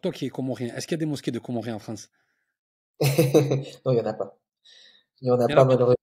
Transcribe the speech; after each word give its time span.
toi 0.00 0.12
qui 0.12 0.26
es 0.26 0.30
comorien, 0.30 0.74
est-ce 0.74 0.86
qu'il 0.86 0.96
y 0.96 0.98
a 0.98 1.04
des 1.04 1.06
mosquées 1.06 1.30
de 1.30 1.38
comoriens 1.38 1.76
en 1.76 1.78
France? 1.78 2.10
Non, 3.00 3.92
il 3.92 3.94
n'y 3.94 4.00
en 4.00 4.06
a 4.06 4.14
pas. 4.14 4.38
Il 5.20 5.26
n'y 5.26 5.30
en 5.30 5.40
a 5.40 5.48
pas, 5.48 5.64
malheureusement. 5.64 5.96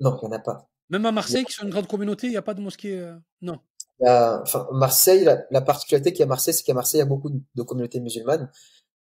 Non, 0.00 0.18
il 0.22 0.28
n'y 0.28 0.34
en 0.34 0.36
a 0.36 0.38
pas. 0.38 0.68
Même 0.90 1.06
à 1.06 1.12
Marseille, 1.12 1.44
qui 1.44 1.52
sont 1.52 1.64
une 1.64 1.70
grande 1.70 1.86
communauté, 1.86 2.26
il 2.26 2.30
n'y 2.30 2.36
a 2.36 2.42
pas 2.42 2.54
de 2.54 2.60
mosquée 2.60 2.98
euh, 2.98 3.16
Non. 3.40 3.58
enfin, 4.00 4.68
Marseille, 4.72 5.26
la, 5.50 5.60
particularité 5.62 6.12
qu'il 6.12 6.20
y 6.20 6.22
a 6.22 6.26
à 6.26 6.28
Marseille, 6.28 6.52
c'est 6.52 6.64
qu'à 6.64 6.74
Marseille, 6.74 6.98
il 6.98 7.04
y 7.04 7.06
a 7.06 7.08
beaucoup 7.08 7.30
de 7.30 7.62
communautés 7.62 8.00
musulmanes, 8.00 8.50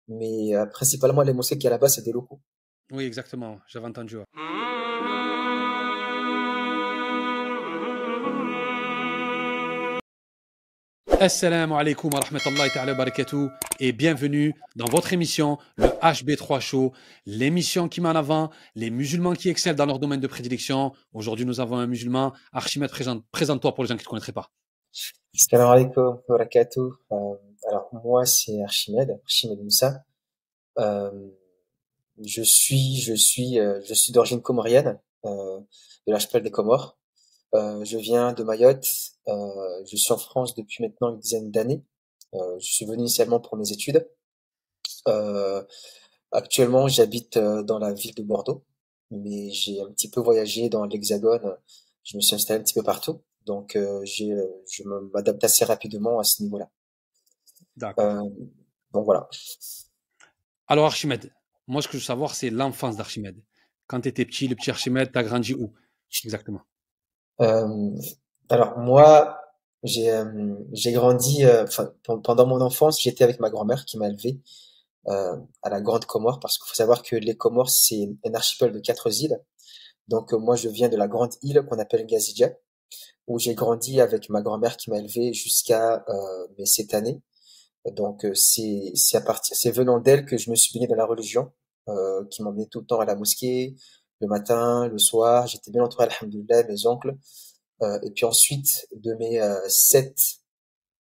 mais 0.09 0.57
euh, 0.57 0.67
principalement 0.67 1.23
les 1.23 1.33
mosquées 1.33 1.57
qu'il 1.57 1.65
y 1.65 1.69
a 1.69 1.71
là-bas, 1.71 1.89
c'est 1.89 2.03
des 2.03 2.13
locaux. 2.13 2.41
Oui, 2.91 3.05
exactement, 3.05 3.61
j'avais 3.69 3.87
entendu. 3.87 4.17
Assalamu 11.21 11.74
alaikum 11.74 12.14
wa 12.14 12.21
rahmatullahi 12.21 12.71
ta'ala 12.71 12.94
barakatuh 12.94 13.48
et 13.80 13.90
bienvenue 13.90 14.54
dans 14.76 14.85
votre 14.85 15.12
émission, 15.12 15.58
le 15.76 15.87
HB3 15.87 16.60
Show, 16.60 16.92
l'émission 17.26 17.88
qui 17.88 18.00
met 18.00 18.09
en 18.09 18.14
avant 18.14 18.50
les 18.76 18.90
musulmans 18.90 19.32
qui 19.32 19.48
excellent 19.48 19.74
dans 19.74 19.86
leur 19.86 19.98
domaine 19.98 20.20
de 20.20 20.28
prédilection. 20.28 20.92
Aujourd'hui, 21.12 21.45
nous 21.45 21.59
avons 21.59 21.76
un 21.76 21.88
musulman. 21.88 22.34
Archimède, 22.52 22.92
présente-toi 23.32 23.74
pour 23.74 23.82
les 23.82 23.88
gens 23.88 23.96
qui 23.96 24.02
ne 24.02 24.04
te 24.04 24.09
connaîtraient 24.09 24.30
pas. 24.30 24.52
Assalamu 25.34 25.70
alaikum 25.73 26.04
wa 26.04 26.23
barakatuh. 26.28 26.80
Euh, 27.10 27.34
alors, 27.68 27.88
moi, 28.04 28.24
c'est 28.24 28.62
Archimède, 28.62 29.18
Archimède 29.24 29.59
Moussa. 29.60 30.04
Euh, 30.78 31.10
je 32.24 32.42
suis, 32.42 33.00
je 33.00 33.14
suis, 33.14 33.59
euh, 33.59 33.80
je 33.84 33.92
suis 33.92 34.12
d'origine 34.12 34.40
comorienne, 34.40 35.00
de 35.24 35.66
l'archipel 36.06 36.45
des 36.45 36.52
Comores. 36.52 36.96
Je 37.54 37.96
viens 37.96 38.32
de 38.34 38.45
Mayotte. 38.45 39.07
Euh, 39.28 39.84
je 39.91 39.96
suis 39.96 40.12
en 40.12 40.18
France 40.18 40.55
depuis 40.55 40.82
maintenant 40.82 41.10
une 41.10 41.20
dizaine 41.20 41.50
d'années. 41.50 41.84
Euh, 42.34 42.59
je 42.59 42.73
suis 42.73 42.84
venu 42.84 43.00
initialement 43.00 43.41
pour 43.41 43.56
mes 43.56 43.70
études. 43.70 44.06
actuellement, 46.30 46.88
j'habite 46.88 47.38
dans 47.38 47.78
la 47.78 47.92
ville 47.92 48.14
de 48.14 48.23
Bordeaux, 48.23 48.65
mais 49.10 49.51
j'ai 49.51 49.80
un 49.80 49.90
petit 49.93 50.10
peu 50.10 50.21
voyagé 50.21 50.68
dans 50.68 50.84
l'Hexagone. 50.84 51.56
Je 52.04 52.16
me 52.16 52.23
suis 52.23 52.34
installé 52.34 52.60
un 52.60 52.62
petit 52.62 52.74
peu 52.74 52.82
partout, 52.82 53.23
donc 53.46 53.73
je 53.74 54.82
m'adapte 55.15 55.45
assez 55.45 55.65
rapidement 55.65 56.18
à 56.18 56.24
ce 56.24 56.43
niveau-là. 56.43 56.71
D'accord. 57.76 58.24
donc 58.93 59.04
voilà. 59.04 59.29
Alors 60.66 60.87
Archimède, 60.87 61.32
moi 61.66 61.80
ce 61.80 61.88
que 61.88 61.93
je 61.95 61.99
veux 61.99 62.04
savoir, 62.04 62.34
c'est 62.34 62.51
l'enfance 62.51 62.96
d'Archimède. 62.96 63.43
Quand 63.87 64.03
tu 64.03 64.09
étais 64.09 64.27
petit, 64.27 64.49
le 64.49 64.55
petit 64.55 64.71
Archimède, 64.71 65.11
t'as 65.12 65.23
grandi 65.23 65.55
où 65.55 65.73
exactement? 66.25 66.61
Euh, 67.41 67.91
alors 68.49 68.79
moi, 68.79 69.39
j'ai 69.85 70.11
euh, 70.11 70.55
j'ai 70.73 70.93
grandi, 70.93 71.45
euh, 71.45 71.67
pendant 72.25 72.47
mon 72.47 72.61
enfance, 72.61 73.01
j'étais 73.01 73.25
avec 73.25 73.41
ma 73.41 73.51
grand-mère 73.51 73.85
qui 73.85 73.99
m'a 73.99 74.09
élevé 74.09 74.41
à 75.63 75.71
la 75.71 75.81
Grande 75.81 76.05
Comore, 76.05 76.39
parce 76.39 76.59
qu'il 76.59 76.69
faut 76.69 76.75
savoir 76.75 77.03
que 77.03 77.17
les 77.17 77.35
Comores 77.35 77.71
c'est 77.71 78.11
un 78.27 78.35
archipel 78.35 78.73
de 78.73 78.79
quatre 78.81 79.11
îles. 79.23 79.41
Donc 80.09 80.33
moi 80.35 80.55
je 80.57 80.69
viens 80.69 80.91
de 80.91 80.97
la 80.99 81.09
grande 81.09 81.33
île 81.43 81.63
qu'on 81.69 81.79
appelle 81.79 82.05
Gazidja, 82.07 82.51
où 83.27 83.39
j'ai 83.39 83.55
grandi 83.55 84.01
avec 84.03 84.29
ma 84.31 84.43
grand-mère 84.43 84.77
qui 84.77 84.91
m'a 84.91 84.99
élevé 84.99 85.33
jusqu'à 85.33 86.05
mes 86.59 86.67
sept 86.67 86.95
années. 86.95 87.23
Donc 87.93 88.27
c'est 88.35 88.93
c'est 88.95 89.17
à 89.17 89.23
partir 89.23 89.57
c'est 89.57 89.71
venant 89.71 89.99
d'elle 89.99 90.27
que 90.27 90.37
je 90.37 90.51
me 90.51 90.57
suis 90.57 90.75
baigné 90.75 90.89
dans 90.89 90.97
la 90.97 91.07
religion, 91.07 91.53
euh, 91.89 92.25
qui 92.31 92.43
m'emmenait 92.43 92.67
tout 92.67 92.81
le 92.81 92.87
temps 92.87 93.01
à 93.01 93.07
la 93.07 93.15
mosquée, 93.15 93.75
le 94.21 94.27
matin, 94.27 94.89
le 94.89 94.99
soir. 94.99 95.47
J'étais 95.47 95.71
bien 95.71 95.83
entouré, 95.83 96.07
alhamdoulilah, 96.07 96.65
mes 96.65 96.87
oncles. 96.87 97.17
Euh, 97.83 97.98
et 98.03 98.11
puis 98.11 98.25
ensuite, 98.25 98.89
de 98.93 99.15
mes 99.15 99.41
euh, 99.41 99.69
7 99.69 100.17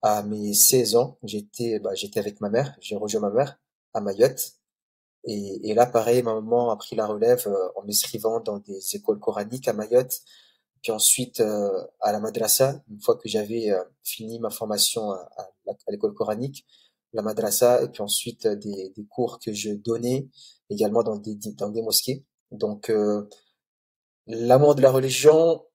à 0.02 0.22
mes 0.22 0.54
16 0.54 0.96
ans, 0.96 1.18
j'étais 1.24 1.78
bah, 1.80 1.94
j'étais 1.94 2.20
avec 2.20 2.40
ma 2.40 2.50
mère. 2.50 2.76
J'ai 2.80 2.96
rejoint 2.96 3.20
ma 3.20 3.30
mère 3.30 3.58
à 3.94 4.00
Mayotte. 4.00 4.58
Et, 5.24 5.74
là, 5.74 5.84
pareil, 5.86 6.22
ma 6.22 6.34
maman 6.34 6.70
a 6.70 6.76
pris 6.76 6.96
la 6.96 7.06
relève 7.06 7.46
euh, 7.46 7.68
en 7.76 7.84
m'inscrivant 7.84 8.40
dans 8.40 8.58
des 8.60 8.96
écoles 8.96 9.18
coraniques 9.18 9.68
à 9.68 9.72
Mayotte. 9.74 10.22
Puis 10.82 10.92
ensuite, 10.92 11.40
euh, 11.40 11.84
à 12.00 12.12
la 12.12 12.20
madrasa, 12.20 12.82
une 12.88 13.00
fois 13.00 13.16
que 13.16 13.28
j'avais 13.28 13.70
euh, 13.70 13.82
fini 14.04 14.38
ma 14.38 14.50
formation 14.50 15.10
à, 15.10 15.50
l'école 15.88 16.14
coranique, 16.14 16.66
la 17.12 17.22
madrasa, 17.22 17.82
et 17.82 17.88
puis 17.88 18.02
ensuite 18.02 18.46
des, 18.46 18.92
cours 19.10 19.38
que 19.38 19.52
je 19.52 19.70
donnais 19.70 20.28
également 20.70 21.02
dans 21.02 21.16
des, 21.16 21.34
dans 21.58 21.68
des 21.68 21.82
mosquées. 21.82 22.24
Donc, 22.50 22.90
euh, 22.90 23.28
l'amour 24.26 24.74
de 24.76 24.82
la 24.82 24.90
religion, 24.90 25.62
euh, 25.62 25.67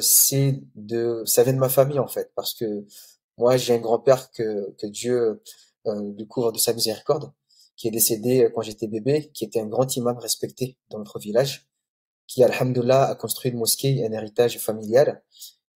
c'est 0.00 0.60
de, 0.74 1.22
ça 1.26 1.42
vient 1.42 1.54
de 1.54 1.58
ma 1.58 1.68
famille 1.68 1.98
en 1.98 2.08
fait, 2.08 2.30
parce 2.34 2.54
que 2.54 2.86
moi 3.36 3.56
j'ai 3.56 3.74
un 3.74 3.78
grand-père 3.78 4.30
que, 4.30 4.74
que 4.78 4.86
Dieu 4.86 5.42
euh, 5.86 6.12
lui 6.16 6.26
couvre 6.26 6.52
de 6.52 6.58
sa 6.58 6.72
miséricorde, 6.72 7.32
qui 7.76 7.88
est 7.88 7.90
décédé 7.90 8.50
quand 8.54 8.62
j'étais 8.62 8.88
bébé, 8.88 9.30
qui 9.32 9.44
était 9.44 9.60
un 9.60 9.66
grand 9.66 9.96
imam 9.96 10.18
respecté 10.18 10.76
dans 10.90 10.98
notre 10.98 11.18
village, 11.18 11.68
qui, 12.26 12.44
alhamdoulilah, 12.44 13.08
a 13.08 13.14
construit 13.14 13.50
une 13.50 13.58
mosquée, 13.58 14.04
un 14.04 14.12
héritage 14.12 14.58
familial, 14.58 15.22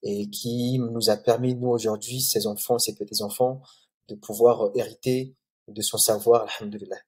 et 0.02 0.28
qui 0.28 0.78
nous 0.78 1.10
a 1.10 1.16
permis, 1.16 1.54
nous, 1.54 1.68
aujourd'hui, 1.68 2.20
ses 2.20 2.46
enfants, 2.46 2.78
ses 2.78 2.94
petits-enfants, 2.94 3.62
de 4.08 4.16
pouvoir 4.16 4.70
hériter 4.74 5.34
de 5.68 5.80
son 5.80 5.96
savoir, 5.96 6.46
alhamdoulilah. 6.58 6.98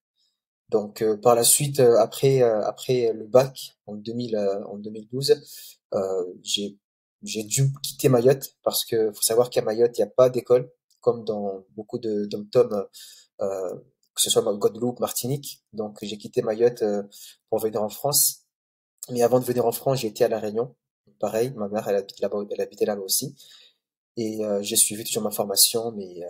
Donc 0.70 1.02
euh, 1.02 1.16
par 1.16 1.34
la 1.34 1.44
suite, 1.44 1.80
euh, 1.80 1.98
après 1.98 2.42
euh, 2.42 2.62
après 2.62 3.12
le 3.12 3.26
bac 3.26 3.76
en 3.86 3.94
2000 3.94 4.36
en 4.66 4.78
2012, 4.78 5.42
j'ai 6.42 6.78
j'ai 7.24 7.42
dû 7.44 7.72
quitter 7.82 8.08
Mayotte 8.08 8.56
parce 8.62 8.84
que 8.84 9.12
faut 9.12 9.22
savoir 9.22 9.50
qu'à 9.50 9.62
Mayotte 9.62 9.96
il 9.98 10.02
n'y 10.02 10.08
a 10.08 10.12
pas 10.14 10.30
d'école 10.30 10.70
comme 11.00 11.24
dans 11.24 11.64
beaucoup 11.70 11.98
de 11.98 12.26
dom 12.26 12.48
euh, 13.40 13.74
que 14.14 14.22
ce 14.22 14.30
soit 14.30 14.42
Guadeloupe, 14.42 15.00
Martinique. 15.00 15.64
Donc 15.72 15.98
j'ai 16.02 16.16
quitté 16.16 16.40
Mayotte 16.40 16.84
pour 17.50 17.58
venir 17.58 17.82
en 17.82 17.88
France. 17.88 18.44
Mais 19.10 19.22
avant 19.22 19.40
de 19.40 19.44
venir 19.44 19.66
en 19.66 19.72
France, 19.72 20.00
j'ai 20.00 20.08
été 20.08 20.24
à 20.24 20.28
la 20.28 20.38
Réunion. 20.38 20.74
Pareil, 21.18 21.52
ma 21.56 21.68
mère 21.68 21.86
elle 21.88 21.96
habite 21.96 22.20
là-bas, 22.20 22.38
elle 22.50 22.60
habitait 22.60 22.86
là-bas 22.86 23.02
aussi. 23.02 23.34
Et 24.16 24.40
j'ai 24.62 24.76
suivi 24.76 25.04
toujours 25.04 25.24
ma 25.24 25.32
formation, 25.32 25.90
mais 25.92 26.22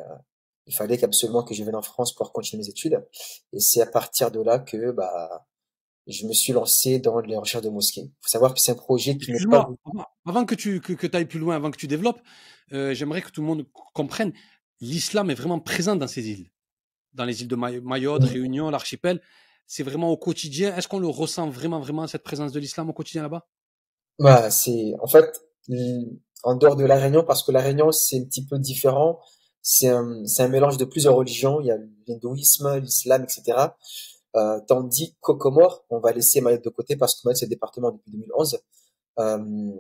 il 0.67 0.75
fallait 0.75 1.03
absolument 1.05 1.43
que 1.43 1.55
je 1.55 1.63
vienne 1.63 1.77
en 1.77 1.83
France 1.83 2.15
pour 2.15 2.33
continuer 2.33 2.63
mes 2.63 2.69
études. 2.69 3.07
Et 3.53 3.61
c'est 3.61 3.83
à 3.83 3.87
partir 3.87 4.31
de 4.31 4.41
là 4.41 4.59
que 4.59 4.91
bah, 4.93 5.47
je 6.07 6.27
me 6.27 6.33
suis 6.33 6.53
lancé 6.53 6.99
dans 6.99 7.21
les 7.21 7.37
recherches 7.37 7.65
de 7.65 7.71
mosquées. 7.71 8.03
Il 8.03 8.13
faut 8.21 8.29
savoir 8.29 8.55
que 8.55 8.61
c'est 8.61 8.73
un 8.73 8.77
projet 8.77 9.17
qui 9.17 9.33
n'est 9.33 9.47
pas... 9.47 9.69
Avant 10.27 10.45
que 10.45 10.55
tu 10.55 10.81
que, 10.81 10.93
que 10.93 11.17
ailles 11.17 11.27
plus 11.27 11.39
loin, 11.39 11.57
avant 11.57 11.71
que 11.71 11.77
tu 11.77 11.87
développes, 11.87 12.21
euh, 12.73 12.95
j'aimerais 12.95 13.23
que 13.23 13.31
tout 13.31 13.41
le 13.41 13.47
monde 13.47 13.67
comprenne, 13.93 14.33
l'islam 14.81 15.31
est 15.31 15.35
vraiment 15.35 15.61
présent 15.61 15.97
dans 15.97 16.07
ces 16.07 16.29
îles. 16.29 16.51
Dans 17.13 17.25
les 17.25 17.43
îles 17.43 17.49
de 17.49 17.57
Mayotte, 17.57 18.25
Réunion, 18.25 18.71
l'archipel. 18.71 19.21
C'est 19.67 19.83
vraiment 19.83 20.11
au 20.11 20.17
quotidien. 20.17 20.77
Est-ce 20.77 20.89
qu'on 20.89 20.99
le 20.99 21.09
ressent 21.09 21.49
vraiment, 21.49 21.81
vraiment, 21.81 22.07
cette 22.07 22.23
présence 22.23 22.53
de 22.53 22.61
l'islam 22.61 22.91
au 22.91 22.93
quotidien 22.93 23.23
là-bas? 23.23 23.47
Bah, 24.19 24.51
c'est 24.51 24.95
En 25.01 25.07
fait, 25.07 25.41
en 26.43 26.57
dehors 26.57 26.77
de 26.77 26.85
la 26.85 26.97
Réunion, 26.97 27.25
parce 27.25 27.43
que 27.43 27.53
la 27.53 27.61
Réunion, 27.61 27.93
c'est 27.93 28.19
un 28.19 28.25
petit 28.25 28.45
peu 28.45 28.59
différent 28.59 29.21
c'est 29.67 29.89
un, 29.89 30.27
c'est 30.27 30.43
un 30.43 30.49
mélange 30.49 30.77
de 30.77 30.85
plusieurs 30.85 31.17
religions. 31.17 31.59
Il 31.61 31.67
y 31.67 31.71
a 31.71 31.79
l'hindouisme, 32.07 32.79
l'islam, 32.81 33.25
etc. 33.25 33.69
Euh, 34.37 34.61
tandis 34.67 35.17
qu'au 35.21 35.37
Comores, 35.37 35.85
on 35.91 36.01
va 36.01 36.13
laisser 36.13 36.41
Mayotte 36.41 36.65
de 36.65 36.71
côté 36.71 36.97
parce 36.97 37.15
que 37.15 37.21
Mayotte 37.25 37.39
c'est 37.39 37.47
le 37.47 37.51
département 37.51 37.93
depuis 37.93 38.11
2011. 38.11 38.59
Euh, 39.21 39.71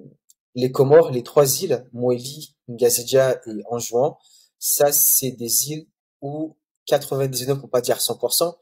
les 0.55 0.71
Comores, 0.71 1.11
les 1.11 1.23
trois 1.23 1.63
îles, 1.63 1.89
Moélie, 1.93 2.57
Ngazidja 2.69 3.41
et 3.47 3.63
Anjouan, 3.69 4.19
ça 4.59 4.93
c'est 4.93 5.33
des 5.33 5.71
îles 5.73 5.87
où 6.21 6.57
99, 6.87 7.59
pour 7.59 7.71
pas 7.71 7.81
dire 7.81 7.97
100%, 7.97 8.55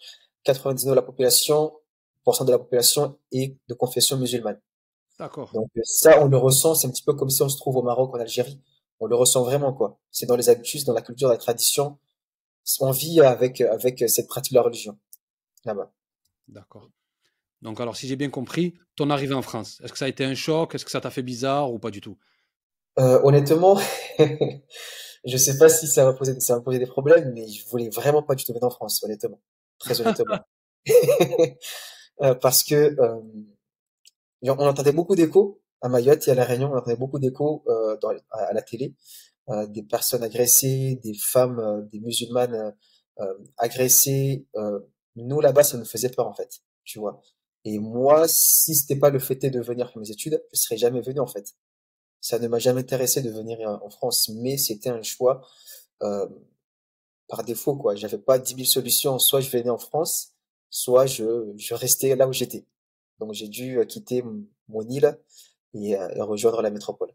99% 0.47 0.89
de 0.89 0.95
la 0.95 1.03
population, 1.03 1.73
de 2.27 2.51
la 2.51 2.59
population 2.59 3.19
est 3.33 3.59
de 3.69 3.75
confession 3.75 4.17
musulmane. 4.17 4.61
D'accord. 5.19 5.51
Donc 5.53 5.69
ça, 5.83 6.23
on 6.23 6.29
le 6.29 6.39
ressent, 6.39 6.75
c'est 6.75 6.87
un 6.87 6.91
petit 6.91 7.03
peu 7.03 7.13
comme 7.13 7.29
si 7.29 7.43
on 7.43 7.49
se 7.49 7.59
trouve 7.59 7.77
au 7.77 7.83
Maroc, 7.83 8.15
en 8.15 8.19
Algérie 8.19 8.61
on 9.03 9.07
le 9.07 9.17
ressent 9.17 9.43
vraiment 9.43 9.73
quoi. 9.73 9.99
C'est 10.13 10.27
dans 10.27 10.37
les 10.37 10.49
habitudes, 10.49 10.85
dans 10.85 10.93
la 10.93 11.03
culture, 11.03 11.27
dans 11.27 11.33
la 11.33 11.39
tradition. 11.39 11.99
On 12.79 12.93
vit 12.93 13.21
avec 13.21 13.61
avec 13.61 14.09
cette 14.09 14.29
pratique 14.29 14.53
de 14.53 14.59
la 14.59 14.63
religion 14.63 14.97
là-bas. 15.65 15.93
D'accord. 16.49 16.91
Donc 17.63 17.81
alors 17.81 17.97
si 17.97 18.09
j'ai 18.09 18.17
bien 18.17 18.31
compris, 18.31 18.75
ton 18.97 19.09
arrivée 19.11 19.35
en 19.35 19.43
France, 19.43 19.81
est-ce 19.83 19.93
que 19.93 19.99
ça 19.99 20.07
a 20.07 20.09
été 20.09 20.25
un 20.25 20.35
choc? 20.35 20.75
Est-ce 20.75 20.85
que 20.85 20.91
ça 20.91 21.01
t'a 21.01 21.11
fait 21.11 21.23
bizarre 21.23 21.73
ou 21.73 21.79
pas 21.79 21.91
du 21.91 22.01
tout? 22.01 22.19
Euh, 22.99 23.21
Honnêtement, 23.23 23.79
je 25.25 25.37
sais 25.37 25.57
pas 25.57 25.69
si 25.69 25.87
ça 25.87 26.05
va 26.05 26.13
poser 26.13 26.39
ça 26.41 26.61
poser 26.61 26.79
des 26.79 26.87
problèmes, 26.87 27.33
mais 27.33 27.49
je 27.49 27.67
voulais 27.69 27.89
vraiment 27.89 28.23
pas 28.23 28.35
du 28.35 28.45
tout 28.45 28.53
venir 28.53 28.65
en 28.65 28.71
France, 28.71 29.03
honnêtement, 29.03 29.41
très 29.79 30.01
honnêtement, 30.01 30.41
euh, 32.23 32.35
parce 32.35 32.65
que 32.65 32.75
euh, 32.75 33.21
on 34.43 34.67
entendait 34.67 34.93
beaucoup 34.93 35.15
d'échos 35.15 35.63
à 35.81 35.89
Mayotte 35.89 36.27
et 36.29 36.33
à 36.33 36.35
La 36.35 36.45
Réunion, 36.45 36.71
on 36.73 36.77
entendait 36.77 36.97
beaucoup 36.97 37.19
d'échos 37.19 37.65
euh, 37.69 37.97
à, 38.31 38.53
la 38.53 38.63
télé, 38.63 38.95
des 39.69 39.83
personnes 39.83 40.23
agressées, 40.23 41.01
des 41.03 41.15
femmes, 41.15 41.89
des 41.93 41.99
musulmanes 41.99 42.75
agressées. 43.59 44.47
Nous 45.17 45.41
là-bas, 45.41 45.63
ça 45.63 45.77
nous 45.79 45.85
faisait 45.85 46.09
peur 46.11 46.27
en 46.27 46.35
fait, 46.35 46.63
tu 46.85 46.99
vois. 46.99 47.23
Et 47.65 47.79
moi, 47.79 48.27
si 48.29 48.75
c'était 48.75 48.97
pas 48.97 49.11
le 49.11 49.19
fait 49.19 49.37
de 49.37 49.61
venir 49.61 49.89
faire 49.91 49.99
mes 49.99 50.11
études, 50.11 50.43
je 50.53 50.61
serais 50.61 50.77
jamais 50.77 51.01
venu 51.01 51.21
en 51.21 51.27
fait. 51.27 51.55
Ça 52.21 52.39
ne 52.39 52.49
m'a 52.49 52.59
jamais 52.59 52.81
intéressé 52.81 53.23
de 53.23 53.31
venir 53.31 53.59
en 53.83 53.91
France, 53.91 54.31
mais 54.35 54.57
c'était 54.57 54.91
un 54.91 55.03
choix 55.03 55.43
par 57.33 57.45
défaut, 57.45 57.75
quoi. 57.77 57.95
J'avais 57.95 58.19
pas 58.19 58.39
10 58.39 58.55
000 58.57 58.67
solutions. 58.67 59.19
Soit 59.19 59.41
je 59.41 59.51
venais 59.51 59.71
en 59.71 59.79
France, 59.79 60.35
soit 60.69 61.07
je, 61.07 61.53
je 61.57 61.75
restais 61.75 62.15
là 62.15 62.29
où 62.29 62.33
j'étais. 62.33 62.67
Donc 63.19 63.33
j'ai 63.33 63.49
dû 63.49 63.79
euh, 63.79 63.85
quitter 63.85 64.23
mon 64.69 64.83
île 64.83 65.19
et, 65.75 65.97
euh, 65.97 66.09
et 66.15 66.21
rejoindre 66.21 66.61
la 66.61 66.71
métropole. 66.71 67.15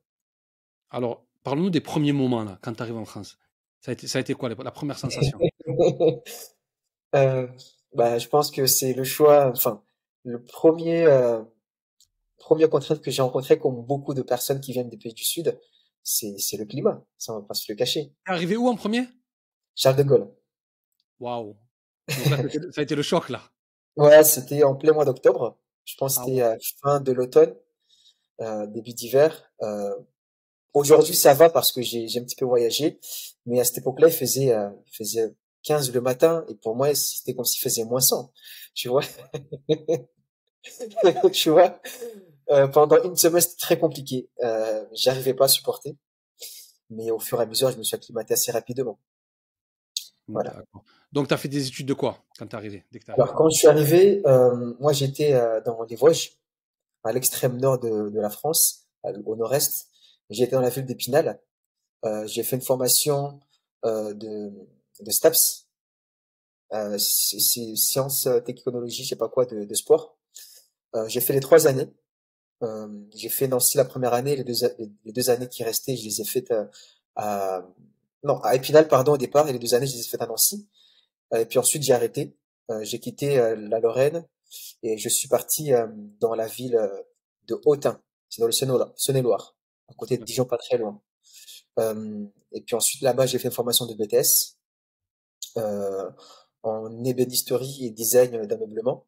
Alors, 0.89 1.23
parle-nous 1.43 1.69
des 1.69 1.81
premiers 1.81 2.13
moments 2.13 2.43
là, 2.43 2.57
quand 2.63 2.73
tu 2.73 2.81
arrives 2.81 2.97
en 2.97 3.05
France. 3.05 3.37
Ça 3.81 3.91
a 3.91 3.93
été, 3.93 4.07
ça 4.07 4.17
a 4.17 4.21
été 4.21 4.33
quoi 4.33 4.49
la 4.49 4.71
première 4.71 4.97
sensation? 4.97 5.37
Euh, 7.15 7.47
bah, 7.97 8.17
Je 8.17 8.27
pense 8.27 8.51
que 8.51 8.65
c'est 8.65 8.93
le 8.93 9.03
choix, 9.03 9.49
enfin, 9.49 9.83
le 10.23 10.41
premier, 10.43 11.05
euh, 11.05 11.41
première 12.37 12.69
contrainte 12.69 13.01
que 13.01 13.11
j'ai 13.11 13.21
rencontré, 13.21 13.59
comme 13.59 13.83
beaucoup 13.83 14.13
de 14.13 14.21
personnes 14.21 14.61
qui 14.61 14.71
viennent 14.71 14.89
des 14.89 14.97
pays 14.97 15.13
du 15.13 15.25
Sud, 15.25 15.59
c'est, 16.03 16.37
c'est 16.37 16.57
le 16.57 16.65
climat. 16.65 17.03
Ça, 17.17 17.33
on 17.33 17.39
va 17.39 17.45
pas 17.45 17.53
se 17.53 17.69
le 17.69 17.75
cacher. 17.75 18.13
T'es 18.25 18.31
arrivé 18.31 18.55
où 18.55 18.67
en 18.67 18.75
premier? 18.75 19.07
Charles 19.75 19.97
de 19.97 20.03
Gaulle. 20.03 20.33
Waouh. 21.19 21.57
Ça 22.09 22.37
a 22.77 22.81
été 22.81 22.95
le 22.95 23.01
choc 23.01 23.29
là. 23.29 23.41
Ouais, 23.97 24.23
c'était 24.23 24.63
en 24.63 24.75
plein 24.75 24.93
mois 24.93 25.05
d'octobre. 25.05 25.59
Je 25.83 25.95
pense 25.97 26.17
que 26.17 26.21
ah 26.21 26.25
c'était 26.25 26.41
à 26.41 26.57
fin 26.81 26.99
de 26.99 27.11
l'automne, 27.11 27.55
euh, 28.41 28.67
début 28.67 28.93
d'hiver. 28.93 29.51
Euh, 29.63 29.95
aujourd'hui, 30.73 31.15
ça 31.15 31.33
va 31.33 31.49
parce 31.49 31.71
que 31.71 31.81
j'ai, 31.81 32.07
j'ai 32.07 32.19
un 32.19 32.23
petit 32.23 32.35
peu 32.35 32.45
voyagé, 32.45 32.99
mais 33.45 33.59
à 33.59 33.63
cette 33.63 33.79
époque-là, 33.79 34.07
il 34.07 34.13
faisait, 34.13 34.53
euh, 34.53 34.69
il 34.85 34.95
faisait 34.95 35.33
15 35.67 35.91
le 35.93 36.01
matin 36.01 36.45
et 36.47 36.55
pour 36.55 36.75
moi, 36.75 36.93
c'était 36.95 37.35
comme 37.35 37.45
s'il 37.45 37.61
faisait 37.61 37.83
moins 37.83 37.99
100. 37.99 38.31
Tu 38.73 38.89
vois? 38.89 39.03
Tu 41.31 41.49
vois? 41.49 41.79
Euh, 42.49 42.67
Pendant 42.67 43.01
une 43.03 43.15
semaine, 43.15 43.41
c'était 43.41 43.57
très 43.57 43.79
compliqué. 43.79 44.29
Euh, 44.43 44.85
j'arrivais 44.93 45.33
pas 45.33 45.45
à 45.45 45.47
supporter, 45.47 45.95
mais 46.89 47.11
au 47.11 47.19
fur 47.19 47.39
et 47.39 47.43
à 47.43 47.45
mesure, 47.45 47.71
je 47.71 47.77
me 47.77 47.83
suis 47.83 47.95
acclimaté 47.95 48.33
assez 48.33 48.51
rapidement. 48.51 48.99
Voilà. 50.27 50.53
Donc, 51.11 51.27
tu 51.27 51.33
as 51.33 51.37
fait 51.37 51.47
des 51.47 51.67
études 51.67 51.87
de 51.87 51.93
quoi 51.93 52.23
quand 52.37 52.47
tu 52.47 52.53
es 52.53 52.55
arrivé, 52.55 52.85
dès 52.91 52.99
que 52.99 53.11
Alors, 53.11 53.33
quand 53.33 53.49
je 53.49 53.57
suis 53.57 53.67
arrivé, 53.67 54.21
euh, 54.25 54.73
moi, 54.79 54.91
j'étais 54.91 55.33
euh, 55.33 55.61
dans 55.61 55.81
les 55.83 55.95
Vosges, 55.95 56.33
à 57.03 57.13
l'extrême 57.13 57.57
nord 57.57 57.79
de, 57.79 58.09
de, 58.09 58.19
la 58.19 58.29
France, 58.29 58.87
au 59.03 59.35
nord-est. 59.37 59.87
J'étais 60.29 60.51
dans 60.51 60.61
la 60.61 60.69
ville 60.69 60.85
d'Épinal. 60.85 61.39
Euh, 62.03 62.27
j'ai 62.27 62.43
fait 62.43 62.57
une 62.57 62.61
formation 62.61 63.39
de, 63.83 64.51
de 64.99 65.11
STAPS, 65.11 65.67
euh, 66.73 66.97
c'est 66.97 67.75
sciences, 67.75 68.27
technologie, 68.45 69.03
je 69.03 69.09
sais 69.09 69.15
pas 69.15 69.29
quoi, 69.29 69.45
de, 69.45 69.63
de 69.63 69.73
sport. 69.75 70.17
j'ai 71.07 71.21
fait 71.21 71.33
les 71.33 71.39
trois 71.39 71.67
années. 71.67 71.87
j'ai 73.15 73.29
fait 73.29 73.47
Nancy 73.47 73.77
la 73.77 73.85
première 73.85 74.13
année, 74.13 74.35
les 74.35 74.43
deux, 74.43 74.55
les 75.05 75.11
deux 75.13 75.29
années 75.29 75.47
qui 75.47 75.63
restaient, 75.63 75.95
je 75.95 76.05
les 76.05 76.21
ai 76.21 76.25
faites 76.25 76.53
à, 77.15 77.65
non, 78.23 78.39
à 78.41 78.55
Épinal, 78.55 78.87
pardon, 78.87 79.13
au 79.13 79.17
départ, 79.17 79.47
et 79.47 79.53
les 79.53 79.59
deux 79.59 79.73
années, 79.73 79.87
je 79.87 79.93
les 79.93 80.01
ai 80.01 80.07
faites 80.07 80.21
à 80.21 80.27
Nancy. 80.27 80.67
Euh, 81.33 81.39
et 81.39 81.45
puis 81.45 81.59
ensuite, 81.59 81.83
j'ai 81.83 81.93
arrêté. 81.93 82.35
Euh, 82.69 82.83
j'ai 82.83 82.99
quitté 82.99 83.39
euh, 83.39 83.55
la 83.55 83.79
Lorraine 83.79 84.25
et 84.83 84.97
je 84.97 85.09
suis 85.09 85.27
parti 85.27 85.71
dans 86.19 86.35
la 86.35 86.47
ville 86.47 86.79
de 87.47 87.59
Autun. 87.65 88.01
C'est 88.29 88.41
dans 88.41 88.47
le 88.47 88.53
Saône-et-Loire, 88.53 89.55
à 89.89 89.93
côté 89.93 90.17
de 90.17 90.23
Dijon, 90.23 90.45
pas 90.45 90.57
très 90.57 90.77
loin. 90.77 91.01
et 91.77 92.61
puis 92.61 92.75
ensuite, 92.75 93.01
là-bas, 93.01 93.25
j'ai 93.25 93.39
fait 93.39 93.49
une 93.49 93.53
formation 93.53 93.85
de 93.85 93.93
BTS 93.93 94.56
en 96.63 97.03
ébénisterie 97.03 97.85
et 97.85 97.91
design 97.91 98.45
d'ameublement. 98.45 99.05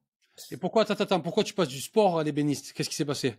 Et 0.52 0.58
pourquoi, 0.58 0.84
attends, 0.84 0.94
attends, 0.94 1.22
pourquoi 1.22 1.44
tu 1.44 1.54
passes 1.54 1.68
du 1.68 1.82
sport 1.82 2.20
à 2.20 2.24
l'ébéniste? 2.24 2.74
Qu'est-ce 2.74 2.90
qui 2.90 2.96
s'est 2.96 3.06
passé? 3.06 3.36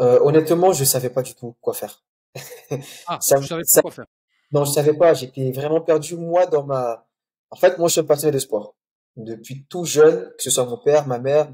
Euh, 0.00 0.18
Honnêtement, 0.22 0.72
je 0.72 0.84
savais 0.84 1.10
pas 1.10 1.22
du 1.22 1.34
tout 1.34 1.54
quoi 1.60 1.74
faire. 1.74 2.02
Ah, 3.06 3.18
ça, 3.20 3.40
je 3.40 3.46
savais 3.46 3.62
pas 3.62 3.82
quoi 3.82 3.90
faire. 3.90 4.06
Non, 4.50 4.64
je 4.64 4.72
savais 4.72 4.94
pas. 4.94 5.14
J'étais 5.14 5.52
vraiment 5.52 5.80
perdu 5.80 6.16
moi 6.16 6.46
dans 6.46 6.64
ma. 6.64 7.06
En 7.50 7.56
fait, 7.56 7.78
moi, 7.78 7.88
je 7.88 7.92
suis 7.92 8.00
un 8.00 8.04
passionné 8.04 8.32
de 8.32 8.38
sport 8.38 8.74
depuis 9.16 9.64
tout 9.66 9.84
jeune, 9.84 10.32
que 10.36 10.42
ce 10.42 10.50
soit 10.50 10.64
mon 10.64 10.78
père, 10.78 11.06
ma 11.06 11.18
mère. 11.18 11.52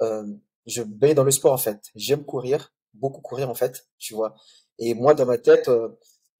Euh, 0.00 0.26
je 0.66 0.82
baigne 0.82 1.14
dans 1.14 1.24
le 1.24 1.30
sport 1.30 1.52
en 1.52 1.58
fait. 1.58 1.90
J'aime 1.94 2.24
courir, 2.24 2.72
beaucoup 2.94 3.20
courir 3.20 3.50
en 3.50 3.54
fait, 3.54 3.86
tu 3.98 4.14
vois. 4.14 4.34
Et 4.78 4.94
moi, 4.94 5.14
dans 5.14 5.26
ma 5.26 5.38
tête, 5.38 5.68
euh, 5.68 5.88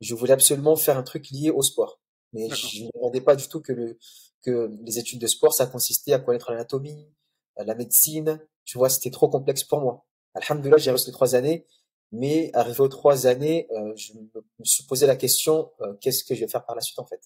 je 0.00 0.14
voulais 0.14 0.32
absolument 0.32 0.76
faire 0.76 0.96
un 0.96 1.02
truc 1.02 1.30
lié 1.30 1.50
au 1.50 1.62
sport. 1.62 2.00
Mais 2.34 2.50
je 2.50 2.80
ne 2.80 2.86
me 2.86 2.90
demandais 2.94 3.20
pas 3.22 3.36
du 3.36 3.48
tout 3.48 3.60
que 3.60 3.72
le 3.72 3.98
que 4.42 4.70
les 4.82 4.98
études 4.98 5.20
de 5.20 5.26
sport, 5.26 5.54
ça 5.54 5.66
consistait 5.66 6.12
à 6.12 6.18
connaître 6.18 6.50
l'anatomie, 6.50 7.08
la 7.56 7.74
médecine. 7.74 8.38
Tu 8.66 8.76
vois, 8.76 8.90
c'était 8.90 9.10
trop 9.10 9.28
complexe 9.28 9.64
pour 9.64 9.80
moi. 9.80 10.04
Alhamdulillah, 10.34 10.76
j'ai 10.76 10.90
reçu 10.90 11.06
les 11.06 11.12
trois 11.12 11.34
années 11.34 11.66
mais 12.14 12.50
arrivé 12.54 12.80
aux 12.80 12.88
trois 12.88 13.26
années, 13.26 13.66
euh, 13.72 13.92
je 13.96 14.12
me 14.14 14.64
suis 14.64 14.84
posé 14.84 15.04
la 15.04 15.16
question 15.16 15.72
euh, 15.80 15.94
qu'est-ce 16.00 16.22
que 16.22 16.34
je 16.36 16.40
vais 16.40 16.48
faire 16.48 16.64
par 16.64 16.76
la 16.76 16.80
suite 16.80 17.00
en 17.00 17.06
fait? 17.06 17.20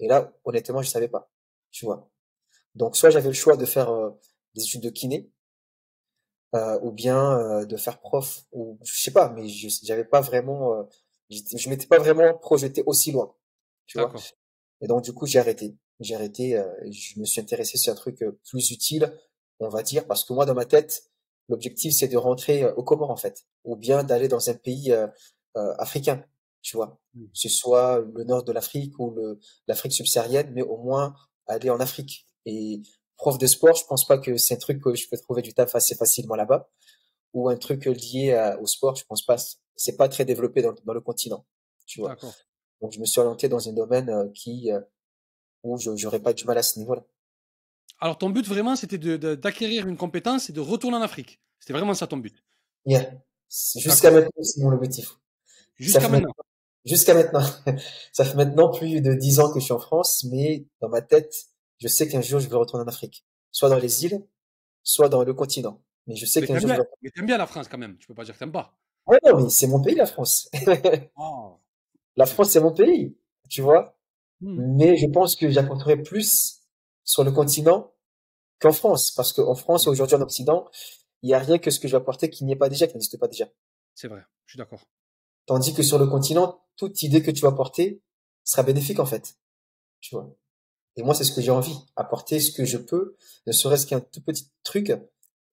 Et 0.00 0.08
là, 0.08 0.32
honnêtement, 0.44 0.82
je 0.82 0.88
savais 0.88 1.06
pas. 1.06 1.30
Tu 1.70 1.84
vois? 1.84 2.10
Donc 2.74 2.96
soit 2.96 3.10
j'avais 3.10 3.28
le 3.28 3.34
choix 3.34 3.56
de 3.56 3.64
faire 3.64 3.90
euh, 3.90 4.10
des 4.54 4.64
études 4.64 4.82
de 4.82 4.90
kiné, 4.90 5.30
ou 6.82 6.92
bien 6.92 7.64
de 7.64 7.76
faire 7.78 7.98
prof, 7.98 8.42
ou 8.52 8.78
je 8.84 9.00
sais 9.00 9.10
pas, 9.10 9.30
mais 9.30 9.48
je 9.48 9.68
j'avais 9.84 10.04
pas 10.04 10.20
vraiment, 10.20 10.86
je 11.30 11.70
m'étais 11.70 11.86
pas 11.86 11.98
vraiment 11.98 12.36
projeté 12.36 12.82
aussi 12.84 13.10
loin. 13.10 13.34
Tu 13.86 13.98
vois? 13.98 14.12
Et 14.82 14.86
donc 14.86 15.02
du 15.02 15.12
coup, 15.12 15.26
j'ai 15.26 15.38
arrêté. 15.38 15.76
J'ai 16.00 16.14
arrêté. 16.14 16.62
je 16.90 17.18
me 17.20 17.24
suis 17.24 17.40
intéressé 17.40 17.78
sur 17.78 17.92
un 17.92 17.96
truc 17.96 18.24
plus 18.44 18.70
utile, 18.70 19.16
on 19.60 19.68
va 19.68 19.82
dire, 19.82 20.06
parce 20.06 20.24
que 20.24 20.32
moi 20.32 20.44
dans 20.44 20.54
ma 20.54 20.64
tête, 20.64 21.12
L'objectif, 21.48 21.94
c'est 21.94 22.08
de 22.08 22.16
rentrer 22.16 22.62
euh, 22.62 22.74
au 22.76 22.82
Comores, 22.82 23.10
en 23.10 23.16
fait, 23.16 23.44
ou 23.64 23.76
bien 23.76 24.04
d'aller 24.04 24.28
dans 24.28 24.48
un 24.48 24.54
pays 24.54 24.92
euh, 24.92 25.06
euh, 25.56 25.74
africain, 25.78 26.24
tu 26.62 26.76
vois, 26.76 27.00
mmh. 27.14 27.24
que 27.24 27.38
ce 27.38 27.48
soit 27.48 28.00
le 28.14 28.24
nord 28.24 28.44
de 28.44 28.52
l'Afrique 28.52 28.98
ou 28.98 29.14
l'Afrique 29.66 29.92
subsaharienne, 29.92 30.50
mais 30.54 30.62
au 30.62 30.78
moins 30.78 31.14
aller 31.46 31.70
en 31.70 31.80
Afrique. 31.80 32.26
Et 32.46 32.80
prof 33.16 33.36
de 33.38 33.46
sport, 33.46 33.74
je 33.74 33.84
pense 33.84 34.06
pas 34.06 34.18
que 34.18 34.36
c'est 34.36 34.54
un 34.54 34.58
truc 34.58 34.80
que 34.82 34.94
je 34.94 35.08
peux 35.08 35.16
trouver 35.18 35.42
du 35.42 35.52
taf 35.52 35.74
assez 35.74 35.94
facilement 35.94 36.36
là-bas, 36.36 36.70
ou 37.34 37.48
un 37.48 37.56
truc 37.56 37.86
lié 37.86 38.54
au 38.60 38.66
sport, 38.66 38.94
je 38.94 39.04
pense 39.04 39.22
pas, 39.24 39.36
c'est 39.74 39.96
pas 39.96 40.08
très 40.08 40.24
développé 40.24 40.62
dans, 40.62 40.74
dans 40.84 40.94
le 40.94 41.00
continent, 41.00 41.44
tu 41.86 42.00
vois. 42.00 42.16
Donc 42.82 42.92
je 42.92 43.00
me 43.00 43.06
suis 43.06 43.20
orienté 43.20 43.48
dans 43.48 43.68
un 43.68 43.72
domaine 43.72 44.30
qui 44.32 44.70
où 45.62 45.78
j'aurais 45.96 46.20
pas 46.20 46.32
du 46.32 46.44
mal 46.44 46.58
à 46.58 46.62
ce 46.62 46.78
niveau-là. 46.78 47.04
Alors, 48.00 48.18
ton 48.18 48.30
but 48.30 48.46
vraiment, 48.46 48.74
c'était 48.74 48.98
d'acquérir 48.98 49.86
une 49.86 49.96
compétence 49.96 50.50
et 50.50 50.52
de 50.52 50.60
retourner 50.60 50.96
en 50.96 51.02
Afrique. 51.02 51.40
C'était 51.60 51.72
vraiment 51.72 51.94
ça 51.94 52.08
ton 52.08 52.16
but? 52.16 52.34
Yeah. 52.84 53.12
Jusqu'à 53.48 54.10
maintenant, 54.10 54.42
c'est 54.42 54.60
mon 54.60 54.72
objectif. 54.72 55.18
Jusqu'à 55.76 56.08
maintenant? 56.08 56.34
Jusqu'à 56.84 57.14
maintenant. 57.14 57.44
ça 58.12 58.24
fait 58.24 58.34
maintenant 58.34 58.72
plus 58.72 59.00
de 59.00 59.14
dix 59.14 59.38
ans 59.38 59.52
que 59.52 59.60
je 59.60 59.64
suis 59.66 59.72
en 59.72 59.78
France, 59.78 60.24
mais 60.24 60.66
dans 60.80 60.88
ma 60.88 61.00
tête, 61.00 61.32
je 61.78 61.86
sais 61.86 62.08
qu'un 62.08 62.22
jour, 62.22 62.40
je 62.40 62.48
vais 62.48 62.56
retourner 62.56 62.84
en 62.84 62.88
Afrique. 62.88 63.24
Soit 63.52 63.68
dans 63.68 63.78
les 63.78 64.04
îles, 64.04 64.26
soit 64.82 65.08
dans 65.08 65.22
le 65.22 65.32
continent. 65.32 65.80
Mais 66.08 66.16
je 66.16 66.26
sais 66.26 66.44
qu'un 66.44 66.58
jour, 66.58 66.70
je 66.70 66.74
vais... 66.74 66.82
Mais 67.02 67.10
t'aimes 67.10 67.26
bien 67.26 67.38
la 67.38 67.46
France 67.46 67.68
quand 67.68 67.78
même. 67.78 67.98
Tu 67.98 68.08
peux 68.08 68.14
pas 68.14 68.24
dire 68.24 68.34
que 68.34 68.40
t'aimes 68.40 68.50
pas. 68.50 68.76
Ouais, 69.06 69.18
non, 69.24 69.44
mais 69.44 69.50
c'est 69.50 69.68
mon 69.68 69.80
pays, 69.80 69.94
la 69.94 70.06
France. 70.06 70.50
oh. 71.16 71.60
La 72.16 72.26
France, 72.26 72.50
c'est 72.50 72.60
mon 72.60 72.72
pays. 72.72 73.16
Tu 73.48 73.62
vois? 73.62 73.96
Hmm. 74.40 74.76
Mais 74.76 74.96
je 74.96 75.06
pense 75.06 75.36
que 75.36 75.50
j'apporterai 75.50 76.02
plus 76.02 76.60
sur 77.04 77.24
le 77.24 77.32
continent 77.32 77.92
qu'en 78.60 78.72
France. 78.72 79.10
Parce 79.10 79.32
qu'en 79.32 79.54
France, 79.54 79.86
aujourd'hui 79.86 80.16
en 80.16 80.20
Occident, 80.20 80.68
il 81.22 81.28
n'y 81.28 81.34
a 81.34 81.38
rien 81.38 81.58
que 81.58 81.70
ce 81.70 81.78
que 81.78 81.88
je 81.88 81.92
vais 81.92 82.02
apporter 82.02 82.30
qui 82.30 82.44
n'y 82.44 82.52
est 82.52 82.56
pas 82.56 82.68
déjà, 82.68 82.86
qui 82.86 82.94
n'existe 82.94 83.18
pas 83.18 83.28
déjà. 83.28 83.46
C'est 83.94 84.08
vrai, 84.08 84.22
je 84.46 84.52
suis 84.52 84.58
d'accord. 84.58 84.80
Tandis 85.46 85.74
que 85.74 85.82
sur 85.82 85.98
le 85.98 86.06
continent, 86.06 86.60
toute 86.76 87.02
idée 87.02 87.22
que 87.22 87.30
tu 87.30 87.42
vas 87.42 87.48
apporter 87.48 88.02
sera 88.44 88.62
bénéfique 88.62 88.98
en 88.98 89.06
fait. 89.06 89.36
Tu 90.00 90.14
vois. 90.14 90.34
Et 90.96 91.02
moi, 91.02 91.14
c'est 91.14 91.24
ce 91.24 91.32
que 91.32 91.40
j'ai 91.40 91.50
envie, 91.50 91.78
apporter 91.96 92.40
ce 92.40 92.52
que 92.52 92.64
je 92.64 92.76
peux, 92.76 93.16
ne 93.46 93.52
serait-ce 93.52 93.86
qu'un 93.86 94.00
tout 94.00 94.20
petit 94.20 94.50
truc, 94.62 94.92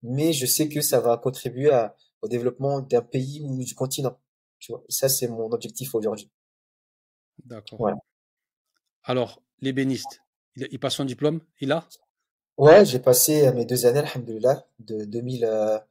mais 0.03 0.33
je 0.33 0.45
sais 0.45 0.67
que 0.67 0.81
ça 0.81 0.99
va 0.99 1.17
contribuer 1.17 1.71
à, 1.71 1.95
au 2.21 2.27
développement 2.27 2.81
d'un 2.81 3.01
pays 3.01 3.41
ou 3.43 3.63
du 3.63 3.75
continent. 3.75 4.19
Tu 4.59 4.71
vois. 4.71 4.83
Et 4.89 4.91
ça, 4.91 5.07
c'est 5.07 5.27
mon 5.27 5.49
objectif 5.51 5.95
aujourd'hui. 5.95 6.29
D'accord. 7.45 7.79
Voilà. 7.79 7.97
Alors, 9.03 9.41
l'ébéniste, 9.61 10.21
il, 10.55 10.67
il 10.71 10.79
passe 10.79 10.95
son 10.95 11.05
diplôme, 11.05 11.41
il 11.59 11.71
a? 11.71 11.87
Ouais, 12.59 12.83
j'ai 12.83 12.99
passé 12.99 13.47
euh, 13.47 13.53
mes 13.53 13.63
deux 13.63 13.85
années, 13.85 13.99
alhamdoulilah, 13.99 14.67
de 14.79 15.05
2000, 15.05 15.81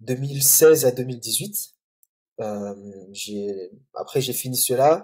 2016 0.00 0.84
euh, 0.84 0.88
à 0.88 0.92
2018. 0.92 1.70
Euh, 2.40 2.74
j'ai, 3.12 3.70
après, 3.94 4.20
j'ai 4.20 4.34
fini 4.34 4.54
cela. 4.54 5.02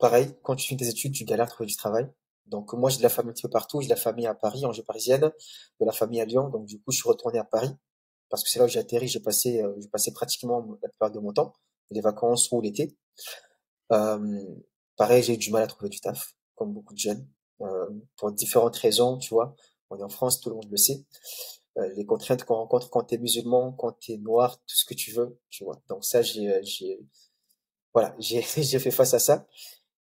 Pareil, 0.00 0.34
quand 0.42 0.56
tu 0.56 0.66
finis 0.66 0.80
tes 0.80 0.88
études, 0.88 1.12
tu 1.12 1.24
galères 1.24 1.46
à 1.46 1.50
trouver 1.50 1.68
du 1.68 1.76
travail. 1.76 2.08
Donc, 2.46 2.72
moi, 2.72 2.90
j'ai 2.90 2.98
de 2.98 3.04
la 3.04 3.10
famille 3.10 3.30
un 3.30 3.32
petit 3.32 3.42
peu 3.42 3.48
partout. 3.48 3.80
J'ai 3.80 3.86
de 3.86 3.94
la 3.94 4.00
famille 4.00 4.26
à 4.26 4.34
Paris, 4.34 4.64
en 4.66 4.72
parisienne, 4.84 5.20
de 5.20 5.86
la 5.86 5.92
famille 5.92 6.20
à 6.20 6.24
Lyon. 6.24 6.48
Donc, 6.48 6.66
du 6.66 6.80
coup, 6.80 6.90
je 6.90 6.96
suis 6.96 7.08
retourné 7.08 7.38
à 7.38 7.44
Paris 7.44 7.70
parce 8.28 8.42
que 8.42 8.50
c'est 8.50 8.58
là 8.58 8.64
où 8.64 8.68
j'ai 8.68 8.80
atterri. 8.80 9.06
J'ai 9.06 9.20
passé, 9.20 9.62
j'ai 9.78 9.88
passé 9.88 10.12
pratiquement 10.12 10.66
la 10.82 10.88
plupart 10.88 11.12
de 11.12 11.20
mon 11.20 11.32
temps, 11.32 11.52
les 11.92 12.00
vacances 12.00 12.50
ou 12.50 12.60
l'été. 12.60 12.96
Pareil, 14.96 15.22
j'ai 15.22 15.34
eu 15.34 15.38
du 15.38 15.50
mal 15.50 15.62
à 15.62 15.66
trouver 15.66 15.88
du 15.88 16.00
taf, 16.00 16.34
comme 16.54 16.72
beaucoup 16.72 16.94
de 16.94 16.98
jeunes. 16.98 17.26
Pour 18.16 18.32
différentes 18.32 18.76
raisons, 18.76 19.18
tu 19.18 19.34
vois. 19.34 19.54
On 19.90 19.98
est 19.98 20.02
en 20.02 20.08
France, 20.08 20.40
tout 20.40 20.50
le 20.50 20.56
monde 20.56 20.68
le 20.70 20.76
sait. 20.76 21.04
Les 21.96 22.06
contraintes 22.06 22.44
qu'on 22.44 22.56
rencontre 22.56 22.90
quand 22.90 23.04
tu 23.04 23.14
es 23.14 23.18
musulman, 23.18 23.72
quand 23.72 23.92
tu 23.98 24.12
es 24.12 24.18
noir, 24.18 24.58
tout 24.58 24.76
ce 24.76 24.84
que 24.84 24.94
tu 24.94 25.12
veux, 25.12 25.38
tu 25.50 25.64
vois. 25.64 25.80
Donc 25.88 26.04
ça, 26.04 26.22
j'ai, 26.22 27.00
voilà, 27.92 28.14
j'ai, 28.18 28.42
j'ai 28.42 28.78
fait 28.78 28.90
face 28.90 29.14
à 29.14 29.18
ça. 29.18 29.46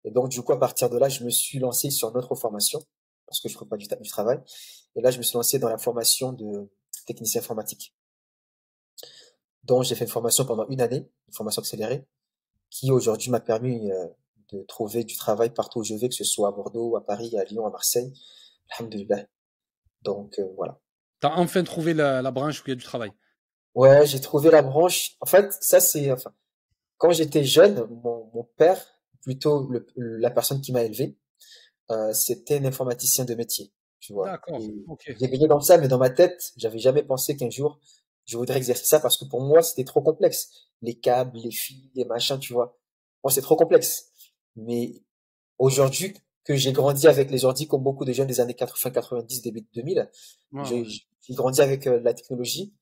Et 0.05 0.11
donc, 0.11 0.29
du 0.29 0.41
coup, 0.43 0.53
à 0.53 0.59
partir 0.59 0.89
de 0.89 0.97
là, 0.99 1.09
je 1.09 1.25
me 1.25 1.31
suis 1.31 1.59
lancé 1.59 1.91
sur 1.91 2.13
notre 2.13 2.35
formation 2.35 2.81
parce 3.27 3.41
que 3.41 3.49
je 3.49 3.59
ne 3.59 3.65
pas 3.65 3.77
du, 3.77 3.87
du 3.89 4.09
travail. 4.09 4.41
Et 4.95 5.01
là, 5.01 5.11
je 5.11 5.19
me 5.19 5.23
suis 5.23 5.35
lancé 5.35 5.59
dans 5.59 5.69
la 5.69 5.79
formation 5.79 6.33
de 6.33 6.71
technicien 7.07 7.41
informatique. 7.41 7.95
Donc, 9.65 9.83
j'ai 9.83 9.97
fait 9.97 10.05
une 10.05 10.11
formation 10.11 10.45
pendant 10.45 10.67
une 10.69 10.81
année, 10.81 11.11
une 11.27 11.35
formation 11.35 11.61
accélérée, 11.61 12.07
qui 12.71 12.91
aujourd'hui 12.91 13.31
m'a 13.31 13.41
permis 13.41 13.91
euh, 13.91 14.07
de 14.53 14.63
trouver 14.63 15.05
du 15.05 15.17
travail 15.17 15.51
partout 15.51 15.81
où 15.81 15.85
je 15.85 15.95
vais, 15.95 16.09
que 16.09 16.15
ce 16.15 16.25
soit 16.25 16.49
à 16.49 16.53
Bordeaux, 16.53 16.97
à 16.97 17.05
Paris, 17.05 17.37
à 17.39 17.45
Lyon, 17.45 17.67
à 17.67 17.71
Marseille. 17.71 18.13
Alhamdulillah. 18.71 19.27
Donc, 20.03 20.39
euh, 20.39 20.49
voilà. 20.57 20.81
Tu 21.21 21.27
as 21.27 21.39
enfin 21.39 21.65
trouvé 21.65 21.95
la, 21.95 22.23
la, 22.23 22.31
branche 22.31 22.61
où 22.61 22.65
il 22.67 22.71
y 22.71 22.73
a 22.73 22.77
du 22.77 22.85
travail. 22.85 23.13
Ouais, 23.75 24.07
j'ai 24.07 24.21
trouvé 24.21 24.51
la 24.51 24.63
branche. 24.63 25.17
En 25.21 25.27
fait, 25.27 25.53
ça, 25.61 25.81
c'est, 25.81 26.11
enfin, 26.13 26.33
quand 26.99 27.11
j'étais 27.11 27.45
jeune, 27.45 27.87
mon, 28.03 28.31
mon, 28.33 28.45
père, 28.57 28.81
plutôt 29.23 29.69
le, 29.69 29.87
la 29.97 30.31
personne 30.31 30.61
qui 30.61 30.73
m'a 30.73 30.83
élevé, 30.83 31.17
euh, 31.91 32.13
c'était 32.13 32.59
un 32.59 32.65
informaticien 32.65 33.25
de 33.25 33.35
métier. 33.35 33.73
Tu 34.01 34.13
vois. 34.13 34.31
D'accord. 34.31 34.61
J'ai 34.61 35.29
baigné 35.29 35.49
dans 35.49 35.61
ça, 35.61 35.79
mais 35.79 35.89
dans 35.89 35.99
ma 35.99 36.11
tête, 36.11 36.53
j'avais 36.57 36.79
jamais 36.79 37.03
pensé 37.03 37.37
qu'un 37.37 37.51
jour, 37.51 37.81
je 38.27 38.37
voudrais 38.37 38.57
exercer 38.57 38.85
ça 38.85 39.01
parce 39.01 39.17
que 39.17 39.25
pour 39.25 39.41
moi, 39.41 39.63
c'était 39.63 39.85
trop 39.85 40.03
complexe. 40.03 40.51
Les 40.83 40.95
câbles, 40.95 41.39
les 41.39 41.51
fils, 41.51 41.91
les 41.95 42.05
machins, 42.05 42.39
tu 42.39 42.53
vois. 42.53 42.79
Moi, 43.23 43.31
c'est 43.31 43.41
trop 43.41 43.57
complexe. 43.57 44.13
Mais 44.57 45.03
aujourd'hui, 45.59 46.15
que 46.45 46.55
j'ai 46.55 46.73
grandi 46.73 47.09
avec 47.09 47.31
les 47.31 47.45
ordi 47.45 47.67
comme 47.67 47.83
beaucoup 47.83 48.05
de 48.05 48.13
jeunes 48.13 48.29
des 48.29 48.41
années 48.41 48.55
80, 48.55 48.91
90, 48.91 49.43
début 49.43 49.67
2000, 49.75 50.11
j'ai 50.65 51.35
grandi 51.35 51.61
avec 51.61 51.87
euh, 51.87 52.01
la 52.01 52.15
technologie. 52.15 52.73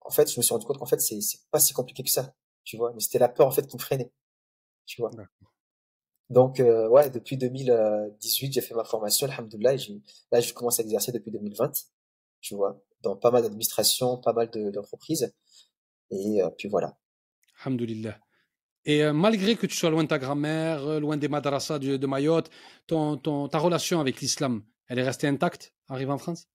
En 0.00 0.10
fait, 0.10 0.30
je 0.30 0.38
me 0.38 0.42
suis 0.42 0.52
rendu 0.52 0.66
compte 0.66 0.78
qu'en 0.78 0.86
fait, 0.86 1.00
c'est 1.00 1.20
pas 1.50 1.60
si 1.60 1.72
compliqué 1.72 2.02
que 2.02 2.10
ça, 2.10 2.34
tu 2.64 2.76
vois. 2.76 2.92
Mais 2.94 3.00
c'était 3.00 3.20
la 3.20 3.28
peur 3.28 3.46
en 3.46 3.52
fait 3.52 3.66
qui 3.66 3.76
me 3.76 3.80
freinait, 3.80 4.12
tu 4.86 5.00
vois. 5.00 5.10
Donc 6.30 6.60
euh, 6.60 6.88
ouais, 6.88 7.10
depuis 7.10 7.36
2018, 7.36 8.52
j'ai 8.52 8.60
fait 8.60 8.74
ma 8.74 8.84
formation, 8.84 9.28
alhamdoulilah, 9.28 9.74
et 9.74 10.02
là 10.32 10.40
je 10.40 10.52
commence 10.52 10.80
à 10.80 10.82
exercer 10.82 11.12
depuis 11.12 11.30
2020, 11.30 11.72
tu 12.40 12.56
vois, 12.56 12.82
dans 13.02 13.16
pas 13.16 13.30
mal 13.30 13.42
d'administrations, 13.42 14.18
pas 14.18 14.32
mal 14.32 14.50
d'entreprises, 14.50 15.32
et 16.10 16.42
euh, 16.42 16.50
puis 16.50 16.68
voilà. 16.68 16.96
Alhamdoulilah. 17.64 18.18
Et 18.84 19.04
euh, 19.04 19.12
malgré 19.12 19.56
que 19.56 19.66
tu 19.66 19.76
sois 19.76 19.90
loin 19.90 20.02
de 20.02 20.08
ta 20.08 20.18
grand-mère, 20.18 20.82
euh, 20.84 21.00
loin 21.00 21.16
des 21.16 21.28
madrasas 21.28 21.78
de, 21.78 21.96
de 21.96 22.06
Mayotte, 22.06 22.50
ton, 22.86 23.16
ton, 23.16 23.48
ta 23.48 23.58
relation 23.58 24.00
avec 24.00 24.20
l'islam, 24.20 24.64
elle 24.88 24.98
est 24.98 25.04
restée 25.04 25.28
intacte, 25.28 25.72
arrivé 25.88 26.10
en 26.10 26.18
France? 26.18 26.48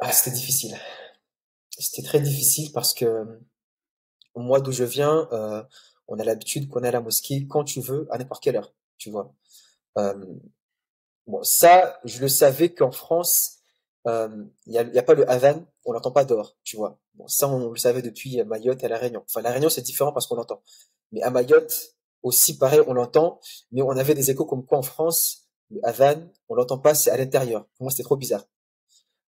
Ah, 0.00 0.12
C'était 0.12 0.34
difficile. 0.34 0.76
C'était 1.70 2.06
très 2.06 2.20
difficile 2.20 2.72
parce 2.72 2.94
que 2.94 3.24
moi, 4.34 4.60
d'où 4.60 4.72
je 4.72 4.84
viens, 4.84 5.28
euh, 5.32 5.62
on 6.08 6.18
a 6.18 6.24
l'habitude 6.24 6.68
qu'on 6.68 6.82
est 6.82 6.88
à 6.88 6.92
la 6.92 7.00
mosquée 7.00 7.46
quand 7.46 7.64
tu 7.64 7.80
veux, 7.80 8.08
à 8.10 8.18
n'importe 8.18 8.42
quelle 8.42 8.56
heure, 8.56 8.74
tu 8.96 9.10
vois. 9.10 9.34
Euh, 9.98 10.14
bon, 11.26 11.42
ça, 11.42 12.00
je 12.04 12.20
le 12.20 12.28
savais 12.28 12.74
qu'en 12.74 12.90
France, 12.90 13.57
il 14.06 14.50
n'y 14.66 14.78
a, 14.78 14.82
a, 14.82 15.02
pas 15.02 15.14
le 15.14 15.28
adhan, 15.30 15.64
on 15.84 15.92
l'entend 15.92 16.12
pas 16.12 16.24
dehors, 16.24 16.56
tu 16.64 16.76
vois. 16.76 16.98
Bon, 17.14 17.26
ça, 17.28 17.48
on, 17.48 17.70
le 17.70 17.76
savait 17.76 18.02
depuis 18.02 18.42
Mayotte 18.44 18.82
et 18.82 18.86
à 18.86 18.88
La 18.88 18.98
Réunion. 18.98 19.22
Enfin, 19.28 19.42
La 19.42 19.50
Réunion, 19.50 19.68
c'est 19.68 19.82
différent 19.82 20.12
parce 20.12 20.26
qu'on 20.26 20.36
l'entend. 20.36 20.62
Mais 21.12 21.22
à 21.22 21.30
Mayotte, 21.30 21.96
aussi, 22.22 22.58
pareil, 22.58 22.80
on 22.86 22.94
l'entend. 22.94 23.40
Mais 23.72 23.82
on 23.82 23.90
avait 23.90 24.14
des 24.14 24.30
échos 24.30 24.44
comme 24.44 24.64
quoi 24.64 24.78
en 24.78 24.82
France, 24.82 25.48
le 25.70 25.80
Havane, 25.84 26.30
on 26.48 26.54
l'entend 26.54 26.78
pas, 26.78 26.94
c'est 26.94 27.10
à 27.10 27.16
l'intérieur. 27.16 27.66
Pour 27.76 27.84
moi, 27.84 27.90
c'était 27.90 28.04
trop 28.04 28.16
bizarre. 28.16 28.44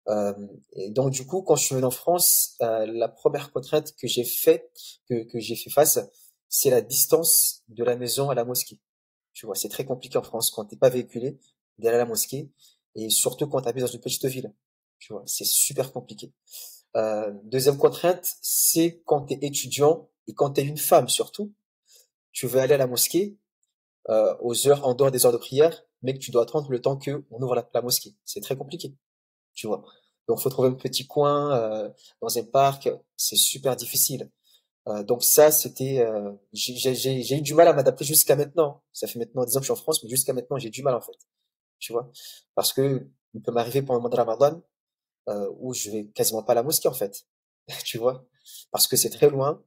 Euh, 0.09 0.33
et 0.73 0.91
donc, 0.91 1.11
du 1.11 1.27
coup, 1.27 1.43
quand 1.43 1.57
je 1.57 1.65
suis 1.65 1.75
venu 1.75 1.87
en 1.87 1.91
France, 1.91 2.57
euh, 2.63 2.87
la 2.87 3.09
première 3.09 3.53
contrainte 3.53 3.95
que 3.97 4.07
j'ai 4.07 4.25
fait, 4.25 4.71
que, 5.09 5.25
que 5.25 5.39
j'ai 5.39 5.57
fait 5.57 5.71
face, 5.71 5.99
c'est 6.49 6.71
la 6.71 6.81
distance 6.81 7.63
de 7.69 7.85
la 7.85 7.97
maison 7.97 8.31
à 8.31 8.35
la 8.35 8.45
mosquée. 8.45 8.79
Tu 9.33 9.47
vois, 9.47 9.55
c'est 9.55 9.69
très 9.69 9.85
compliqué 9.85 10.19
en 10.19 10.23
France 10.23 10.51
quand 10.51 10.65
t'es 10.65 10.77
pas 10.77 10.89
véhiculé 10.89 11.39
d'aller 11.79 11.97
à 11.97 11.99
la 11.99 12.07
mosquée. 12.07 12.51
Et 12.95 13.11
surtout 13.11 13.47
quand 13.47 13.63
tu 13.63 13.69
habites 13.69 13.85
dans 13.85 13.91
une 13.91 14.01
petite 14.01 14.25
ville. 14.27 14.53
Tu 14.99 15.13
vois, 15.13 15.23
c'est 15.27 15.47
super 15.47 15.93
compliqué. 15.93 16.33
Euh, 16.97 17.33
deuxième 17.45 17.79
contrainte, 17.79 18.37
c'est 18.43 19.03
quand 19.07 19.27
tu 19.27 19.35
es 19.35 19.39
étudiant 19.43 20.11
et 20.27 20.35
quand 20.35 20.51
tu 20.53 20.61
es 20.61 20.65
une 20.65 20.77
femme 20.77 21.09
surtout, 21.09 21.53
tu 22.33 22.47
veux 22.47 22.61
aller 22.61 22.75
à 22.75 22.79
la 22.79 22.87
mosquée 22.87 23.39
euh, 24.09 24.35
aux 24.41 24.69
heures 24.69 24.87
en 24.87 24.95
dehors 24.95 25.11
des 25.11 25.25
heures 25.27 25.33
de 25.33 25.39
prière, 25.39 25.85
mais 26.03 26.15
que 26.15 26.19
tu 26.19 26.31
dois 26.31 26.43
attendre 26.43 26.71
le 26.71 26.81
temps 26.81 26.97
que 26.97 27.25
on 27.31 27.41
ouvre 27.43 27.55
la, 27.55 27.83
mosquée. 27.83 28.15
C'est 28.25 28.41
très 28.41 28.57
compliqué, 28.57 28.95
tu 29.55 29.67
vois. 29.67 29.85
Donc 30.29 30.41
faut 30.41 30.51
trouver 30.51 30.69
un 30.69 30.75
petit 30.75 31.07
coin 31.07 31.57
euh, 31.57 31.91
dans 32.21 32.39
un 32.39 32.45
parc, 32.45 32.89
c'est 33.17 33.37
super 33.37 33.77
difficile. 33.77 34.31
Euh, 34.89 35.03
donc 35.03 35.23
ça, 35.23 35.51
c'était, 35.51 36.01
euh, 36.01 36.33
j'ai 36.53 37.37
eu 37.37 37.43
du 37.43 37.55
mal 37.55 37.69
à 37.69 37.73
m'adapter 37.73 38.05
jusqu'à 38.05 38.37
maintenant. 38.37 38.83
Ça 38.93 39.07
fait 39.07 39.19
maintenant 39.19 39.45
10 39.45 39.57
ans 39.57 39.61
que 39.61 39.67
je 39.67 39.73
suis 39.73 39.79
en 39.79 39.83
France, 39.83 40.03
mais 40.03 40.09
jusqu'à 40.09 40.33
maintenant 40.33 40.59
j'ai 40.59 40.71
du 40.71 40.83
mal 40.83 40.95
en 40.95 41.01
fait, 41.01 41.13
tu 41.81 41.93
vois, 41.93 42.11
parce 42.55 42.73
que 42.73 43.07
il 43.35 43.43
peut 43.43 43.53
m'arriver 43.53 43.83
pendant 43.83 43.99
le 43.99 44.03
mois 44.03 44.11
de 44.11 44.17
Ramadan 44.17 44.63
euh, 45.29 45.51
où 45.59 45.75
je 45.75 45.91
vais 45.91 46.07
quasiment 46.09 46.43
pas 46.43 46.53
à 46.53 46.57
la 46.57 46.63
mosquée 46.63 46.89
en 46.89 46.95
fait, 46.95 47.27
tu 47.85 47.99
vois, 47.99 48.25
parce 48.71 48.87
que 48.87 48.97
c'est 48.97 49.11
très 49.11 49.31
loin, 49.31 49.63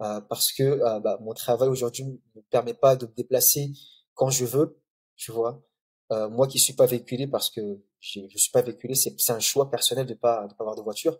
euh, 0.00 0.20
parce 0.22 0.52
que 0.52 0.62
euh, 0.62 1.00
bah, 1.00 1.18
mon 1.20 1.34
travail 1.34 1.68
aujourd'hui 1.68 2.04
me 2.04 2.42
permet 2.50 2.74
pas 2.74 2.96
de 2.96 3.06
me 3.06 3.12
déplacer 3.12 3.72
quand 4.14 4.30
je 4.30 4.44
veux, 4.44 4.80
tu 5.16 5.32
vois? 5.32 5.62
Euh, 6.10 6.28
moi 6.30 6.46
qui 6.46 6.58
suis 6.58 6.72
pas 6.72 6.86
véhiculé 6.86 7.26
parce 7.26 7.50
que 7.50 7.82
je 8.00 8.20
suis 8.34 8.50
pas 8.50 8.62
véhiculé, 8.62 8.94
c'est 8.94 9.14
un 9.30 9.40
choix 9.40 9.70
personnel 9.70 10.06
de 10.06 10.14
pas 10.14 10.46
de 10.46 10.54
pas 10.54 10.64
avoir 10.64 10.76
de 10.76 10.80
voiture. 10.80 11.18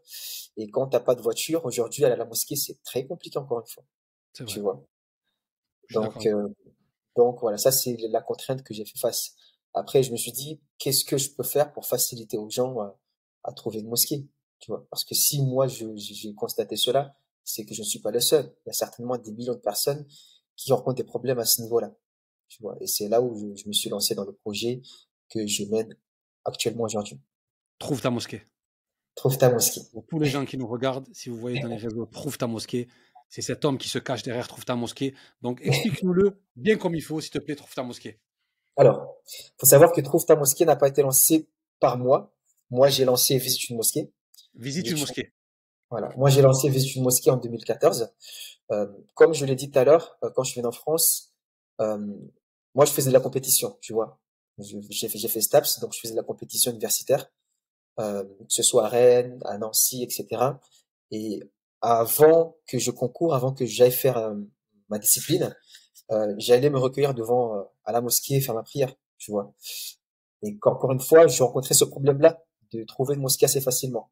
Et 0.57 0.71
quand 0.71 0.87
t'as 0.89 1.01
pas 1.01 1.15
de 1.15 1.21
voiture, 1.21 1.65
aujourd'hui 1.67 2.05
aller 2.05 2.15
à 2.15 2.17
la 2.17 2.25
mosquée 2.25 2.57
c'est 2.57 2.83
très 2.83 3.07
compliqué 3.07 3.39
encore 3.39 3.61
une 3.61 3.67
fois, 3.67 3.85
tu 4.33 4.61
vois? 4.61 4.83
Donc 5.91 6.25
euh, 6.27 6.49
donc 7.17 7.41
voilà, 7.41 7.59
ça 7.59 7.71
c'est 7.71 7.97
la 8.09 8.23
contrainte 8.23 8.63
que 8.63 8.73
j'ai 8.73 8.85
fait 8.87 8.99
face. 8.99 9.35
Après, 9.75 10.03
je 10.03 10.13
me 10.13 10.17
suis 10.17 10.33
dit, 10.33 10.61
qu'est-ce 10.79 11.05
que 11.05 11.19
je 11.19 11.31
peux 11.31 11.43
faire 11.43 11.73
pour 11.73 11.87
faciliter 11.87 12.37
aux 12.37 12.51
gens 12.51 12.77
à 13.45 13.53
trouver 13.53 13.81
une 13.81 13.89
mosquée, 13.89 14.27
tu 14.59 14.71
vois? 14.71 14.87
Parce 14.91 15.05
que 15.05 15.15
si 15.15 15.43
moi 15.43 15.67
j'ai 15.69 16.35
constaté 16.35 16.77
cela, 16.77 17.15
c'est 17.45 17.65
que 17.65 17.75
je 17.75 17.81
ne 17.81 17.87
suis 17.87 18.01
pas 18.01 18.11
le 18.11 18.21
seul. 18.21 18.55
Il 18.65 18.69
y 18.69 18.71
a 18.71 18.75
certainement 18.75 19.17
des 19.17 19.33
millions 19.33 19.55
de 19.55 19.61
personnes 19.61 20.07
qui 20.57 20.73
rencontrent 20.73 20.97
des 20.97 21.05
problèmes 21.05 21.39
à 21.39 21.45
ce 21.45 21.63
niveau-là, 21.63 21.95
tu 22.49 22.63
vois? 22.63 22.77
Et 22.81 22.87
c'est 22.87 23.09
là 23.09 23.21
où 23.21 23.35
je, 23.57 23.67
me 23.67 23.73
suis 23.73 23.89
lancé 23.89 24.15
dans 24.15 24.25
le 24.25 24.33
projet 24.33 24.83
que 25.31 25.47
je 25.47 25.65
mène 25.65 25.97
actuellement 26.45 26.85
aujourd'hui. 26.85 27.21
Trouve 27.79 28.01
ta 28.01 28.11
mosquée. 28.11 28.43
Trouve 29.15 29.39
ta 29.39 29.51
mosquée. 29.51 29.81
Pour 29.93 30.07
tous 30.07 30.19
les 30.19 30.29
gens 30.29 30.45
qui 30.45 30.59
nous 30.59 30.67
regardent, 30.67 31.09
si 31.13 31.29
vous 31.29 31.37
voyez 31.37 31.61
dans 31.61 31.69
les 31.69 31.77
réseaux, 31.77 32.07
trouve 32.07 32.37
ta 32.37 32.47
mosquée. 32.47 32.89
C'est 33.29 33.43
cet 33.43 33.65
homme 33.65 33.79
qui 33.79 33.89
se 33.89 33.99
cache 33.99 34.23
derrière 34.23 34.49
Trouve 34.49 34.65
ta 34.65 34.75
mosquée. 34.75 35.15
Donc 35.43 35.61
explique-nous-le 35.63 36.41
bien 36.57 36.77
comme 36.77 36.95
il 36.95 37.03
faut, 37.03 37.21
s'il 37.21 37.31
te 37.31 37.39
plaît, 37.39 37.57
Trouve 37.57 37.75
ta 37.75 37.83
mosquée. 37.83 38.21
Alors, 38.79 39.17
faut 39.59 39.67
savoir 39.67 39.93
que 39.93 40.01
Trouve 40.01 40.25
ta 40.25 40.37
mosquée 40.37 40.65
n'a 40.65 40.77
pas 40.77 40.89
été 40.89 41.03
lancé 41.03 41.49
par 41.81 41.99
moi, 41.99 42.33
moi, 42.71 42.89
j'ai 42.89 43.05
lancé 43.05 43.39
Visite 43.39 43.71
une 43.71 43.77
mosquée. 43.77 44.13
Visite 44.55 44.91
une 44.91 44.99
mosquée. 44.99 45.33
Voilà. 45.91 46.11
Moi, 46.17 46.29
j'ai 46.29 46.43
lancé 46.43 46.69
Visite 46.69 46.97
une 46.97 47.03
mosquée 47.03 47.31
en 47.31 47.37
2014. 47.37 48.13
Euh, 48.71 48.87
comme 49.15 49.33
je 49.33 49.47
l'ai 49.47 49.55
dit 49.55 49.71
tout 49.71 49.79
à 49.79 49.85
l'heure, 49.85 50.19
euh, 50.23 50.31
quand 50.35 50.45
je 50.45 50.53
suis 50.53 50.61
venu 50.61 50.69
en 50.69 50.73
France, 50.73 51.33
euh, 51.81 51.99
moi, 52.75 52.85
je 52.85 52.93
faisais 52.93 53.09
de 53.09 53.15
la 53.15 53.21
compétition, 53.21 53.79
tu 53.81 53.93
vois. 53.93 54.21
J'ai 54.59 55.09
fait, 55.09 55.19
fait 55.29 55.41
STAPS, 55.41 55.81
donc 55.81 55.95
je 55.95 56.01
faisais 56.01 56.13
de 56.13 56.19
la 56.19 56.25
compétition 56.25 56.73
universitaire, 56.73 57.31
euh, 58.01 58.25
que 58.25 58.53
ce 58.53 58.63
soit 58.63 58.87
à 58.87 58.89
Rennes, 58.89 59.41
à 59.45 59.57
Nancy, 59.57 60.03
etc. 60.03 60.27
Et 61.11 61.41
avant 61.81 62.57
que 62.67 62.79
je 62.79 62.91
concours, 62.91 63.35
avant 63.35 63.53
que 63.53 63.65
j'aille 63.65 63.93
faire 63.93 64.19
euh, 64.19 64.35
ma 64.89 64.99
discipline, 64.99 65.55
euh, 66.11 66.35
j'allais 66.39 66.71
me 66.71 66.79
recueillir 66.79 67.15
devant 67.15 67.65
à 67.85 67.93
la 67.93 68.01
mosquée 68.01 68.41
faire 68.41 68.55
ma 68.55 68.63
prière, 68.63 68.95
tu 69.19 69.31
vois. 69.31 69.53
Et 70.43 70.57
encore 70.63 70.93
une 70.93 71.01
fois, 71.01 71.27
j'ai 71.27 71.43
rencontré 71.43 71.75
ce 71.75 71.85
problème-là 71.85 72.43
de 72.73 72.85
trouver 72.85 73.15
une 73.15 73.23
mosquée 73.23 73.47
assez 73.47 73.61
facilement. 73.61 74.11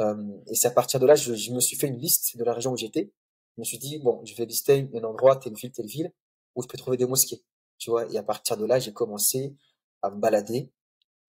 Euh, 0.00 0.14
et 0.48 0.54
c'est 0.54 0.68
à 0.68 0.72
partir 0.72 1.00
de 1.00 1.06
là, 1.06 1.14
je, 1.14 1.34
je, 1.34 1.52
me 1.52 1.60
suis 1.60 1.76
fait 1.76 1.86
une 1.86 1.98
liste 1.98 2.36
de 2.36 2.44
la 2.44 2.52
région 2.52 2.72
où 2.72 2.76
j'étais. 2.76 3.12
Je 3.56 3.60
me 3.60 3.64
suis 3.64 3.78
dit, 3.78 3.98
bon, 3.98 4.20
je 4.24 4.34
vais 4.34 4.44
lister 4.44 4.88
un 4.94 5.04
endroit, 5.04 5.36
telle 5.36 5.54
ville, 5.54 5.72
telle 5.72 5.86
ville, 5.86 6.12
où 6.54 6.62
je 6.62 6.68
peux 6.68 6.76
trouver 6.76 6.96
des 6.96 7.06
mosquées. 7.06 7.42
Tu 7.78 7.90
vois, 7.90 8.10
et 8.12 8.18
à 8.18 8.22
partir 8.22 8.56
de 8.56 8.66
là, 8.66 8.78
j'ai 8.78 8.92
commencé 8.92 9.56
à 10.02 10.10
me 10.10 10.20
balader, 10.20 10.70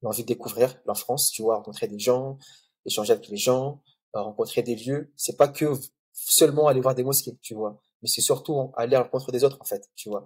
l'envie 0.01 0.23
de 0.23 0.27
découvrir 0.27 0.79
la 0.85 0.93
France, 0.93 1.31
tu 1.31 1.41
vois, 1.41 1.55
rencontrer 1.55 1.87
des 1.87 1.99
gens, 1.99 2.37
échanger 2.85 3.13
avec 3.13 3.27
les 3.29 3.37
gens, 3.37 3.81
euh, 4.15 4.21
rencontrer 4.21 4.63
des 4.63 4.75
lieux. 4.75 5.11
C'est 5.15 5.37
pas 5.37 5.47
que 5.47 5.73
seulement 6.13 6.67
aller 6.67 6.81
voir 6.81 6.95
des 6.95 7.03
mosquées, 7.03 7.37
tu 7.41 7.53
vois, 7.53 7.81
mais 8.01 8.09
c'est 8.09 8.21
surtout 8.21 8.71
aller 8.75 8.95
à 8.95 8.99
la 8.99 9.03
rencontre 9.03 9.31
des 9.31 9.43
autres, 9.43 9.57
en 9.59 9.65
fait, 9.65 9.89
tu 9.95 10.09
vois. 10.09 10.25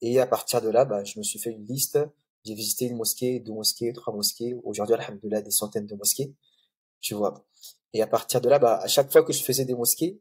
Et 0.00 0.20
à 0.20 0.26
partir 0.26 0.60
de 0.60 0.68
là, 0.68 0.84
bah, 0.84 1.04
je 1.04 1.18
me 1.18 1.24
suis 1.24 1.38
fait 1.38 1.50
une 1.50 1.64
liste 1.66 1.98
j'ai 2.44 2.54
visité 2.54 2.86
une 2.86 2.96
mosquée, 2.96 3.40
deux 3.40 3.52
mosquées, 3.52 3.92
trois 3.92 4.12
mosquées. 4.14 4.54
Aujourd'hui, 4.64 4.94
alhamdoulilah, 4.94 5.40
des 5.40 5.50
centaines 5.50 5.86
de 5.86 5.94
mosquées. 5.94 6.34
Tu 7.00 7.14
vois. 7.14 7.46
Et 7.94 8.02
à 8.02 8.06
partir 8.06 8.40
de 8.40 8.48
là, 8.48 8.58
bah, 8.58 8.78
à 8.82 8.86
chaque 8.86 9.10
fois 9.10 9.22
que 9.24 9.32
je 9.32 9.42
faisais 9.42 9.64
des 9.64 9.74
mosquées, 9.74 10.20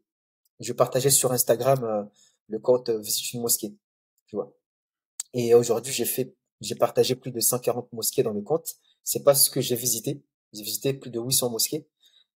je 0.59 0.71
partageais 0.73 1.09
sur 1.09 1.31
Instagram 1.33 1.83
euh, 1.83 2.03
le 2.47 2.59
compte 2.59 2.89
euh, 2.89 2.99
Visite 2.99 3.33
une 3.33 3.41
mosquée. 3.41 3.75
Tu 4.27 4.35
vois. 4.37 4.55
Et 5.33 5.53
aujourd'hui, 5.53 5.91
j'ai 5.91 6.05
fait, 6.05 6.35
j'ai 6.61 6.75
partagé 6.75 7.15
plus 7.15 7.31
de 7.31 7.39
140 7.39 7.91
mosquées 7.91 8.23
dans 8.23 8.31
le 8.31 8.41
compte. 8.41 8.75
C'est 9.03 9.23
pas 9.23 9.35
ce 9.35 9.49
que 9.49 9.59
j'ai 9.59 9.75
visité. 9.75 10.23
J'ai 10.53 10.63
visité 10.63 10.93
plus 10.93 11.11
de 11.11 11.19
800 11.19 11.49
mosquées. 11.49 11.87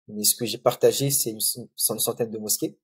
Mais 0.07 0.23
ce 0.23 0.35
que 0.35 0.45
j'ai 0.45 0.57
partagé, 0.57 1.11
c'est 1.11 1.31
une, 1.31 1.39
une, 1.57 1.99
centaine 1.99 2.29
de 2.29 2.37
mosquées. 2.37 2.77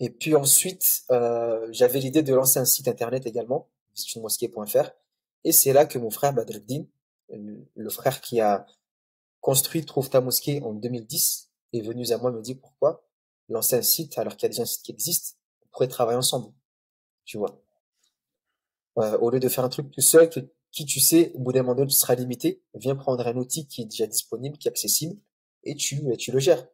Et 0.00 0.08
puis 0.10 0.34
ensuite, 0.34 1.02
euh, 1.10 1.68
j'avais 1.70 2.00
l'idée 2.00 2.22
de 2.22 2.34
lancer 2.34 2.58
un 2.58 2.64
site 2.64 2.88
internet 2.88 3.26
également 3.26 3.68
visiteunemosquée.fr. 3.94 4.90
Et 5.44 5.52
c'est 5.52 5.72
là 5.72 5.84
que 5.84 5.98
mon 5.98 6.10
frère 6.10 6.32
Badreddin, 6.32 6.84
le 7.28 7.90
frère 7.90 8.20
qui 8.20 8.40
a 8.40 8.66
construit 9.40 9.84
Trouve 9.84 10.10
ta 10.10 10.20
mosquée 10.20 10.62
en 10.62 10.72
2010, 10.72 11.50
est 11.72 11.82
venu 11.82 12.10
à 12.10 12.18
moi 12.18 12.32
me 12.32 12.40
dire 12.40 12.56
pourquoi 12.60 13.06
lancer 13.48 13.76
un 13.76 13.82
site 13.82 14.18
alors 14.18 14.36
qu'il 14.36 14.44
y 14.44 14.46
a 14.46 14.48
déjà 14.50 14.62
un 14.62 14.66
site 14.66 14.82
qui 14.82 14.92
existe, 14.92 15.38
on 15.62 15.68
pourrait 15.72 15.88
travailler 15.88 16.18
ensemble. 16.18 16.52
Tu 17.24 17.36
vois. 17.36 17.62
Euh, 18.98 19.18
au 19.18 19.30
lieu 19.30 19.40
de 19.40 19.48
faire 19.48 19.64
un 19.64 19.68
truc 19.68 19.90
tout 19.90 20.00
seul, 20.00 20.28
qui 20.30 20.86
tu 20.86 21.00
sais, 21.00 21.32
au 21.34 21.40
bout 21.40 21.52
d'un 21.52 21.62
moment 21.62 21.86
tu 21.86 21.94
seras 21.94 22.14
limité, 22.14 22.62
viens 22.74 22.96
prendre 22.96 23.26
un 23.26 23.36
outil 23.36 23.66
qui 23.66 23.82
est 23.82 23.86
déjà 23.86 24.06
disponible, 24.06 24.56
qui 24.56 24.68
est 24.68 24.70
accessible, 24.70 25.16
et 25.64 25.74
tu, 25.74 26.00
tu 26.16 26.32
le 26.32 26.38
gères. 26.38 26.66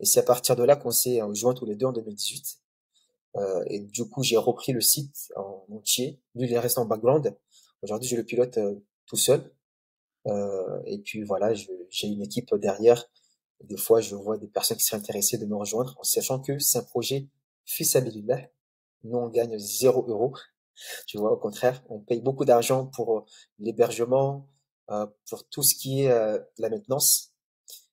Et 0.00 0.06
c'est 0.06 0.20
à 0.20 0.22
partir 0.22 0.56
de 0.56 0.62
là 0.62 0.76
qu'on 0.76 0.90
s'est 0.90 1.20
joint 1.32 1.54
tous 1.54 1.66
les 1.66 1.74
deux 1.74 1.86
en 1.86 1.92
2018. 1.92 2.58
Euh, 3.36 3.64
et 3.66 3.80
du 3.80 4.08
coup, 4.08 4.22
j'ai 4.22 4.36
repris 4.36 4.72
le 4.72 4.80
site 4.80 5.32
en 5.36 5.64
entier. 5.70 6.20
Lui, 6.34 6.46
il 6.46 6.52
est 6.52 6.58
resté 6.58 6.80
en 6.80 6.86
background. 6.86 7.36
Aujourd'hui, 7.82 8.08
je 8.08 8.16
le 8.16 8.24
pilote 8.24 8.58
euh, 8.58 8.76
tout 9.06 9.16
seul. 9.16 9.52
Euh, 10.26 10.80
et 10.86 10.98
puis 10.98 11.22
voilà, 11.22 11.52
j'ai 11.54 12.08
une 12.08 12.22
équipe 12.22 12.54
derrière. 12.54 13.08
Des 13.64 13.76
fois, 13.76 14.00
je 14.00 14.14
vois 14.14 14.38
des 14.38 14.46
personnes 14.46 14.76
qui 14.76 14.84
seraient 14.84 15.00
intéressées 15.00 15.38
de 15.38 15.46
me 15.46 15.56
rejoindre, 15.56 15.96
en 15.98 16.04
sachant 16.04 16.40
que 16.40 16.58
c'est 16.58 16.78
un 16.78 16.84
projet 16.84 17.28
fils 17.64 17.96
Nous, 19.04 19.18
on 19.18 19.28
gagne 19.28 19.58
zéro 19.58 20.06
euro. 20.08 20.34
Tu 21.06 21.18
vois, 21.18 21.32
au 21.32 21.36
contraire, 21.36 21.82
on 21.88 21.98
paye 21.98 22.20
beaucoup 22.20 22.44
d'argent 22.44 22.86
pour 22.86 23.26
l'hébergement, 23.58 24.46
euh, 24.90 25.06
pour 25.28 25.46
tout 25.48 25.62
ce 25.62 25.74
qui 25.74 26.02
est 26.02 26.10
euh, 26.10 26.38
la 26.56 26.70
maintenance. 26.70 27.27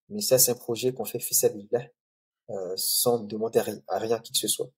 Mais 0.10 0.22
ça, 0.22 0.38
c'est 0.38 0.52
un 0.52 0.56
projet 0.56 0.94
qu'on 0.94 1.06
fait 1.06 1.20
fils 1.20 1.46
euh, 1.46 2.74
sans 2.78 3.20
demander 3.20 3.60
à 3.60 3.64
rien, 3.98 4.16
à 4.16 4.20
qui 4.20 4.32
que 4.32 4.38
ce 4.38 4.48
soit. 4.48 4.70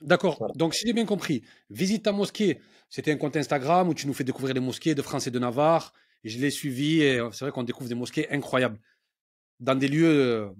D'accord. 0.00 0.50
Donc, 0.54 0.74
si 0.74 0.86
j'ai 0.86 0.92
bien 0.92 1.06
compris, 1.06 1.42
visite 1.68 2.04
ta 2.04 2.12
mosquée. 2.12 2.60
C'était 2.88 3.12
un 3.12 3.16
compte 3.16 3.36
Instagram 3.36 3.88
où 3.88 3.94
tu 3.94 4.06
nous 4.06 4.14
fais 4.14 4.24
découvrir 4.24 4.54
les 4.54 4.60
mosquées 4.60 4.94
de 4.94 5.02
France 5.02 5.26
et 5.26 5.30
de 5.30 5.38
Navarre. 5.38 5.92
Et 6.24 6.28
je 6.28 6.38
l'ai 6.38 6.50
suivi 6.50 7.02
et 7.02 7.20
c'est 7.32 7.44
vrai 7.44 7.52
qu'on 7.52 7.62
découvre 7.62 7.88
des 7.88 7.94
mosquées 7.94 8.30
incroyables. 8.30 8.78
Dans 9.58 9.74
des 9.74 9.88
lieux 9.88 10.50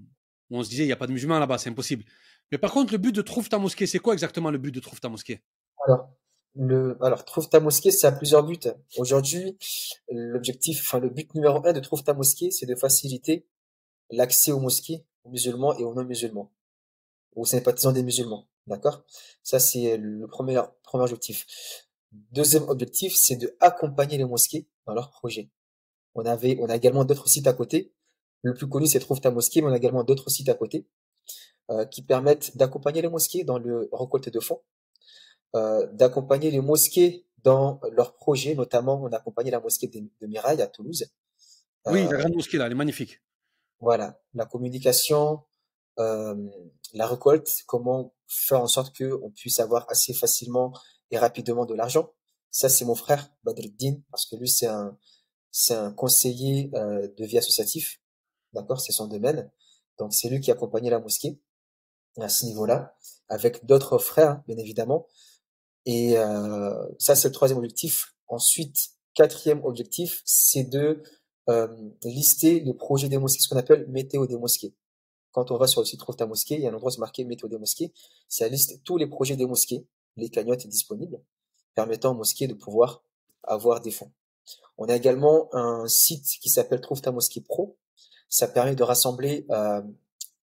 où 0.49 0.57
on 0.57 0.63
se 0.63 0.69
disait, 0.69 0.83
il 0.83 0.87
n'y 0.87 0.91
a 0.91 0.97
pas 0.97 1.07
de 1.07 1.11
musulmans 1.11 1.39
là-bas, 1.39 1.57
c'est 1.57 1.69
impossible. 1.69 2.03
Mais 2.51 2.57
par 2.57 2.71
contre, 2.71 2.91
le 2.91 2.97
but 2.97 3.15
de 3.15 3.21
Trouve 3.21 3.47
ta 3.49 3.57
mosquée, 3.57 3.87
c'est 3.87 3.99
quoi 3.99 4.13
exactement 4.13 4.51
le 4.51 4.57
but 4.57 4.71
de 4.71 4.79
Trouve 4.79 4.99
ta 4.99 5.09
mosquée? 5.09 5.41
Alors, 5.87 6.09
le, 6.55 6.97
alors, 7.01 7.23
Trouve 7.23 7.49
ta 7.49 7.59
mosquée, 7.59 7.91
c'est 7.91 8.07
à 8.07 8.11
plusieurs 8.11 8.43
buts. 8.43 8.59
Aujourd'hui, 8.97 9.57
l'objectif, 10.09 10.81
enfin, 10.81 10.99
le 10.99 11.09
but 11.09 11.33
numéro 11.33 11.65
un 11.65 11.73
de 11.73 11.79
Trouve 11.79 12.03
ta 12.03 12.13
mosquée, 12.13 12.51
c'est 12.51 12.65
de 12.65 12.75
faciliter 12.75 13.45
l'accès 14.11 14.51
aux 14.51 14.59
mosquées, 14.59 15.05
aux 15.23 15.29
musulmans 15.29 15.77
et 15.77 15.83
aux 15.83 15.93
non-musulmans, 15.93 16.51
aux 17.35 17.45
sympathisants 17.45 17.91
des 17.91 18.03
musulmans. 18.03 18.47
D'accord? 18.67 19.03
Ça, 19.43 19.59
c'est 19.59 19.97
le 19.97 20.27
premier, 20.27 20.61
premier 20.83 21.03
objectif. 21.03 21.45
Deuxième 22.11 22.63
objectif, 22.69 23.15
c'est 23.15 23.37
de 23.37 23.55
accompagner 23.59 24.17
les 24.17 24.25
mosquées 24.25 24.67
dans 24.85 24.93
leurs 24.93 25.09
projets. 25.09 25.49
On 26.13 26.25
avait, 26.25 26.57
on 26.59 26.69
a 26.69 26.75
également 26.75 27.05
d'autres 27.05 27.27
sites 27.27 27.47
à 27.47 27.53
côté. 27.53 27.93
Le 28.41 28.53
plus 28.53 28.67
connu, 28.67 28.87
c'est 28.87 28.99
Trouve 28.99 29.21
ta 29.21 29.31
mosquée, 29.31 29.61
mais 29.61 29.69
on 29.69 29.73
a 29.73 29.77
également 29.77 30.03
d'autres 30.03 30.29
sites 30.29 30.49
à 30.49 30.53
côté 30.55 30.87
euh, 31.69 31.85
qui 31.85 32.01
permettent 32.01 32.57
d'accompagner 32.57 33.01
les 33.01 33.07
mosquées 33.07 33.43
dans 33.43 33.59
le 33.59 33.89
récolte 33.93 34.29
de 34.29 34.39
fonds, 34.39 34.61
euh, 35.55 35.87
d'accompagner 35.93 36.51
les 36.51 36.59
mosquées 36.59 37.25
dans 37.43 37.79
leurs 37.91 38.13
projets. 38.15 38.55
Notamment, 38.55 39.01
on 39.01 39.07
a 39.07 39.17
accompagné 39.17 39.51
la 39.51 39.59
mosquée 39.59 39.87
de, 39.87 40.01
de 40.19 40.27
Mirail 40.27 40.61
à 40.61 40.67
Toulouse. 40.67 41.05
Oui, 41.85 42.03
la 42.03 42.11
euh, 42.11 42.17
grande 42.17 42.35
mosquée 42.35 42.57
là, 42.57 42.65
elle 42.65 42.73
est 42.73 42.75
magnifique. 42.75 43.21
Voilà, 43.81 44.21
la 44.35 44.45
communication, 44.45 45.43
euh, 45.99 46.35
la 46.93 47.07
récolte, 47.07 47.49
comment 47.65 48.13
faire 48.27 48.61
en 48.61 48.67
sorte 48.67 48.95
que 48.95 49.19
on 49.23 49.31
puisse 49.31 49.59
avoir 49.59 49.85
assez 49.89 50.13
facilement 50.13 50.71
et 51.09 51.17
rapidement 51.17 51.65
de 51.65 51.73
l'argent. 51.73 52.13
Ça, 52.51 52.69
c'est 52.69 52.85
mon 52.85 52.95
frère 52.95 53.33
Badruddin, 53.43 53.95
parce 54.11 54.27
que 54.27 54.35
lui, 54.35 54.49
c'est 54.49 54.67
un, 54.67 54.97
c'est 55.51 55.73
un 55.73 55.91
conseiller 55.91 56.69
euh, 56.75 57.07
de 57.17 57.25
vie 57.25 57.39
associatif. 57.39 57.99
D'accord, 58.53 58.79
c'est 58.79 58.91
son 58.91 59.07
domaine. 59.07 59.51
Donc, 59.97 60.13
c'est 60.13 60.29
lui 60.29 60.39
qui 60.41 60.51
accompagnait 60.51 60.89
la 60.89 60.99
mosquée 60.99 61.41
à 62.19 62.29
ce 62.29 62.45
niveau-là, 62.45 62.95
avec 63.29 63.65
d'autres 63.65 63.97
frères, 63.97 64.43
bien 64.47 64.57
évidemment. 64.57 65.07
Et 65.85 66.17
euh, 66.17 66.87
ça, 66.99 67.15
c'est 67.15 67.29
le 67.29 67.33
troisième 67.33 67.57
objectif. 67.57 68.15
Ensuite, 68.27 68.91
quatrième 69.15 69.63
objectif, 69.65 70.21
c'est 70.25 70.65
de 70.65 71.01
euh, 71.49 71.67
lister 72.03 72.59
les 72.59 72.73
projets 72.73 73.09
des 73.09 73.17
mosquées, 73.17 73.41
ce 73.41 73.49
qu'on 73.49 73.57
appelle 73.57 73.87
météo 73.87 74.27
des 74.27 74.37
mosquées. 74.37 74.73
Quand 75.31 75.49
on 75.51 75.57
va 75.57 75.67
sur 75.67 75.81
le 75.81 75.85
site 75.85 75.99
Trouve 75.99 76.15
ta 76.15 76.25
mosquée, 76.25 76.55
il 76.55 76.61
y 76.61 76.67
a 76.67 76.69
un 76.69 76.73
endroit 76.73 76.91
marqué 76.99 77.23
météo 77.23 77.47
des 77.47 77.57
mosquées. 77.57 77.93
Ça 78.27 78.47
liste 78.47 78.83
tous 78.83 78.97
les 78.97 79.07
projets 79.07 79.35
des 79.35 79.45
mosquées, 79.45 79.85
les 80.17 80.29
cagnottes 80.29 80.67
disponibles, 80.67 81.21
permettant 81.73 82.11
aux 82.11 82.15
mosquées 82.15 82.47
de 82.47 82.53
pouvoir 82.53 83.03
avoir 83.43 83.79
des 83.79 83.91
fonds. 83.91 84.11
On 84.77 84.85
a 84.89 84.95
également 84.95 85.53
un 85.55 85.87
site 85.87 86.25
qui 86.41 86.49
s'appelle 86.49 86.81
Trouve 86.81 87.01
ta 87.01 87.11
mosquée 87.11 87.41
pro. 87.41 87.77
Ça 88.29 88.47
permet 88.47 88.75
de 88.75 88.83
rassembler 88.83 89.45
euh, 89.49 89.81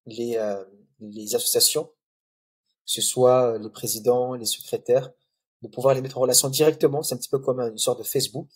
les, 0.07 0.37
euh, 0.37 0.65
les 1.01 1.35
associations, 1.35 1.85
que 1.85 1.93
ce 2.85 3.03
soit 3.03 3.59
les 3.59 3.71
présidents, 3.71 4.35
les 4.35 4.47
secrétaires, 4.47 5.11
de 5.63 5.69
pouvoir 5.69 5.95
les 5.95 6.01
mettre 6.01 6.19
en 6.19 6.23
relation 6.23 6.49
directement. 6.49 7.03
C'est 7.03 7.15
un 7.15 7.19
petit 7.19 7.29
peu 7.29 7.39
comme 7.39 7.61
une 7.61 7.79
sorte 7.79 7.99
de 7.99 8.05
Facebook, 8.05 8.49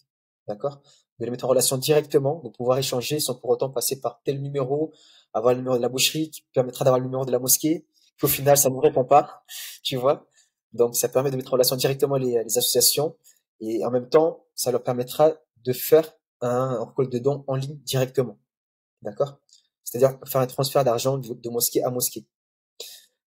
d'accord? 0.47 0.81
De 1.23 1.27
les 1.27 1.31
mettre 1.31 1.45
en 1.45 1.49
relation 1.49 1.79
directement, 1.79 2.41
de 2.45 2.49
pouvoir 2.49 2.79
échanger 2.79 3.21
sans 3.21 3.37
pour 3.37 3.51
autant 3.51 3.71
passer 3.71 4.01
par 4.01 4.21
tel 4.25 4.43
numéro, 4.43 4.93
avoir 5.33 5.55
le 5.55 5.61
numéro 5.61 5.77
de 5.77 5.83
la 5.83 5.89
boucherie 5.89 6.31
qui 6.31 6.43
permettra 6.53 6.85
d'avoir 6.85 6.99
le 6.99 7.05
numéro 7.05 7.25
de 7.25 7.31
la 7.31 7.39
mosquée, 7.39 7.87
qu'au 8.21 8.27
final 8.27 8.57
ça 8.57 8.69
ne 8.69 8.75
nous 8.75 8.81
répond 8.81 9.05
pas, 9.05 9.45
tu 9.85 9.97
vois. 9.97 10.27
Donc 10.73 10.97
ça 10.97 11.09
permet 11.09 11.31
de 11.31 11.37
mettre 11.37 11.53
en 11.53 11.53
relation 11.53 11.77
directement 11.77 12.17
les, 12.17 12.37
associations 12.39 13.17
et 13.61 13.85
en 13.85 13.91
même 13.93 14.09
temps 14.09 14.45
ça 14.57 14.73
leur 14.73 14.83
permettra 14.83 15.33
de 15.65 15.73
faire 15.73 16.13
un 16.41 16.81
recueil 16.81 17.09
de 17.09 17.19
dons 17.21 17.45
en 17.47 17.55
ligne 17.55 17.77
directement, 17.85 18.37
d'accord? 19.03 19.39
C'est-à-dire 19.85 20.19
faire 20.27 20.41
un 20.41 20.47
transfert 20.49 20.83
d'argent 20.83 21.19
de, 21.19 21.51
mosquée 21.51 21.85
à 21.85 21.91
mosquée. 21.91 22.27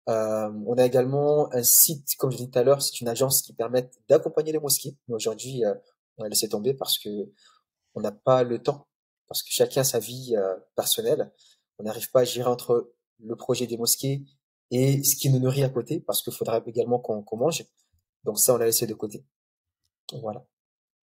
Euh, 0.09 0.51
on 0.67 0.77
a 0.77 0.85
également 0.85 1.53
un 1.53 1.63
site, 1.63 2.15
comme 2.17 2.31
je 2.31 2.37
disais 2.37 2.49
tout 2.49 2.59
à 2.59 2.63
l'heure, 2.63 2.81
c'est 2.81 2.99
une 2.99 3.07
agence 3.07 3.41
qui 3.41 3.53
permet 3.53 3.89
d'accompagner 4.09 4.51
les 4.51 4.59
mosquées. 4.59 4.97
Mais 5.07 5.15
aujourd'hui, 5.15 5.63
euh, 5.63 5.73
on 6.17 6.25
a 6.25 6.29
laissé 6.29 6.49
tomber 6.49 6.73
parce 6.73 6.99
que 6.99 7.09
on 7.95 8.01
n'a 8.01 8.11
pas 8.11 8.43
le 8.43 8.61
temps, 8.61 8.87
parce 9.27 9.41
que 9.41 9.49
chacun 9.51 9.81
a 9.81 9.83
sa 9.83 9.99
vie 9.99 10.35
euh, 10.37 10.55
personnelle. 10.75 11.31
On 11.79 11.83
n'arrive 11.83 12.11
pas 12.11 12.21
à 12.21 12.23
gérer 12.23 12.49
entre 12.49 12.93
le 13.19 13.35
projet 13.35 13.65
des 13.65 13.77
mosquées 13.77 14.23
et 14.71 15.03
ce 15.03 15.15
qui 15.15 15.29
nous 15.29 15.39
nourrit 15.39 15.63
à 15.63 15.69
côté, 15.69 15.99
parce 16.01 16.21
qu'il 16.21 16.33
faudra 16.33 16.61
également 16.65 16.99
qu'on 16.99 17.37
mange. 17.37 17.63
Donc 18.23 18.39
ça, 18.39 18.53
on 18.53 18.57
l'a 18.57 18.65
laissé 18.65 18.85
de 18.85 18.93
côté. 18.93 19.23
Voilà. 20.21 20.45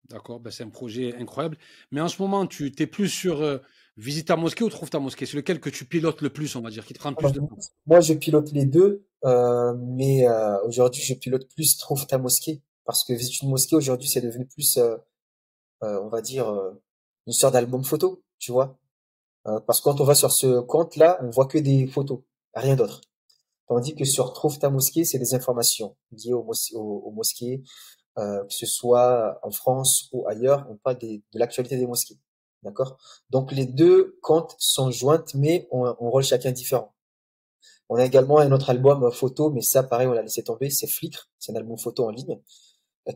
D'accord, 0.08 0.40
ben 0.40 0.50
c'est 0.50 0.64
un 0.64 0.70
projet 0.70 1.14
incroyable. 1.16 1.56
Mais 1.90 2.00
en 2.00 2.08
ce 2.08 2.20
moment, 2.20 2.46
tu 2.46 2.72
es 2.76 2.86
plus 2.86 3.08
sur 3.08 3.42
euh, 3.42 3.58
visite 3.96 4.28
ta 4.28 4.36
mosquée 4.36 4.64
ou 4.64 4.70
trouve 4.70 4.90
ta 4.90 4.98
mosquée? 4.98 5.26
C'est 5.26 5.36
lequel 5.36 5.60
que 5.60 5.70
tu 5.70 5.84
pilotes 5.84 6.22
le 6.22 6.30
plus, 6.30 6.56
on 6.56 6.62
va 6.62 6.70
dire, 6.70 6.84
qui 6.84 6.94
te 6.94 6.98
prend 6.98 7.12
plus 7.14 7.32
de 7.32 7.38
temps 7.38 7.48
Moi, 7.86 8.00
je 8.00 8.14
pilote 8.14 8.50
les 8.52 8.64
deux, 8.64 9.06
euh, 9.24 9.74
mais 9.76 10.26
aujourd'hui, 10.64 11.02
je 11.02 11.14
pilote 11.14 11.46
plus 11.54 11.76
trouve 11.76 12.06
ta 12.06 12.18
mosquée. 12.18 12.62
Parce 12.84 13.04
que 13.04 13.12
visite 13.12 13.42
une 13.42 13.50
mosquée, 13.50 13.76
aujourd'hui, 13.76 14.08
c'est 14.08 14.22
devenu 14.22 14.46
plus 14.46 14.78
on 15.82 16.08
va 16.08 16.20
dire, 16.20 16.48
euh, 16.48 16.72
une 17.26 17.32
sorte 17.32 17.54
d'album 17.54 17.84
photo, 17.84 18.22
tu 18.38 18.52
vois. 18.52 18.78
Euh, 19.46 19.60
parce 19.60 19.80
que 19.80 19.84
quand 19.84 20.00
on 20.00 20.04
va 20.04 20.14
sur 20.14 20.32
ce 20.32 20.60
compte-là, 20.60 21.18
on 21.22 21.30
voit 21.30 21.46
que 21.46 21.58
des 21.58 21.86
photos, 21.86 22.20
rien 22.54 22.76
d'autre. 22.76 23.00
Tandis 23.68 23.94
que 23.94 24.04
sur 24.04 24.32
Trouve 24.32 24.58
ta 24.58 24.70
mosquée, 24.70 25.04
c'est 25.04 25.18
des 25.18 25.34
informations 25.34 25.96
liées 26.12 26.32
aux, 26.34 27.10
mosquées, 27.12 27.62
que 28.16 28.46
ce 28.48 28.66
soit 28.66 29.38
en 29.42 29.50
France 29.52 30.08
ou 30.12 30.26
ailleurs, 30.28 30.66
on 30.68 30.76
parle 30.76 30.98
de 30.98 31.22
l'actualité 31.34 31.76
des 31.76 31.86
mosquées. 31.86 32.18
D'accord? 32.62 32.98
Donc 33.30 33.52
les 33.52 33.66
deux 33.66 34.18
comptes 34.22 34.56
sont 34.58 34.90
jointes, 34.90 35.34
mais 35.34 35.68
ont 35.70 35.86
un 35.86 35.92
rôle 35.92 36.24
chacun 36.24 36.50
différent. 36.50 36.94
On 37.88 37.96
a 37.96 38.04
également 38.04 38.38
un 38.38 38.52
autre 38.52 38.70
album 38.70 39.10
photo, 39.12 39.50
mais 39.50 39.62
ça, 39.62 39.82
pareil, 39.84 40.08
on 40.08 40.12
l'a 40.12 40.22
laissé 40.22 40.42
tomber, 40.42 40.68
c'est 40.70 40.86
Flickr, 40.86 41.28
c'est 41.38 41.52
un 41.52 41.56
album 41.56 41.78
photo 41.78 42.06
en 42.06 42.10
ligne, 42.10 42.40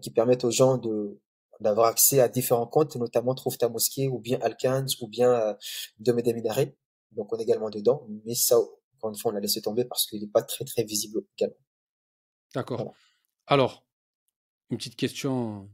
qui 0.01 0.11
permet 0.11 0.45
aux 0.45 0.51
gens 0.51 0.79
de, 0.79 1.21
d'avoir 1.61 1.87
accès 1.87 2.21
à 2.21 2.29
différents 2.29 2.67
comptes, 2.67 2.97
notamment 2.97 3.35
Trouve 3.35 3.59
ta 3.59 3.69
mosquée 3.69 4.09
ou 4.09 4.19
bien 4.19 4.39
Alkans 4.41 4.87
ou 5.01 5.09
bien 5.09 5.31
euh, 5.31 5.55
Dome 5.99 6.23
des 6.23 6.33
Minarets. 6.33 6.77
Donc 7.13 7.33
on 7.33 7.39
est 7.39 7.43
également 7.43 7.71
dedans, 7.71 8.07
mais 8.25 8.35
ça, 8.35 8.57
encore 8.59 9.11
une 9.11 9.17
fois, 9.17 9.31
on 9.31 9.35
l'a 9.35 9.41
laissé 9.41 9.63
tomber 9.63 9.85
parce 9.85 10.07
qu'il 10.07 10.21
n'est 10.21 10.27
pas 10.29 10.43
très 10.43 10.65
très 10.65 10.83
visible 10.83 11.23
également. 11.39 11.57
D'accord. 12.55 12.95
Alors, 13.47 13.85
une 14.71 14.79
petite 14.79 14.97
question, 14.97 15.69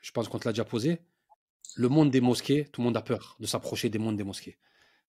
je 0.00 0.10
pense 0.12 0.28
qu'on 0.28 0.38
te 0.38 0.46
l'a 0.46 0.52
déjà 0.52 0.64
posée. 0.64 1.00
Le 1.76 1.88
monde 1.88 2.10
des 2.10 2.20
mosquées, 2.20 2.68
tout 2.72 2.80
le 2.80 2.86
monde 2.86 2.96
a 2.96 3.02
peur 3.02 3.36
de 3.40 3.46
s'approcher 3.46 3.88
des 3.88 3.98
mondes 3.98 4.16
des 4.16 4.24
mosquées. 4.24 4.58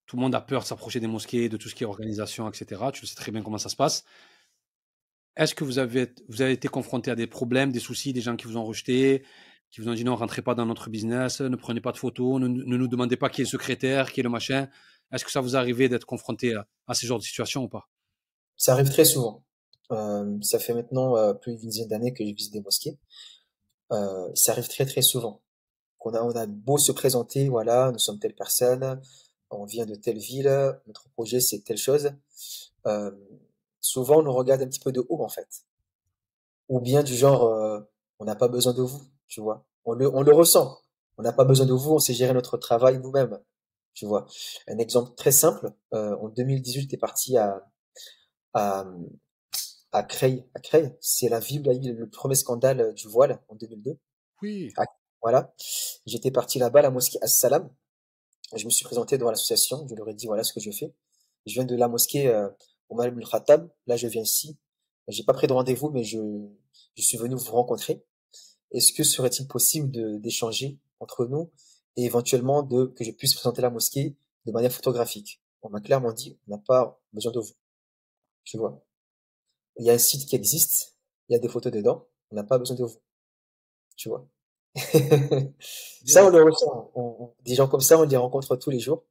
Tout 0.06 0.16
le 0.16 0.22
monde 0.22 0.36
a 0.36 0.42
peur 0.42 0.62
de 0.62 0.68
s'approcher 0.68 1.00
des 1.00 1.08
mosquées, 1.08 1.50
de 1.50 1.58
tout 1.58 1.70
ce 1.70 1.76
qui 1.76 1.84
est 1.84 1.88
organisation, 1.88 2.50
etc. 2.50 2.82
Tu 2.94 3.02
le 3.02 3.08
sais 3.08 3.16
très 3.16 3.32
bien 3.32 3.42
comment 3.42 3.58
ça 3.58 3.70
se 3.70 3.76
passe. 3.76 4.04
Est-ce 5.36 5.56
que 5.56 5.64
vous 5.64 5.80
avez, 5.80 6.14
vous 6.28 6.42
avez 6.42 6.52
été 6.54 6.68
confronté 6.68 7.10
à 7.10 7.16
des 7.16 7.28
problèmes, 7.28 7.72
des 7.72 7.80
soucis, 7.80 8.14
des 8.14 8.22
gens 8.22 8.36
qui 8.36 8.48
vous 8.48 8.58
ont 8.58 8.66
rejeté, 8.66 9.24
qui 9.72 9.80
vous 9.80 9.88
ont 9.88 9.94
dit 9.94 10.04
non, 10.04 10.16
rentrez 10.16 10.42
pas 10.42 10.56
dans 10.56 10.66
notre 10.66 10.90
business, 10.90 11.40
ne 11.40 11.56
prenez 11.56 11.80
pas 11.80 11.94
de 11.94 11.98
photos, 11.98 12.40
ne, 12.42 12.48
nous 12.48 12.88
demandez 12.88 13.16
pas 13.16 13.30
qui 13.30 13.42
est 13.42 13.46
le 13.46 13.50
secrétaire, 13.50 14.12
qui 14.12 14.20
est 14.20 14.24
le 14.24 14.30
machin. 14.30 14.68
Est-ce 15.12 15.24
que 15.26 15.32
ça 15.32 15.42
vous 15.42 15.56
arrive 15.56 15.78
d'être 15.90 16.06
confronté 16.06 16.54
à, 16.56 16.68
à, 16.88 16.94
ce 16.94 17.06
genre 17.06 17.20
de 17.20 17.24
situation 17.24 17.64
ou 17.64 17.70
pas? 17.70 17.90
Ça 18.58 18.74
arrive 18.74 18.90
très 18.90 19.06
souvent. 19.06 19.44
Euh, 19.92 20.38
ça 20.42 20.60
fait 20.60 20.74
maintenant 20.74 21.18
euh, 21.18 21.34
plus 21.34 21.56
d'une 21.58 21.70
dizaine 21.70 21.88
d'années 21.88 22.14
que 22.14 22.24
je 22.26 22.34
visite 22.34 22.54
des 22.54 22.62
mosquées. 22.62 22.98
euh, 23.92 24.30
ça 24.36 24.52
arrive 24.52 24.68
très 24.68 24.86
très 24.86 25.02
souvent. 25.02 25.42
Qu'on 25.98 26.14
a, 26.14 26.22
on 26.22 26.32
a 26.32 26.46
beau 26.48 26.78
se 26.78 26.92
présenter, 26.92 27.50
voilà, 27.50 27.92
nous 27.92 28.00
sommes 28.00 28.20
telle 28.20 28.36
personne, 28.36 29.02
on 29.50 29.66
vient 29.66 29.86
de 29.86 29.96
telle 29.96 30.18
ville, 30.18 30.50
notre 30.88 31.10
projet 31.10 31.40
c'est 31.40 31.60
telle 31.60 31.78
chose. 31.78 32.12
Euh, 33.82 33.88
souvent 33.92 34.20
on 34.20 34.24
nous 34.24 34.34
regarde 34.34 34.62
un 34.62 34.68
petit 34.68 34.80
peu 34.80 34.92
de 34.92 35.06
haut 35.10 35.24
en 35.24 35.30
fait. 35.30 35.48
Ou 36.70 36.80
bien 36.80 37.04
du 37.04 37.16
genre, 37.16 37.44
euh, 37.46 37.80
on 38.20 38.26
n'a 38.26 38.36
pas 38.36 38.48
besoin 38.48 38.74
de 38.74 38.82
vous, 38.82 39.02
tu 39.28 39.42
vois. 39.42 39.66
On 39.86 39.94
le, 39.94 40.14
on 40.14 40.22
le 40.22 40.34
ressent. 40.34 40.80
On 41.18 41.24
n'a 41.24 41.34
pas 41.34 41.44
besoin 41.44 41.66
de 41.66 41.74
vous, 41.74 41.92
on 41.92 42.00
sait 42.00 42.14
gérer 42.14 42.34
notre 42.34 42.58
travail 42.58 43.00
nous-mêmes, 43.00 43.40
tu 43.94 44.06
vois. 44.06 44.26
Un 44.68 44.78
exemple 44.78 45.14
très 45.16 45.32
simple, 45.32 45.72
euh, 45.94 46.16
en 46.18 46.30
2018, 46.30 46.88
t'es 46.88 46.98
parti 46.98 47.38
à, 47.38 47.68
à, 48.54 48.86
à 49.92 50.04
Creil. 50.04 50.46
À 50.56 50.60
Creil, 50.60 50.96
c'est 51.02 51.30
la 51.30 51.40
ville 51.40 51.68
eu 51.68 51.94
le 51.94 52.10
premier 52.10 52.36
scandale 52.36 52.94
du 52.94 53.08
voile 53.08 53.40
en 53.50 53.56
2002. 53.56 53.98
Oui. 54.42 54.74
Ah, 54.78 54.86
voilà. 55.22 55.54
J'étais 56.06 56.32
parti 56.32 56.60
là-bas 56.60 56.80
à 56.80 56.84
la 56.84 56.92
mosquée 56.92 57.20
As-Salam. 57.22 57.70
Je 58.56 58.66
me 58.66 58.70
suis 58.70 58.86
présenté 58.86 59.18
devant 59.18 59.32
l'association. 59.32 59.86
Je 59.88 59.96
leur 59.96 60.10
ai 60.10 60.14
dit 60.14 60.28
voilà 60.28 60.44
ce 60.44 60.54
que 60.54 60.60
je 60.60 60.72
fais. 60.72 60.94
Je 61.46 61.54
viens 61.54 61.66
de 61.66 61.76
la 61.76 61.88
mosquée 61.88 62.28
euh, 62.28 62.50
Omar 62.92 63.08
ibn 63.08 63.24
Khattab. 63.26 63.70
Là, 63.88 63.98
je 63.98 64.08
viens 64.08 64.22
ici. 64.24 64.58
J'ai 65.08 65.24
pas 65.24 65.34
pris 65.34 65.48
de 65.48 65.54
rendez-vous, 65.54 65.90
mais 65.90 66.04
je, 66.04 66.20
je 66.96 67.02
suis 67.02 67.18
venu 67.18 67.36
vous 67.36 67.52
rencontrer. 67.52 68.04
Est-ce 68.72 68.94
que 68.94 69.04
serait-il 69.04 69.48
possible 69.48 70.22
d'échanger 70.22 70.80
entre 71.00 71.26
nous 71.26 71.52
et 71.98 72.06
éventuellement 72.06 72.64
de, 72.64 72.86
que 72.86 73.04
je 73.04 73.12
puisse 73.12 73.34
présenter 73.36 73.62
la 73.62 73.70
mosquée 73.72 74.16
de 74.46 74.52
manière 74.52 74.72
photographique? 74.72 75.42
On 75.64 75.70
m'a 75.70 75.82
clairement 75.82 76.14
dit, 76.14 76.38
on 76.48 76.52
n'a 76.52 76.58
pas 76.60 77.02
besoin 77.14 77.32
de 77.34 77.40
vous. 77.40 77.54
Tu 78.46 78.58
vois? 78.58 78.84
Il 79.78 79.86
y 79.86 79.90
a 79.90 79.94
un 79.94 79.98
site 79.98 80.28
qui 80.28 80.36
existe. 80.36 80.98
Il 81.30 81.34
y 81.34 81.36
a 81.36 81.40
des 81.40 81.50
photos 81.50 81.72
dedans. 81.72 82.08
On 82.32 82.36
n'a 82.36 82.44
pas 82.44 82.60
besoin 82.60 82.76
de 82.78 82.84
vous. 82.84 82.98
Tu 83.98 84.10
vois? 84.10 84.28
Ça, 86.06 86.26
on 86.26 86.30
le 86.30 86.44
ressent. 86.44 86.92
On- 86.96 87.16
on- 87.20 87.34
des 87.44 87.56
gens 87.56 87.68
comme 87.68 87.82
ça, 87.82 88.00
on 88.00 88.04
les 88.04 88.18
rencontre 88.18 88.56
tous 88.56 88.70
les 88.70 88.80
jours. 88.80 89.04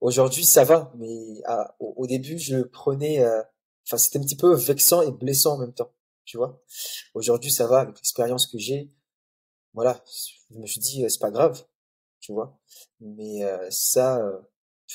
Aujourd'hui, 0.00 0.44
ça 0.44 0.64
va, 0.64 0.92
mais 0.96 1.40
à- 1.44 1.74
au, 1.80 1.94
au 1.96 2.06
début, 2.06 2.38
je 2.38 2.62
prenais, 2.62 3.20
euh, 3.24 3.42
enfin, 3.86 3.96
c'était 3.98 4.18
un 4.18 4.22
petit 4.22 4.36
peu 4.36 4.54
vexant 4.54 5.02
et 5.02 5.10
blessant 5.10 5.54
en 5.54 5.58
même 5.58 5.74
temps, 5.74 5.92
tu 6.24 6.36
vois. 6.36 6.62
Aujourd'hui, 7.14 7.50
ça 7.50 7.66
va 7.66 7.80
avec 7.80 7.96
l'expérience 7.96 8.46
que 8.46 8.58
j'ai. 8.58 8.90
Voilà, 9.74 10.02
je 10.50 10.58
me 10.58 10.66
suis 10.66 10.80
dit, 10.80 11.04
euh, 11.04 11.08
c'est 11.08 11.18
pas 11.20 11.30
grave, 11.30 11.64
tu 12.20 12.32
vois. 12.32 12.58
Mais 13.00 13.44
euh, 13.44 13.66
ça, 13.70 14.18
euh, 14.18 14.38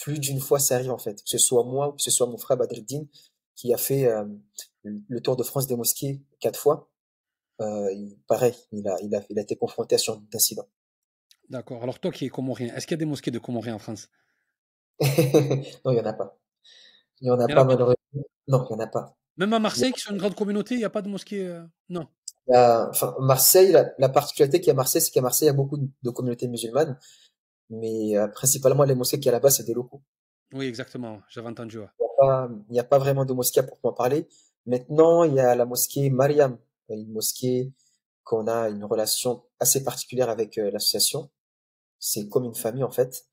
plus 0.02 0.20
d'une 0.20 0.40
fois, 0.40 0.60
ça 0.60 0.76
arrive 0.76 0.92
en 0.92 0.98
fait. 0.98 1.16
Que 1.22 1.30
ce 1.30 1.38
soit 1.38 1.64
moi 1.64 1.90
ou 1.90 1.92
que 1.94 2.02
ce 2.02 2.12
soit 2.12 2.28
mon 2.28 2.38
frère 2.38 2.58
Badreddine 2.58 3.08
qui 3.56 3.74
a 3.74 3.78
fait 3.78 4.06
euh, 4.08 4.26
le 4.84 5.22
Tour 5.22 5.36
de 5.36 5.44
France 5.44 5.68
des 5.68 5.76
mosquées 5.76 6.22
quatre 6.40 6.60
fois. 6.60 6.90
Il- 7.62 8.18
pareil, 8.28 8.54
il 8.74 8.86
a, 8.88 8.98
il 9.02 9.16
a, 9.16 9.22
il 9.30 9.40
a 9.40 9.42
été 9.42 9.56
confronté 9.56 9.96
à 9.96 9.98
ce 9.98 10.06
genre 10.06 10.20
d'incident. 10.32 10.68
D'accord. 11.50 11.82
Alors 11.84 12.00
toi 12.00 12.12
qui 12.12 12.26
es 12.26 12.30
comorien, 12.30 12.74
est-ce 12.76 12.88
qu'il 12.88 12.96
y 12.96 13.00
a 13.00 13.06
des 13.06 13.06
mosquées 13.06 13.32
de 13.32 13.40
Comoriens 13.40 13.76
en 13.76 13.80
France? 13.80 14.10
Non, 15.02 15.92
il 15.92 15.98
y 15.98 16.00
en 16.02 16.06
a 16.06 16.14
pas. 16.14 16.38
Il 17.22 17.28
y 17.28 17.32
en 17.32 17.40
a 17.40 17.48
pas 17.48 17.64
malheureusement. 17.64 17.96
Non, 18.48 18.66
il 18.70 18.74
y 18.74 18.76
en 18.76 18.80
a 18.80 18.88
pas. 18.88 19.16
Même 19.38 19.54
à 19.54 19.60
Marseille, 19.60 19.92
qui 19.92 20.00
sont 20.02 20.12
une 20.12 20.18
grande 20.20 20.36
communauté, 20.36 20.76
il 20.76 20.80
n'y 20.80 20.84
a 20.84 20.90
pas 20.90 21.02
de 21.02 21.10
mosquée. 21.10 21.48
euh, 21.48 21.66
Non. 21.90 22.08
enfin, 22.48 23.16
Marseille, 23.20 23.72
la, 23.72 23.92
la 23.98 24.10
particularité 24.10 24.60
qu'il 24.60 24.68
y 24.68 24.70
a 24.72 24.74
à 24.74 24.76
Marseille, 24.76 25.02
c'est 25.02 25.12
qu'à 25.12 25.22
Marseille, 25.22 25.48
il 25.48 25.52
y 25.52 25.54
a 25.54 25.58
beaucoup 25.58 25.78
de, 25.78 25.88
de 26.04 26.10
communautés 26.12 26.48
musulmanes, 26.48 27.00
mais 27.70 28.16
euh, 28.18 28.28
principalement 28.28 28.84
les 28.84 28.96
mosquées 28.96 29.18
qu'il 29.18 29.28
y 29.28 29.30
a 29.30 29.32
là-bas, 29.34 29.50
c'est 29.50 29.64
des 29.64 29.74
locaux. 29.74 30.04
Oui, 30.54 30.66
exactement. 30.68 31.20
J'avais 31.30 31.48
entendu. 31.48 31.80
ouais. 31.80 31.88
Il 32.22 32.66
n'y 32.70 32.80
a 32.80 32.84
pas, 32.84 32.96
a 32.98 33.00
vraiment 33.00 33.26
de 33.26 33.34
mosquée 33.34 33.60
à 33.62 33.64
proprement 33.64 33.94
parler. 33.94 34.28
Maintenant, 34.66 35.24
il 35.24 35.34
y 35.34 35.40
a 35.40 35.56
la 35.56 35.66
mosquée 35.66 36.10
Mariam, 36.10 36.58
une 36.90 37.12
mosquée 37.12 37.74
qu'on 38.24 38.48
a 38.48 38.70
une 38.70 38.84
relation 38.86 39.44
assez 39.60 39.84
particulière 39.84 40.30
avec 40.30 40.58
euh, 40.58 40.70
l'association. 40.72 41.32
C'est 42.00 42.30
comme 42.30 42.46
une 42.46 42.56
famille 42.56 42.84
en 42.84 42.92
fait. 42.92 43.26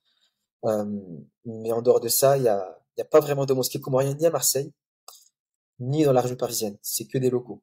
Mais 0.62 1.72
en 1.72 1.82
dehors 1.82 2.00
de 2.00 2.08
ça, 2.08 2.36
il 2.36 2.44
y 2.44 2.48
a, 2.48 2.78
y 2.96 3.00
a 3.00 3.04
pas 3.04 3.20
vraiment 3.20 3.46
de 3.46 3.54
mosquée 3.54 3.80
comorienne 3.80 4.16
ni 4.18 4.26
à 4.26 4.30
Marseille, 4.30 4.72
ni 5.78 6.04
dans 6.04 6.12
la 6.12 6.20
région 6.20 6.36
parisienne. 6.36 6.76
C'est 6.82 7.06
que 7.06 7.18
des 7.18 7.30
locaux. 7.30 7.62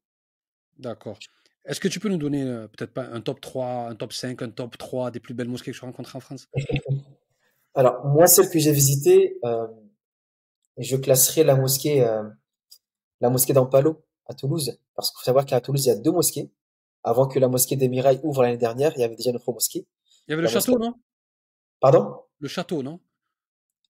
D'accord. 0.78 1.18
Est-ce 1.66 1.82
que 1.82 1.90
tu 1.90 2.00
peux 2.00 2.08
nous 2.08 2.18
donner 2.18 2.44
euh, 2.44 2.68
peut-être 2.68 2.94
pas 2.94 3.04
un 3.04 3.20
top 3.20 3.42
3, 3.42 3.90
un 3.90 3.96
top 3.96 4.14
5, 4.14 4.42
un 4.42 4.50
top 4.50 4.78
3 4.78 5.12
des 5.12 5.20
plus 5.20 5.34
belles 5.34 5.50
mosquées 5.50 5.72
que 5.72 5.78
tu 5.78 5.84
as 5.84 5.88
rencontrées 5.88 6.18
en 6.18 6.22
France? 6.22 6.48
Alors, 7.76 8.06
moi, 8.06 8.26
celle 8.26 8.50
que 8.50 8.58
j'ai 8.58 8.72
visitée, 8.72 9.38
euh, 9.44 9.68
je 10.78 10.96
classerai 10.96 11.44
la 11.44 11.56
mosquée, 11.56 12.04
euh, 12.04 12.24
la 13.20 13.30
mosquée 13.30 13.54
d'Ampalo 13.54 14.04
à 14.28 14.34
Toulouse, 14.34 14.80
parce 14.96 15.12
qu'il 15.12 15.20
faut 15.20 15.26
savoir 15.26 15.46
qu'à 15.46 15.60
Toulouse, 15.60 15.86
il 15.86 15.90
y 15.90 15.92
a 15.92 15.96
deux 15.96 16.12
mosquées. 16.12 16.50
Avant 17.04 17.28
que 17.28 17.38
la 17.38 17.50
mosquée 17.50 17.76
des 17.76 17.90
Mirailles 17.90 18.20
ouvre 18.24 18.44
l'année 18.44 18.58
dernière, 18.58 18.94
il 18.96 19.02
y 19.02 19.04
avait 19.04 19.16
déjà 19.16 19.30
une 19.30 19.36
autre 19.36 19.52
mosquée. 19.52 19.86
Il 20.28 20.32
y 20.32 20.34
avait 20.34 20.42
le 20.42 20.48
mosquée, 20.48 20.72
château, 20.72 20.80
non? 20.80 20.96
Pardon? 21.80 22.16
Le 22.40 22.48
château, 22.48 22.84
non? 22.84 23.00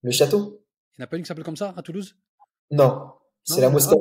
Le 0.03 0.11
château? 0.11 0.61
Il 0.97 1.01
n'y 1.01 1.03
en 1.03 1.05
a 1.05 1.07
pas 1.07 1.17
une 1.17 1.23
qui 1.23 1.27
s'appelle 1.27 1.43
comme 1.43 1.57
ça 1.57 1.73
à 1.75 1.81
Toulouse? 1.81 2.15
Non, 2.71 3.11
c'est 3.43 3.61
la 3.61 3.67
Ah, 3.67 3.69
mosquée, 3.69 3.95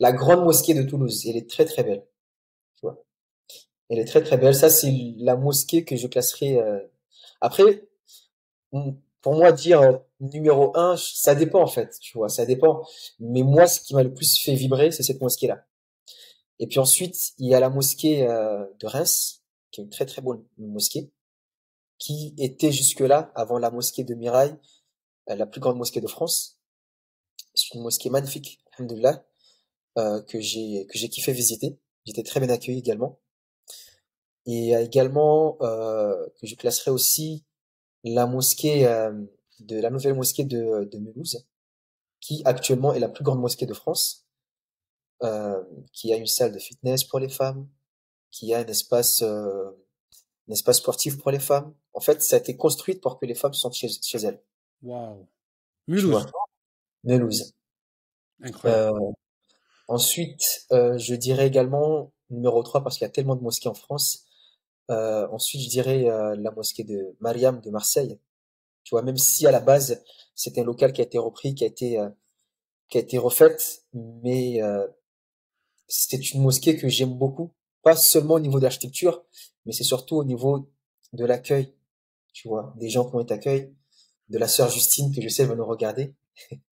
la 0.00 0.12
grande 0.12 0.44
mosquée 0.44 0.74
de 0.74 0.82
Toulouse. 0.82 1.26
Elle 1.26 1.36
est 1.36 1.48
très 1.48 1.64
très 1.64 1.82
belle, 1.84 2.06
tu 2.76 2.82
vois? 2.86 3.02
Elle 3.90 3.98
est 3.98 4.04
très 4.04 4.22
très 4.22 4.36
belle. 4.38 4.54
Ça, 4.54 4.70
c'est 4.70 4.92
la 5.18 5.36
mosquée 5.36 5.84
que 5.84 5.96
je 5.96 6.06
classerai. 6.06 6.58
euh, 6.58 6.80
Après, 7.40 7.86
pour 9.22 9.34
moi, 9.34 9.52
dire 9.52 9.80
euh, 9.80 9.96
numéro 10.20 10.76
un, 10.76 10.96
ça 10.96 11.34
dépend 11.34 11.62
en 11.62 11.66
fait, 11.66 11.98
tu 12.00 12.18
vois, 12.18 12.28
ça 12.28 12.44
dépend. 12.46 12.86
Mais 13.18 13.42
moi, 13.42 13.66
ce 13.66 13.80
qui 13.80 13.94
m'a 13.94 14.02
le 14.02 14.12
plus 14.12 14.38
fait 14.38 14.54
vibrer, 14.54 14.90
c'est 14.90 15.02
cette 15.02 15.20
mosquée-là. 15.20 15.64
Et 16.58 16.66
puis 16.66 16.78
ensuite, 16.78 17.32
il 17.38 17.48
y 17.48 17.54
a 17.54 17.60
la 17.60 17.70
mosquée 17.70 18.26
euh, 18.28 18.64
de 18.78 18.86
Reims, 18.86 19.42
qui 19.70 19.80
est 19.80 19.84
une 19.84 19.90
très 19.90 20.06
très 20.06 20.22
bonne 20.22 20.44
mosquée, 20.58 21.10
qui 21.98 22.34
était 22.38 22.72
jusque-là, 22.72 23.32
avant 23.34 23.58
la 23.58 23.70
mosquée 23.70 24.04
de 24.04 24.14
Mirail, 24.14 24.58
euh, 25.30 25.36
la 25.36 25.46
plus 25.46 25.60
grande 25.60 25.78
mosquée 25.78 26.00
de 26.00 26.06
France. 26.08 26.60
C'est 27.54 27.74
une 27.74 27.82
mosquée 27.82 28.10
magnifique, 28.10 28.60
alhamdoulilah, 28.72 29.24
euh, 29.98 30.22
que 30.22 30.40
j'ai 30.40 30.86
que 30.86 30.98
j'ai 30.98 31.08
kiffé 31.08 31.32
visiter. 31.32 31.78
J'étais 32.04 32.22
très 32.22 32.40
bien 32.40 32.50
accueilli 32.50 32.78
également. 32.78 33.20
Et 34.46 34.72
également 34.74 35.56
euh, 35.62 36.28
que 36.40 36.46
je 36.46 36.54
classerai 36.54 36.90
aussi 36.90 37.46
la 38.04 38.26
mosquée 38.26 38.86
euh, 38.86 39.12
de 39.60 39.80
la 39.80 39.90
nouvelle 39.90 40.14
mosquée 40.14 40.44
de, 40.44 40.84
de 40.84 40.98
Mulhouse, 40.98 41.46
qui 42.20 42.42
actuellement 42.44 42.92
est 42.92 43.00
la 43.00 43.08
plus 43.08 43.24
grande 43.24 43.40
mosquée 43.40 43.66
de 43.66 43.74
France, 43.74 44.26
euh, 45.22 45.62
qui 45.92 46.12
a 46.12 46.16
une 46.16 46.26
salle 46.26 46.52
de 46.52 46.58
fitness 46.58 47.04
pour 47.04 47.18
les 47.18 47.30
femmes, 47.30 47.68
qui 48.30 48.52
a 48.52 48.58
un 48.58 48.66
espace 48.66 49.22
euh, 49.22 49.70
un 50.48 50.52
espace 50.52 50.78
sportif 50.78 51.18
pour 51.18 51.30
les 51.30 51.38
femmes. 51.38 51.74
En 51.94 52.00
fait, 52.00 52.22
ça 52.22 52.36
a 52.36 52.38
été 52.40 52.56
construit 52.56 52.96
pour 52.96 53.18
que 53.18 53.26
les 53.26 53.34
femmes 53.34 53.54
sentent 53.54 53.74
chez, 53.74 53.88
chez 53.88 54.18
elles, 54.18 54.42
Waouh. 54.82 55.26
Mulhouse. 55.88 56.26
Mulhouse. 57.04 57.54
Incroyable. 58.42 58.98
Euh, 58.98 59.12
ensuite, 59.88 60.66
euh, 60.72 60.98
je 60.98 61.14
dirais 61.14 61.46
également 61.46 62.12
numéro 62.30 62.62
3 62.62 62.82
parce 62.82 62.98
qu'il 62.98 63.04
y 63.04 63.08
a 63.08 63.12
tellement 63.12 63.36
de 63.36 63.42
mosquées 63.42 63.68
en 63.68 63.74
France. 63.74 64.24
Euh, 64.90 65.26
ensuite, 65.30 65.62
je 65.62 65.68
dirais 65.68 66.08
euh, 66.10 66.36
la 66.36 66.50
mosquée 66.50 66.84
de 66.84 67.16
Mariam 67.20 67.60
de 67.60 67.70
Marseille. 67.70 68.18
Tu 68.82 68.90
vois, 68.94 69.02
même 69.02 69.16
si 69.16 69.46
à 69.46 69.50
la 69.50 69.60
base 69.60 70.02
c'était 70.34 70.60
un 70.60 70.64
local 70.64 70.92
qui 70.92 71.00
a 71.00 71.04
été 71.04 71.18
repris, 71.18 71.54
qui 71.54 71.64
a 71.64 71.66
été 71.66 71.98
euh, 71.98 72.08
qui 72.88 72.98
a 72.98 73.00
été 73.00 73.18
refaite, 73.18 73.84
mais 73.94 74.62
euh, 74.62 74.86
c'est 75.88 76.32
une 76.32 76.42
mosquée 76.42 76.76
que 76.76 76.88
j'aime 76.88 77.14
beaucoup, 77.14 77.52
pas 77.82 77.96
seulement 77.96 78.34
au 78.34 78.40
niveau 78.40 78.58
de 78.58 78.64
l'architecture, 78.64 79.24
mais 79.64 79.72
c'est 79.72 79.84
surtout 79.84 80.16
au 80.16 80.24
niveau 80.24 80.70
de 81.12 81.24
l'accueil. 81.24 81.74
Tu 82.34 82.48
vois, 82.48 82.74
des 82.78 82.90
gens 82.90 83.08
qui 83.10 83.16
ont 83.16 83.22
été 83.22 83.34
accueillis, 83.34 83.74
de 84.30 84.38
la 84.38 84.48
sœur 84.48 84.70
Justine 84.70 85.14
que 85.14 85.22
je 85.22 85.28
sais 85.30 85.46
va 85.46 85.56
nous 85.56 85.66
regarder. 85.66 86.14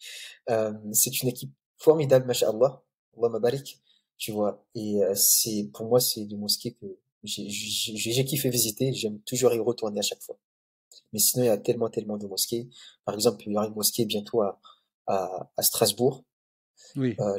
Euh, 0.50 0.72
c'est 0.92 1.22
une 1.22 1.28
équipe 1.30 1.52
formidable, 1.78 2.26
masha'Allah, 2.26 2.82
Allah 3.18 3.28
mabarik, 3.30 3.80
tu 4.18 4.32
vois. 4.32 4.64
Et 4.74 5.02
euh, 5.04 5.14
c'est 5.14 5.70
pour 5.74 5.86
moi 5.86 6.00
c'est 6.00 6.24
des 6.26 6.36
mosquées 6.36 6.74
que 6.74 6.86
j'ai 7.24 8.24
kiffé 8.24 8.50
visiter, 8.50 8.92
j'aime 8.92 9.20
toujours 9.22 9.54
y 9.54 9.60
retourner 9.60 10.00
à 10.00 10.02
chaque 10.02 10.22
fois. 10.22 10.38
Mais 11.12 11.18
sinon 11.20 11.44
il 11.44 11.48
y 11.48 11.50
a 11.50 11.58
tellement 11.58 11.90
tellement 11.90 12.18
de 12.18 12.26
mosquées. 12.28 12.68
Par 13.04 13.14
exemple, 13.16 13.44
il 13.46 13.52
y 13.52 13.56
aura 13.56 13.66
une 13.68 13.74
mosquée 13.74 14.06
bientôt 14.06 14.42
à 14.42 14.60
à, 15.08 15.50
à 15.56 15.62
Strasbourg, 15.62 16.24
Oui. 16.96 17.20
euh, 17.20 17.38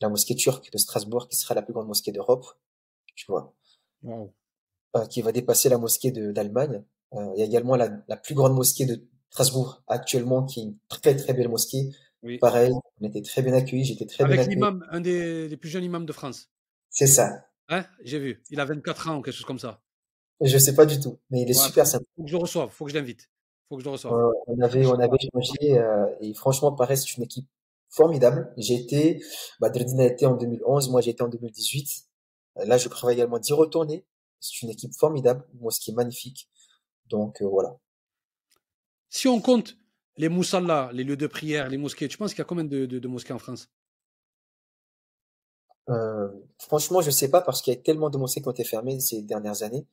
la 0.00 0.08
mosquée 0.08 0.36
turque 0.36 0.70
de 0.72 0.78
Strasbourg 0.78 1.28
qui 1.28 1.36
sera 1.36 1.54
la 1.54 1.62
plus 1.62 1.74
grande 1.74 1.88
mosquée 1.88 2.12
d'Europe, 2.12 2.46
tu 3.16 3.26
vois, 3.28 3.54
Waouh. 4.02 4.32
euh, 4.96 5.06
qui 5.06 5.22
va 5.22 5.32
dépasser 5.32 5.68
la 5.68 5.78
mosquée 5.78 6.10
de 6.10 6.32
d'Allemagne. 6.32 6.84
Euh, 7.14 7.32
il 7.34 7.40
y 7.40 7.42
a 7.42 7.46
également 7.46 7.76
la, 7.76 7.90
la 8.08 8.16
plus 8.16 8.34
grande 8.34 8.54
mosquée 8.54 8.86
de 8.86 9.02
Strasbourg 9.30 9.82
actuellement 9.88 10.44
qui 10.44 10.60
est 10.60 10.62
une 10.64 10.76
très 10.88 11.16
très 11.16 11.32
belle 11.34 11.48
mosquée. 11.48 11.90
Oui. 12.22 12.38
Pareil, 12.38 12.72
on 13.00 13.06
était 13.06 13.22
très 13.22 13.42
bien 13.42 13.54
accueillis, 13.54 13.84
j'étais 13.84 14.06
très 14.06 14.24
bien 14.24 14.32
Avec 14.32 14.40
accueilli. 14.40 14.56
l'imam, 14.56 14.84
un 14.90 15.00
des, 15.00 15.48
des 15.48 15.56
plus 15.56 15.68
jeunes 15.68 15.84
imams 15.84 16.04
de 16.06 16.12
France. 16.12 16.50
C'est 16.90 17.06
ça. 17.06 17.44
Hein? 17.68 17.84
J'ai 18.02 18.18
vu. 18.18 18.42
Il 18.50 18.58
a 18.60 18.64
24 18.64 19.08
ans 19.08 19.18
ou 19.18 19.22
quelque 19.22 19.34
chose 19.34 19.44
comme 19.46 19.58
ça. 19.58 19.80
Je 20.40 20.56
sais 20.58 20.74
pas 20.74 20.86
du 20.86 20.98
tout, 21.00 21.18
mais 21.30 21.42
il 21.42 21.50
est 21.50 21.58
Ouais, 21.58 21.66
super 21.66 21.86
sympa. 21.86 22.04
faut 22.16 22.22
que 22.24 22.28
je 22.28 22.34
le 22.36 22.40
reçoive. 22.40 22.70
Faut 22.70 22.84
que 22.84 22.90
je 22.92 22.96
l'invite. 22.96 23.28
Faut 23.68 23.76
que 23.76 23.82
je 23.82 23.86
le 23.86 23.92
reçoive. 23.92 24.12
Euh, 24.14 24.32
on 24.46 24.60
avait, 24.60 24.86
on 24.86 24.98
avait 24.98 25.16
échangé 25.20 25.78
euh, 25.78 26.06
et 26.20 26.32
franchement, 26.34 26.72
pareil, 26.72 26.96
c'est 26.96 27.16
une 27.16 27.24
équipe 27.24 27.46
formidable. 27.90 28.52
J'ai 28.56 28.74
été, 28.74 29.22
Badreddine 29.60 30.00
a 30.00 30.06
été 30.06 30.26
en 30.26 30.36
2011, 30.36 30.90
moi 30.90 31.00
j'ai 31.00 31.10
été 31.10 31.22
en 31.22 31.28
2018. 31.28 31.88
Euh, 32.58 32.64
Là, 32.64 32.78
je 32.78 32.88
prévois 32.88 33.12
également 33.12 33.38
d'y 33.38 33.52
retourner 33.52 34.04
C'est 34.40 34.62
une 34.62 34.70
équipe 34.70 34.94
formidable, 34.94 35.44
une 35.54 35.60
mosquée 35.60 35.92
magnifique. 35.92 36.48
Donc 37.08 37.42
voilà. 37.42 37.76
Si 39.08 39.28
on 39.28 39.40
compte 39.40 39.76
les 40.16 40.28
moussallas, 40.28 40.90
les 40.92 41.04
lieux 41.04 41.16
de 41.16 41.26
prière, 41.26 41.68
les 41.68 41.78
mosquées, 41.78 42.08
tu 42.08 42.18
penses 42.18 42.32
qu'il 42.32 42.40
y 42.40 42.42
a 42.42 42.44
combien 42.44 42.64
de, 42.64 42.86
de, 42.86 43.08
mosquées 43.08 43.32
en 43.32 43.38
France? 43.38 43.70
Franchement, 46.58 47.00
je 47.00 47.10
sais 47.10 47.30
pas 47.30 47.40
parce 47.40 47.62
qu'il 47.62 47.72
y 47.72 47.76
a 47.76 47.80
tellement 47.80 48.10
de 48.10 48.18
mosquées 48.18 48.42
qui 48.42 48.48
ont 48.48 48.52
été 48.52 48.64
fermées 48.64 49.00
ces 49.00 49.22
dernières 49.22 49.62
années. 49.62 49.86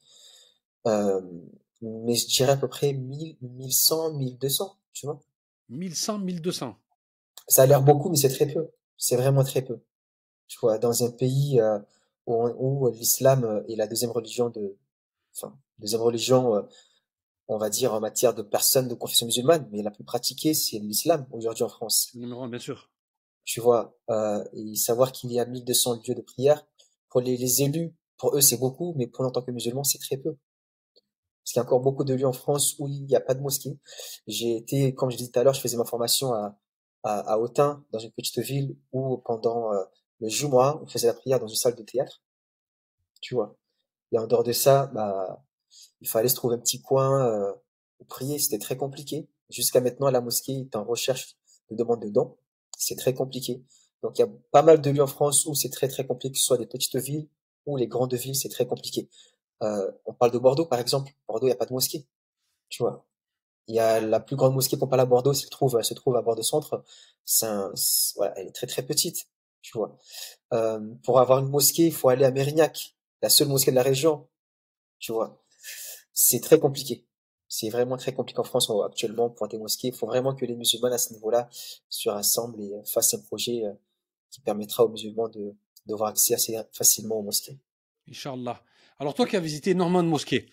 mais 0.86 2.16
je 2.16 2.28
dirais 2.28 2.54
à 2.54 2.58
peu 2.58 2.68
près 2.68 2.92
1000, 2.94 3.38
1100, 3.42 4.14
1200, 4.16 4.78
tu 4.92 5.06
vois. 5.06 5.22
1100, 5.70 6.20
1200. 6.20 6.76
Ça 7.48 7.64
a 7.64 7.66
l'air 7.66 7.82
beaucoup, 7.82 8.10
mais 8.10 8.18
c'est 8.18 8.30
très 8.30 8.48
peu. 8.48 8.70
C'est 8.98 9.16
vraiment 9.16 9.44
très 9.44 9.62
peu. 9.62 9.80
Tu 10.48 10.58
vois, 10.60 10.78
dans 10.78 11.04
un 11.04 11.12
pays 11.12 11.60
euh, 11.60 11.80
où, 12.26 12.36
où 12.58 12.90
l'islam 12.92 13.44
euh, 13.44 13.64
est 13.68 13.76
la 13.76 13.88
deuxième 13.88 14.12
religion 14.12 14.50
de, 14.50 14.78
enfin, 15.36 15.58
deuxième 15.80 16.02
religion, 16.02 16.56
euh, 16.56 16.62
on 17.48 17.58
va 17.58 17.70
dire 17.70 17.94
en 17.94 18.00
matière 18.00 18.34
de 18.34 18.42
personnes 18.42 18.88
de 18.88 18.96
confession 18.96 19.26
musulmane, 19.26 19.68
mais 19.72 19.82
la 19.82 19.92
plus 19.92 20.04
pratiquée, 20.04 20.54
c'est 20.54 20.80
l'islam 20.80 21.28
aujourd'hui 21.32 21.64
en 21.64 21.70
France. 21.70 22.10
Numéro 22.16 22.48
bien 22.48 22.60
sûr. 22.60 22.90
Tu 23.44 23.62
vois, 23.62 23.96
euh, 24.10 24.44
et 24.54 24.76
savoir 24.76 25.12
qu'il 25.12 25.32
y 25.32 25.40
a 25.40 25.46
1200 25.46 26.02
lieux 26.08 26.16
de 26.16 26.22
prière, 26.22 26.66
pour 27.10 27.22
les, 27.22 27.38
les 27.38 27.62
élus, 27.62 27.94
pour 28.18 28.36
eux 28.36 28.42
c'est 28.42 28.58
beaucoup, 28.58 28.94
mais 28.98 29.08
pour 29.08 29.24
nous 29.24 29.30
en 29.30 29.32
tant 29.32 29.44
que 29.44 29.52
musulmans, 29.52 29.84
c'est 29.84 30.00
très 30.00 30.18
peu. 30.18 30.36
Parce 31.44 31.54
qu'il 31.54 31.60
y 31.60 31.60
a 31.60 31.64
encore 31.64 31.82
beaucoup 31.82 32.04
de 32.04 32.16
lieux 32.16 32.26
en 32.26 32.34
France 32.34 32.76
où 32.80 32.88
il 32.88 33.06
n'y 33.06 33.16
a 33.16 33.20
pas 33.20 33.36
de 33.36 33.42
mosquée. 33.42 33.78
J'ai 34.26 34.58
été, 34.58 34.96
comme 34.96 35.12
je 35.12 35.18
disais 35.18 35.30
tout 35.30 35.40
à 35.40 35.44
l'heure, 35.44 35.54
je 35.54 35.62
faisais 35.62 35.78
ma 35.78 35.86
formation 35.86 36.34
à, 36.34 36.58
à, 37.04 37.34
à 37.34 37.38
Autun, 37.38 37.86
dans 37.92 38.00
une 38.00 38.12
petite 38.12 38.40
ville 38.40 38.76
où 38.92 39.18
pendant 39.20 39.72
euh, 39.72 39.84
le 40.22 40.28
Jumu'ah, 40.28 40.80
on 40.82 40.88
faisait 40.88 41.08
la 41.08 41.14
prière 41.14 41.40
dans 41.40 41.48
une 41.48 41.56
salle 41.56 41.76
de 41.76 41.84
théâtre. 41.84 42.24
Tu 43.22 43.36
vois. 43.36 43.56
Et 44.12 44.18
en 44.18 44.26
dehors 44.26 44.44
de 44.44 44.54
ça, 44.54 44.88
bah, 44.88 45.44
il 46.02 46.10
fallait 46.10 46.30
se 46.30 46.36
trouver 46.36 46.56
un 46.56 46.60
petit 46.60 46.82
coin 46.82 47.26
euh, 47.26 47.54
où 48.00 48.06
prier. 48.06 48.40
C'était 48.40 48.60
très 48.60 48.78
compliqué. 48.78 49.28
Jusqu'à 49.50 49.82
maintenant, 49.82 50.10
la 50.10 50.22
mosquée 50.22 50.60
est 50.62 50.76
en 50.76 50.84
recherche 50.84 51.36
de 51.70 51.76
demande 51.76 52.02
de 52.02 52.10
dons. 52.10 52.38
C'est 52.78 52.96
très 52.96 53.14
compliqué. 53.14 53.64
Donc 54.04 54.18
il 54.18 54.22
y 54.22 54.26
a 54.26 54.30
pas 54.52 54.62
mal 54.62 54.82
de 54.82 54.90
lieux 54.90 55.04
en 55.04 55.08
France 55.08 55.46
où 55.46 55.56
c'est 55.56 55.70
très 55.70 55.88
très 55.88 56.06
compliqué, 56.06 56.34
que 56.34 56.40
ce 56.40 56.46
soit 56.46 56.58
des 56.58 56.68
petites 56.68 56.96
villes 56.98 57.28
ou 57.66 57.78
les 57.78 57.88
grandes 57.88 58.14
villes, 58.14 58.36
c'est 58.36 58.50
très 58.50 58.68
compliqué. 58.68 59.10
Euh, 59.64 59.92
on 60.06 60.14
parle 60.14 60.32
de 60.32 60.38
Bordeaux, 60.38 60.66
par 60.66 60.80
exemple. 60.80 61.12
Bordeaux, 61.28 61.48
il 61.48 61.50
n'y 61.50 61.54
a 61.54 61.58
pas 61.58 61.66
de 61.66 61.74
mosquée. 61.74 62.06
Tu 62.70 62.84
vois? 62.84 63.06
Il 63.68 63.76
y 63.76 63.80
a 63.80 64.00
la 64.00 64.20
plus 64.20 64.36
grande 64.36 64.54
mosquée 64.54 64.78
qu'on 64.78 64.88
parle 64.88 65.02
à 65.02 65.06
Bordeaux, 65.06 65.34
se 65.34 65.48
trouve, 65.48 65.82
se 65.82 65.94
trouve 65.94 66.16
à 66.18 66.22
Bordeaux 66.22 66.44
Centre. 66.44 66.84
C'est 67.24 67.48
voilà, 68.16 68.38
elle 68.38 68.48
est 68.48 68.52
très 68.52 68.68
très 68.68 68.84
petite, 68.84 69.28
tu 69.62 69.78
vois? 69.78 69.98
Euh, 70.54 70.80
pour 71.04 71.20
avoir 71.20 71.40
une 71.40 71.50
mosquée, 71.50 71.88
il 71.88 71.94
faut 71.94 72.10
aller 72.10 72.26
à 72.26 72.32
Mérignac, 72.32 72.96
la 73.22 73.30
seule 73.30 73.48
mosquée 73.48 73.72
de 73.72 73.76
la 73.76 73.84
région, 73.84 74.28
tu 75.00 75.12
vois? 75.12 75.42
C'est 76.16 76.40
très 76.40 76.60
compliqué. 76.60 77.06
C'est 77.48 77.70
vraiment 77.70 77.98
très 77.98 78.14
compliqué 78.14 78.40
en 78.40 78.44
France 78.44 78.72
actuellement 78.84 79.30
pour 79.30 79.48
des 79.48 79.60
mosquées. 79.60 79.90
Il 79.90 79.94
faut 79.94 80.08
vraiment 80.08 80.34
que 80.34 80.46
les 80.46 80.56
musulmans 80.56 80.92
à 80.92 80.98
ce 80.98 81.14
niveau-là 81.14 81.48
se 81.90 82.10
rassemblent 82.10 82.60
et 82.60 82.72
fassent 82.86 83.14
un 83.14 83.20
projet 83.20 83.64
euh, 83.66 83.74
qui 84.32 84.42
permettra 84.42 84.84
aux 84.86 84.90
musulmans 84.90 85.30
de 85.30 85.54
d'avoir 85.86 86.10
accès 86.10 86.34
assez 86.34 86.58
facilement 86.72 87.20
aux 87.20 87.22
mosquées. 87.22 87.60
Inch'Allah. 88.10 88.64
Alors 88.98 89.14
toi 89.14 89.28
qui 89.28 89.36
as 89.36 89.40
visité 89.40 89.72
énormément 89.72 90.02
de 90.02 90.08
mosquées, 90.08 90.50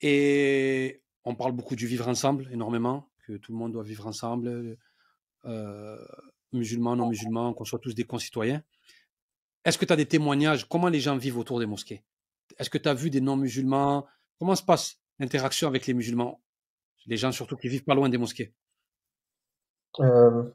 et 0.00 1.02
on 1.24 1.34
parle 1.34 1.52
beaucoup 1.52 1.76
du 1.76 1.86
vivre 1.86 2.08
ensemble, 2.08 2.48
énormément, 2.50 3.10
que 3.26 3.36
tout 3.36 3.52
le 3.52 3.58
monde 3.58 3.72
doit 3.72 3.82
vivre 3.82 4.06
ensemble, 4.06 4.78
euh, 5.44 6.06
musulmans, 6.52 6.96
non 6.96 7.08
musulmans, 7.08 7.52
qu'on 7.52 7.66
soit 7.66 7.80
tous 7.80 7.94
des 7.94 8.04
concitoyens. 8.04 8.62
Est-ce 9.64 9.76
que 9.76 9.84
tu 9.84 9.92
as 9.92 9.96
des 9.96 10.06
témoignages? 10.06 10.66
Comment 10.66 10.88
les 10.88 11.00
gens 11.00 11.18
vivent 11.18 11.36
autour 11.36 11.58
des 11.58 11.66
mosquées? 11.66 12.02
Est-ce 12.58 12.70
que 12.70 12.78
tu 12.78 12.88
as 12.88 12.94
vu 12.94 13.10
des 13.10 13.20
non-musulmans 13.20 14.06
Comment 14.40 14.56
se 14.56 14.62
passe 14.62 14.96
l'interaction 15.18 15.68
avec 15.68 15.86
les 15.86 15.92
musulmans? 15.92 16.40
Les 17.06 17.18
gens 17.18 17.30
surtout 17.30 17.56
qui 17.58 17.68
vivent 17.68 17.84
pas 17.84 17.94
loin 17.94 18.08
des 18.08 18.16
mosquées? 18.16 18.54
Euh, 20.00 20.50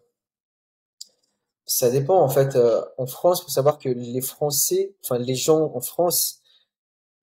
Ça 1.65 1.91
dépend 1.91 2.19
en 2.19 2.27
fait. 2.29 2.55
Euh, 2.55 2.83
en 2.97 3.05
France, 3.05 3.41
il 3.41 3.43
faut 3.43 3.49
savoir 3.51 3.77
que 3.77 3.89
les 3.89 4.21
Français, 4.21 4.95
enfin 5.03 5.19
les 5.19 5.35
gens 5.35 5.71
en 5.75 5.81
France, 5.81 6.41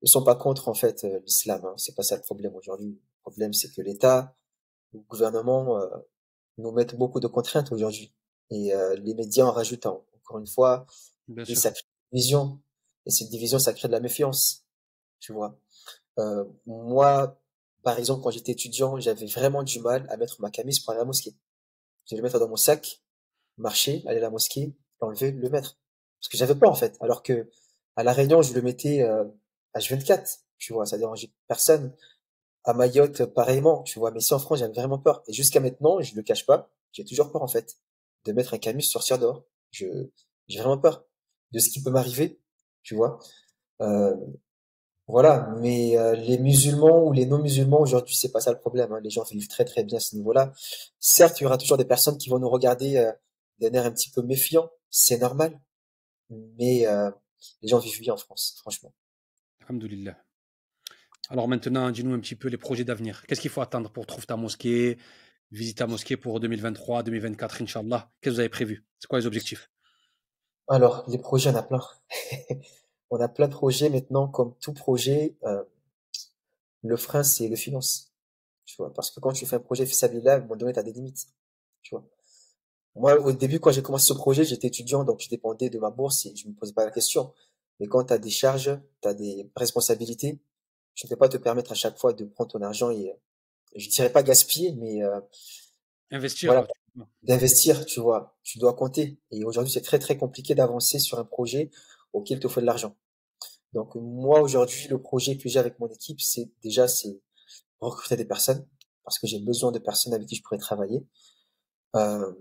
ne 0.01 0.07
sont 0.07 0.23
pas 0.23 0.35
contre 0.35 0.69
en 0.69 0.73
fait 0.73 1.03
euh, 1.03 1.19
l'islam. 1.25 1.65
Hein. 1.65 1.73
C'est 1.77 1.95
pas 1.95 2.03
ça 2.03 2.15
le 2.15 2.21
problème 2.21 2.55
aujourd'hui. 2.55 2.91
Le 2.91 3.21
problème 3.21 3.51
c'est 3.51 3.69
que 3.69 3.81
l'État, 3.81 4.33
le 4.93 4.99
gouvernement 5.01 5.77
euh, 5.81 5.87
nous 6.57 6.71
mettent 6.71 6.95
beaucoup 6.95 7.19
de 7.19 7.27
contraintes 7.27 7.73
aujourd'hui 7.73 8.13
et 8.51 8.73
euh, 8.73 8.95
les 8.95 9.15
médias 9.15 9.45
en 9.45 9.51
rajoutent 9.51 9.85
encore 9.85 10.39
une 10.39 10.47
fois. 10.47 10.85
et 11.35 11.55
ça 11.55 11.71
crée 11.71 11.83
une 12.11 12.17
division 12.19 12.61
et 13.05 13.11
cette 13.11 13.29
division 13.29 13.59
ça 13.59 13.73
crée 13.73 13.89
de 13.89 13.93
la 13.93 13.99
méfiance. 13.99 14.65
Tu 15.19 15.33
vois. 15.33 15.57
Euh, 16.19 16.45
moi, 16.65 17.39
par 17.83 17.97
exemple, 17.99 18.23
quand 18.23 18.31
j'étais 18.31 18.51
étudiant, 18.53 18.99
j'avais 18.99 19.25
vraiment 19.25 19.63
du 19.63 19.79
mal 19.79 20.05
à 20.09 20.17
mettre 20.17 20.41
ma 20.41 20.49
camise 20.51 20.79
pour 20.79 20.91
aller 20.91 20.99
à 20.99 21.03
la 21.03 21.07
mosquée. 21.07 21.35
Je 22.09 22.15
le 22.15 22.21
mettre 22.21 22.39
dans 22.39 22.49
mon 22.49 22.55
sac, 22.55 23.01
marcher, 23.57 24.03
aller 24.05 24.17
à 24.17 24.21
la 24.21 24.29
mosquée, 24.29 24.75
l'enlever, 25.01 25.31
le 25.31 25.49
mettre. 25.49 25.77
Parce 26.19 26.29
que 26.29 26.37
j'avais 26.37 26.55
peur 26.55 26.71
en 26.71 26.75
fait. 26.75 26.97
Alors 27.01 27.23
que 27.23 27.49
à 27.95 28.03
la 28.03 28.13
Réunion, 28.13 28.41
je 28.41 28.53
le 28.53 28.61
mettais 28.61 29.01
euh, 29.01 29.25
H24, 29.75 30.39
tu 30.57 30.73
vois, 30.73 30.85
ça 30.85 30.97
dérangeait 30.97 31.31
personne. 31.47 31.95
À 32.65 32.73
Mayotte, 32.73 33.25
pareillement, 33.25 33.83
tu 33.83 33.99
vois, 33.99 34.11
mais 34.11 34.21
si 34.21 34.33
en 34.33 34.39
France, 34.39 34.59
j'avais 34.59 34.73
vraiment 34.73 34.97
peur. 34.97 35.21
Et 35.27 35.33
jusqu'à 35.33 35.59
maintenant, 35.59 36.01
je 36.01 36.15
le 36.15 36.23
cache 36.23 36.45
pas, 36.45 36.71
j'ai 36.93 37.03
toujours 37.03 37.29
peur, 37.29 37.41
en 37.41 37.47
fait, 37.47 37.77
de 38.23 38.31
mettre 38.31 38.53
un 38.53 38.57
camus 38.57 38.83
sortir 38.83 39.19
dehors. 39.19 39.43
Je, 39.71 39.85
j'ai 40.47 40.59
vraiment 40.59 40.77
peur 40.77 41.03
de 41.51 41.59
ce 41.59 41.69
qui 41.69 41.83
peut 41.83 41.91
m'arriver, 41.91 42.39
tu 42.81 42.95
vois. 42.95 43.19
Euh, 43.81 44.15
voilà, 45.07 45.53
mais 45.59 45.97
euh, 45.97 46.15
les 46.15 46.37
musulmans 46.37 47.03
ou 47.05 47.11
les 47.11 47.25
non-musulmans 47.25 47.81
aujourd'hui, 47.81 48.15
c'est 48.15 48.31
pas 48.31 48.39
ça 48.39 48.51
le 48.51 48.59
problème. 48.59 48.93
Hein. 48.93 49.01
Les 49.03 49.09
gens 49.09 49.23
vivent 49.23 49.49
très 49.49 49.65
très 49.65 49.83
bien 49.83 49.97
à 49.97 50.01
ce 50.01 50.15
niveau-là. 50.15 50.53
Certes, 50.99 51.41
il 51.41 51.43
y 51.43 51.45
aura 51.45 51.57
toujours 51.57 51.77
des 51.77 51.85
personnes 51.85 52.17
qui 52.17 52.29
vont 52.29 52.39
nous 52.39 52.49
regarder 52.49 52.97
euh, 52.97 53.11
d'un 53.59 53.71
air 53.73 53.85
un 53.85 53.91
petit 53.91 54.09
peu 54.09 54.21
méfiant, 54.21 54.69
c'est 54.89 55.17
normal. 55.17 55.59
Mais 56.29 56.87
euh, 56.87 57.11
les 57.61 57.67
gens 57.67 57.79
vivent 57.79 57.99
bien 57.99 58.13
en 58.13 58.17
France, 58.17 58.55
franchement. 58.59 58.93
Alhamdulillah. 59.67 60.17
Alors 61.29 61.47
maintenant, 61.47 61.91
dis-nous 61.91 62.13
un 62.13 62.19
petit 62.19 62.35
peu 62.35 62.47
les 62.47 62.57
projets 62.57 62.85
d'avenir. 62.85 63.25
Qu'est-ce 63.27 63.41
qu'il 63.41 63.51
faut 63.51 63.61
attendre 63.61 63.91
pour 63.91 64.05
trouver 64.05 64.25
ta 64.25 64.37
mosquée, 64.37 64.97
visiter 65.51 65.79
ta 65.79 65.87
mosquée 65.87 66.15
pour 66.15 66.39
2023, 66.39 67.03
2024, 67.03 67.61
Inch'Allah? 67.61 68.09
Qu'est-ce 68.21 68.31
que 68.31 68.35
vous 68.35 68.39
avez 68.39 68.49
prévu? 68.49 68.85
C'est 68.99 69.07
quoi 69.07 69.19
les 69.19 69.25
objectifs? 69.25 69.69
Alors, 70.69 71.03
les 71.09 71.17
projets, 71.17 71.49
on 71.49 71.55
a 71.55 71.63
plein. 71.63 71.81
on 73.13 73.19
a 73.19 73.27
plein 73.27 73.47
de 73.47 73.53
projets 73.53 73.89
maintenant, 73.89 74.27
comme 74.27 74.55
tout 74.59 74.73
projet. 74.73 75.35
Euh, 75.43 75.63
le 76.81 76.97
frein, 76.97 77.21
c'est 77.21 77.47
le 77.47 77.55
finance. 77.55 78.11
Tu 78.65 78.75
vois, 78.77 78.91
parce 78.91 79.11
que 79.11 79.19
quand 79.19 79.33
tu 79.33 79.45
fais 79.45 79.57
un 79.57 79.59
projet 79.59 79.85
là, 80.23 80.33
à 80.33 80.37
un 80.37 80.39
moment 80.39 80.55
donné, 80.55 80.73
tu 80.73 80.79
as 80.79 80.83
des 80.83 80.93
limites. 80.93 81.27
Tu 81.83 81.93
vois. 81.93 82.03
Moi, 82.95 83.19
au 83.19 83.31
début, 83.31 83.59
quand 83.59 83.71
j'ai 83.71 83.83
commencé 83.83 84.07
ce 84.07 84.13
projet, 84.13 84.43
j'étais 84.43 84.67
étudiant, 84.67 85.03
donc 85.03 85.21
je 85.21 85.29
dépendais 85.29 85.69
de 85.69 85.77
ma 85.77 85.91
bourse 85.91 86.25
et 86.25 86.35
je 86.35 86.47
me 86.47 86.53
posais 86.53 86.73
pas 86.73 86.85
la 86.85 86.91
question. 86.91 87.33
Mais 87.79 87.87
quand 87.87 88.03
tu 88.03 88.13
as 88.13 88.17
des 88.17 88.31
charges, 88.31 88.79
tu 89.01 89.07
as 89.07 89.13
des 89.13 89.47
responsabilités, 89.55 90.39
tu 90.95 91.05
ne 91.05 91.09
peux 91.09 91.15
pas 91.15 91.29
te 91.29 91.37
permettre 91.37 91.71
à 91.71 91.75
chaque 91.75 91.99
fois 91.99 92.13
de 92.13 92.25
prendre 92.25 92.51
ton 92.51 92.61
argent 92.61 92.89
et, 92.89 93.11
euh, 93.11 93.13
je 93.75 93.89
dirais 93.89 94.11
pas 94.11 94.23
gaspiller, 94.23 94.73
mais 94.73 95.03
euh, 95.03 95.19
investir. 96.11 96.51
Voilà, 96.51 96.67
d'investir, 97.21 97.85
tu 97.85 97.99
vois. 97.99 98.37
Tu 98.43 98.57
dois 98.57 98.73
compter. 98.73 99.19
Et 99.31 99.43
aujourd'hui, 99.43 99.71
c'est 99.71 99.81
très 99.81 99.99
très 99.99 100.17
compliqué 100.17 100.55
d'avancer 100.55 100.97
sur 100.99 101.19
un 101.19 101.25
projet 101.25 101.69
auquel 102.11 102.37
il 102.37 102.41
te 102.41 102.47
faut 102.47 102.61
de 102.61 102.65
l'argent. 102.65 102.95
Donc 103.73 103.95
moi 103.95 104.41
aujourd'hui, 104.41 104.87
le 104.87 105.01
projet 105.01 105.37
que 105.37 105.49
j'ai 105.49 105.59
avec 105.59 105.79
mon 105.79 105.87
équipe, 105.87 106.21
c'est 106.21 106.51
déjà 106.63 106.87
c'est 106.87 107.19
recruter 107.79 108.15
des 108.15 108.25
personnes 108.25 108.67
parce 109.03 109.19
que 109.19 109.27
j'ai 109.27 109.39
besoin 109.39 109.71
de 109.71 109.79
personnes 109.79 110.13
avec 110.13 110.27
qui 110.27 110.35
je 110.35 110.43
pourrais 110.43 110.59
travailler. 110.59 111.05
Euh, 111.95 112.31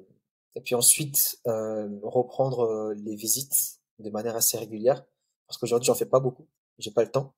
et 0.54 0.60
puis 0.60 0.74
ensuite 0.74 1.38
euh, 1.46 1.88
reprendre 2.02 2.60
euh, 2.60 2.94
les 2.94 3.16
visites 3.16 3.80
de 3.98 4.10
manière 4.10 4.36
assez 4.36 4.58
régulière 4.58 5.04
parce 5.46 5.58
qu'aujourd'hui 5.58 5.86
j'en 5.86 5.94
fais 5.94 6.06
pas 6.06 6.20
beaucoup, 6.20 6.46
j'ai 6.78 6.90
pas 6.90 7.02
le 7.02 7.10
temps. 7.10 7.34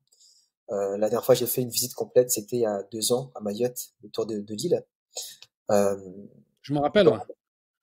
Euh, 0.70 0.96
la 0.96 1.08
dernière 1.08 1.24
fois 1.24 1.34
j'ai 1.34 1.46
fait 1.46 1.62
une 1.62 1.70
visite 1.70 1.94
complète, 1.94 2.30
c'était 2.30 2.56
il 2.56 2.62
y 2.62 2.66
a 2.66 2.82
deux 2.92 3.12
ans 3.12 3.30
à 3.34 3.40
Mayotte, 3.40 3.92
autour 4.04 4.26
de, 4.26 4.40
de 4.40 4.54
l'île. 4.54 4.84
Euh, 5.70 5.96
Je 6.62 6.72
me 6.72 6.80
rappelle. 6.80 7.06
Donc, 7.06 7.20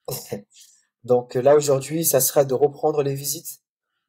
ouais. 0.10 0.48
donc 1.04 1.36
là 1.36 1.56
aujourd'hui, 1.56 2.06
ça 2.06 2.20
sera 2.20 2.44
de 2.44 2.54
reprendre 2.54 3.02
les 3.04 3.16
visites. 3.16 3.62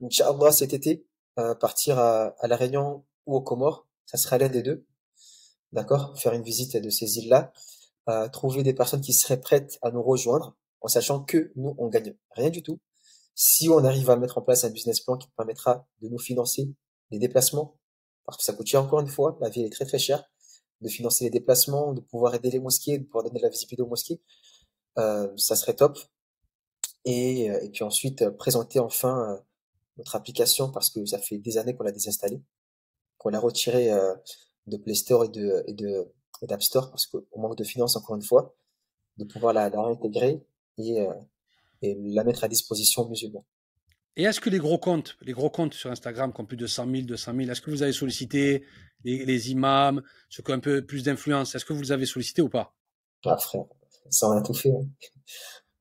Inch'Allah 0.02 0.50
cet 0.50 0.72
été, 0.72 1.06
euh, 1.38 1.54
partir 1.54 1.98
à, 1.98 2.34
à 2.38 2.46
la 2.46 2.56
Réunion 2.56 3.04
ou 3.26 3.36
aux 3.36 3.42
Comores, 3.42 3.86
ça 4.06 4.16
sera 4.18 4.38
l'un 4.38 4.48
des 4.48 4.62
deux. 4.62 4.86
D'accord, 5.72 6.18
faire 6.18 6.34
une 6.34 6.42
visite 6.42 6.76
de 6.76 6.90
ces 6.90 7.18
îles-là, 7.18 7.52
euh, 8.08 8.28
trouver 8.28 8.62
des 8.62 8.74
personnes 8.74 9.00
qui 9.00 9.12
seraient 9.12 9.40
prêtes 9.40 9.78
à 9.82 9.90
nous 9.90 10.02
rejoindre, 10.02 10.56
en 10.80 10.88
sachant 10.88 11.22
que 11.22 11.52
nous 11.56 11.74
on 11.78 11.88
gagne 11.88 12.14
rien 12.32 12.50
du 12.50 12.62
tout 12.62 12.80
si 13.34 13.68
on 13.68 13.84
arrive 13.84 14.10
à 14.10 14.16
mettre 14.16 14.38
en 14.38 14.42
place 14.42 14.64
un 14.64 14.70
business 14.70 15.00
plan 15.00 15.16
qui 15.16 15.28
permettra 15.36 15.86
de 16.00 16.08
nous 16.08 16.18
financer 16.18 16.68
les 17.10 17.18
déplacements, 17.18 17.78
parce 18.24 18.38
que 18.38 18.44
ça 18.44 18.52
coûte 18.52 18.66
cher 18.66 18.82
encore 18.82 19.00
une 19.00 19.08
fois, 19.08 19.38
la 19.40 19.48
vie 19.48 19.62
est 19.62 19.70
très 19.70 19.86
très 19.86 19.98
chère, 19.98 20.24
de 20.80 20.88
financer 20.88 21.24
les 21.24 21.30
déplacements, 21.30 21.92
de 21.92 22.00
pouvoir 22.00 22.34
aider 22.34 22.50
les 22.50 22.60
mosquées, 22.60 22.98
de 22.98 23.04
pouvoir 23.04 23.24
donner 23.24 23.40
la 23.40 23.48
visibilité 23.48 23.82
aux 23.82 23.88
mosquées, 23.88 24.20
euh, 24.98 25.28
ça 25.36 25.56
serait 25.56 25.74
top. 25.74 25.98
Et, 27.04 27.50
euh, 27.50 27.60
et 27.62 27.70
puis 27.70 27.84
ensuite, 27.84 28.22
euh, 28.22 28.30
présenter 28.30 28.78
enfin 28.78 29.32
euh, 29.32 29.40
notre 30.02 30.16
application, 30.16 30.70
parce 30.70 30.90
que 30.90 31.04
ça 31.06 31.18
fait 31.18 31.38
des 31.38 31.56
années 31.58 31.74
qu'on 31.76 31.84
l'a 31.84 31.92
désinstallée. 31.92 32.42
qu'on 33.18 33.30
l'a 33.30 33.40
retiré 33.40 33.90
de 34.66 34.76
Play 34.76 34.94
Store 34.94 35.24
et 35.24 35.28
de, 35.28 35.62
et 35.66 35.74
de, 35.74 36.12
d'App 36.42 36.62
Store 36.62 36.90
parce 36.90 37.06
qu'au 37.06 37.24
manque 37.36 37.56
de 37.56 37.64
finances, 37.64 37.96
encore 37.96 38.16
une 38.16 38.22
fois, 38.22 38.54
de 39.16 39.24
pouvoir 39.24 39.52
la, 39.52 39.70
la 39.70 39.82
réintégrer 39.82 40.42
et, 40.78 41.06
et 41.82 41.96
la 42.00 42.24
mettre 42.24 42.42
à 42.44 42.48
disposition 42.48 43.02
aux 43.02 43.08
musulmans. 43.08 43.44
Et 44.16 44.24
est-ce 44.24 44.40
que 44.40 44.50
les 44.50 44.58
gros 44.58 44.78
comptes, 44.78 45.16
les 45.22 45.32
gros 45.32 45.50
comptes 45.50 45.74
sur 45.74 45.90
Instagram 45.90 46.32
qui 46.32 46.40
ont 46.40 46.46
plus 46.46 46.56
de 46.56 46.66
100 46.66 46.90
000, 46.90 47.02
200 47.06 47.32
000, 47.36 47.50
est-ce 47.50 47.60
que 47.62 47.70
vous 47.70 47.82
avez 47.82 47.92
sollicité 47.92 48.64
les, 49.04 49.24
les 49.24 49.50
imams, 49.50 50.02
ceux 50.28 50.42
qui 50.42 50.50
ont 50.50 50.54
un 50.54 50.60
peu 50.60 50.84
plus 50.84 51.02
d'influence, 51.04 51.54
est-ce 51.54 51.64
que 51.64 51.72
vous 51.72 51.82
les 51.82 51.92
avez 51.92 52.06
sollicités 52.06 52.42
ou 52.42 52.48
pas? 52.48 52.74
Ah 53.24 53.36
frère, 53.38 53.64
ça 54.10 54.28
on 54.28 54.32
a 54.32 54.42
tout 54.42 54.54
fait. 54.54 54.70
Hein. 54.70 54.86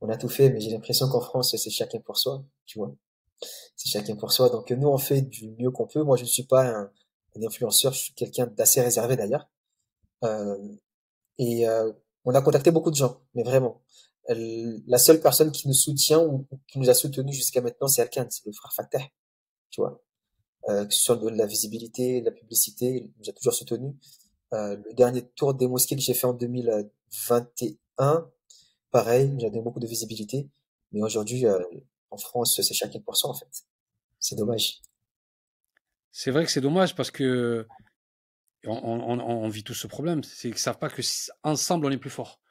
On 0.00 0.08
a 0.08 0.16
tout 0.16 0.28
fait, 0.28 0.50
mais 0.50 0.60
j'ai 0.60 0.70
l'impression 0.70 1.08
qu'en 1.08 1.20
France 1.20 1.54
c'est 1.56 1.70
chacun 1.70 2.00
pour 2.00 2.16
soi, 2.18 2.44
tu 2.64 2.78
vois. 2.78 2.94
C'est 3.76 3.88
chacun 3.88 4.16
pour 4.16 4.32
soi. 4.32 4.48
Donc 4.50 4.70
nous 4.70 4.88
on 4.88 4.98
fait 4.98 5.22
du 5.22 5.50
mieux 5.58 5.70
qu'on 5.70 5.86
peut. 5.86 6.02
Moi 6.02 6.16
je 6.16 6.22
ne 6.22 6.28
suis 6.28 6.44
pas 6.44 6.64
un, 6.64 6.90
un 7.36 7.46
influenceur, 7.46 7.92
je 7.92 8.00
suis 8.00 8.14
quelqu'un 8.14 8.46
d'assez 8.46 8.80
réservé 8.80 9.16
d'ailleurs. 9.16 9.48
Euh, 10.24 10.56
et 11.38 11.68
euh, 11.68 11.92
on 12.24 12.34
a 12.34 12.42
contacté 12.42 12.70
beaucoup 12.70 12.90
de 12.90 12.96
gens, 12.96 13.20
mais 13.34 13.42
vraiment 13.42 13.82
la 14.28 14.98
seule 14.98 15.20
personne 15.20 15.50
qui 15.52 15.68
nous 15.68 15.74
soutient 15.74 16.20
ou, 16.20 16.46
qui 16.68 16.78
nous 16.78 16.88
a 16.90 16.94
soutenu 16.94 17.32
jusqu'à 17.32 17.60
maintenant, 17.60 17.88
c'est 17.88 18.02
Alkan, 18.02 18.26
c'est 18.30 18.46
le 18.46 18.52
frère 18.52 18.72
Fatah, 18.72 19.04
tu 19.70 19.80
vois. 19.80 20.00
Euh, 20.68 20.86
soit 20.90 21.16
de 21.16 21.28
la 21.28 21.46
visibilité, 21.46 22.20
de 22.20 22.26
la 22.26 22.32
publicité, 22.32 22.86
il 23.04 23.10
nous 23.18 23.28
a 23.28 23.32
toujours 23.32 23.54
soutenu. 23.54 23.96
Euh, 24.52 24.76
le 24.76 24.94
dernier 24.94 25.22
tour 25.34 25.54
des 25.54 25.66
mosquées 25.66 25.96
que 25.96 26.02
j'ai 26.02 26.14
fait 26.14 26.26
en 26.26 26.34
2021, 26.34 28.30
pareil, 28.92 29.34
j'avais 29.38 29.60
beaucoup 29.60 29.80
de 29.80 29.88
visibilité. 29.88 30.48
Mais 30.92 31.02
aujourd'hui, 31.02 31.46
euh, 31.46 31.58
en 32.12 32.16
France, 32.16 32.60
c'est 32.60 32.74
chacun 32.74 33.00
pour 33.00 33.16
soi, 33.16 33.30
en 33.30 33.34
fait. 33.34 33.64
C'est 34.18 34.36
dommage. 34.36 34.80
C'est 36.10 36.30
vrai 36.30 36.44
que 36.44 36.50
c'est 36.50 36.60
dommage 36.60 36.94
parce 36.94 37.10
que 37.10 37.66
on, 38.64 39.48
vit 39.48 39.64
tout 39.64 39.74
ce 39.74 39.86
problème. 39.86 40.22
C'est 40.22 40.50
qu'ils 40.50 40.58
savent 40.58 40.78
pas 40.78 40.88
que 40.88 41.02
ensemble 41.42 41.86
on 41.86 41.90
est 41.90 41.98
plus 41.98 42.10
fort 42.10 42.42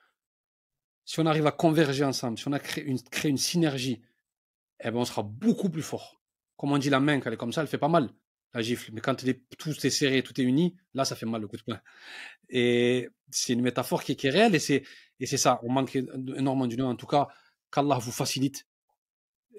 si 1.05 1.19
on 1.19 1.25
arrive 1.25 1.47
à 1.47 1.51
converger 1.51 2.03
ensemble, 2.03 2.37
si 2.37 2.47
on 2.47 2.53
a 2.53 2.59
créé 2.59 2.85
une, 2.85 3.37
synergie, 3.37 4.01
eh 4.79 4.91
ben 4.91 4.97
on 4.97 5.05
sera 5.05 5.23
beaucoup 5.23 5.69
plus 5.69 5.81
fort. 5.81 6.21
Comme 6.57 6.71
on 6.71 6.77
dit, 6.77 6.89
la 6.89 6.99
main, 6.99 7.19
quand 7.19 7.27
elle 7.27 7.33
est 7.33 7.37
comme 7.37 7.51
ça, 7.51 7.61
elle 7.61 7.67
fait 7.67 7.77
pas 7.77 7.87
mal, 7.87 8.09
la 8.53 8.61
gifle. 8.61 8.91
Mais 8.93 9.01
quand 9.01 9.15
tout 9.57 9.85
est 9.85 9.89
serré, 9.89 10.23
tout 10.23 10.39
est 10.39 10.43
uni, 10.43 10.77
là, 10.93 11.05
ça 11.05 11.15
fait 11.15 11.25
mal 11.25 11.41
le 11.41 11.47
coup 11.47 11.57
de 11.57 11.63
poing. 11.63 11.81
Et 12.49 13.09
c'est 13.29 13.53
une 13.53 13.61
métaphore 13.61 14.03
qui, 14.03 14.13
est 14.13 14.29
réelle 14.29 14.55
et 14.55 14.59
c'est, 14.59 14.83
et 15.19 15.25
c'est 15.25 15.37
ça. 15.37 15.59
On 15.63 15.71
manque 15.71 15.95
énormément 15.95 16.67
d'union. 16.67 16.87
En 16.87 16.95
tout 16.95 17.07
cas, 17.07 17.27
qu'Allah 17.71 17.97
vous 17.97 18.11
facilite. 18.11 18.67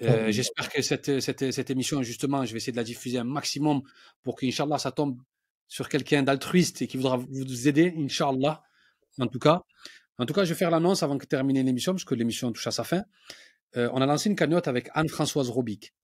Euh, 0.00 0.32
j'espère 0.32 0.70
que 0.70 0.82
cette, 0.82 1.20
cette, 1.20 1.52
cette, 1.52 1.70
émission, 1.70 2.02
justement, 2.02 2.44
je 2.44 2.52
vais 2.52 2.56
essayer 2.56 2.72
de 2.72 2.76
la 2.76 2.84
diffuser 2.84 3.18
un 3.18 3.24
maximum 3.24 3.82
pour 4.22 4.36
qu'Inch'Allah, 4.36 4.78
ça 4.78 4.90
tombe 4.90 5.20
sur 5.68 5.88
quelqu'un 5.88 6.22
d'altruiste 6.22 6.82
et 6.82 6.86
qui 6.86 6.96
voudra 6.96 7.16
vous 7.16 7.68
aider, 7.68 7.94
Inch'Allah, 7.96 8.62
en 9.18 9.26
tout 9.26 9.38
cas. 9.38 9.62
En 10.18 10.26
tout 10.26 10.34
cas, 10.34 10.44
je 10.44 10.52
vais 10.52 10.58
faire 10.58 10.70
l'annonce 10.70 11.02
avant 11.02 11.16
de 11.16 11.24
terminer 11.24 11.62
l'émission, 11.62 11.92
parce 11.92 12.04
que 12.04 12.14
l'émission 12.14 12.52
touche 12.52 12.66
à 12.66 12.70
sa 12.70 12.84
fin. 12.84 13.02
Euh, 13.76 13.88
on 13.92 14.00
a 14.00 14.06
lancé 14.06 14.28
une 14.28 14.36
cagnotte 14.36 14.68
avec 14.68 14.88
Anne-Françoise 14.94 15.48
Robic 15.50 15.94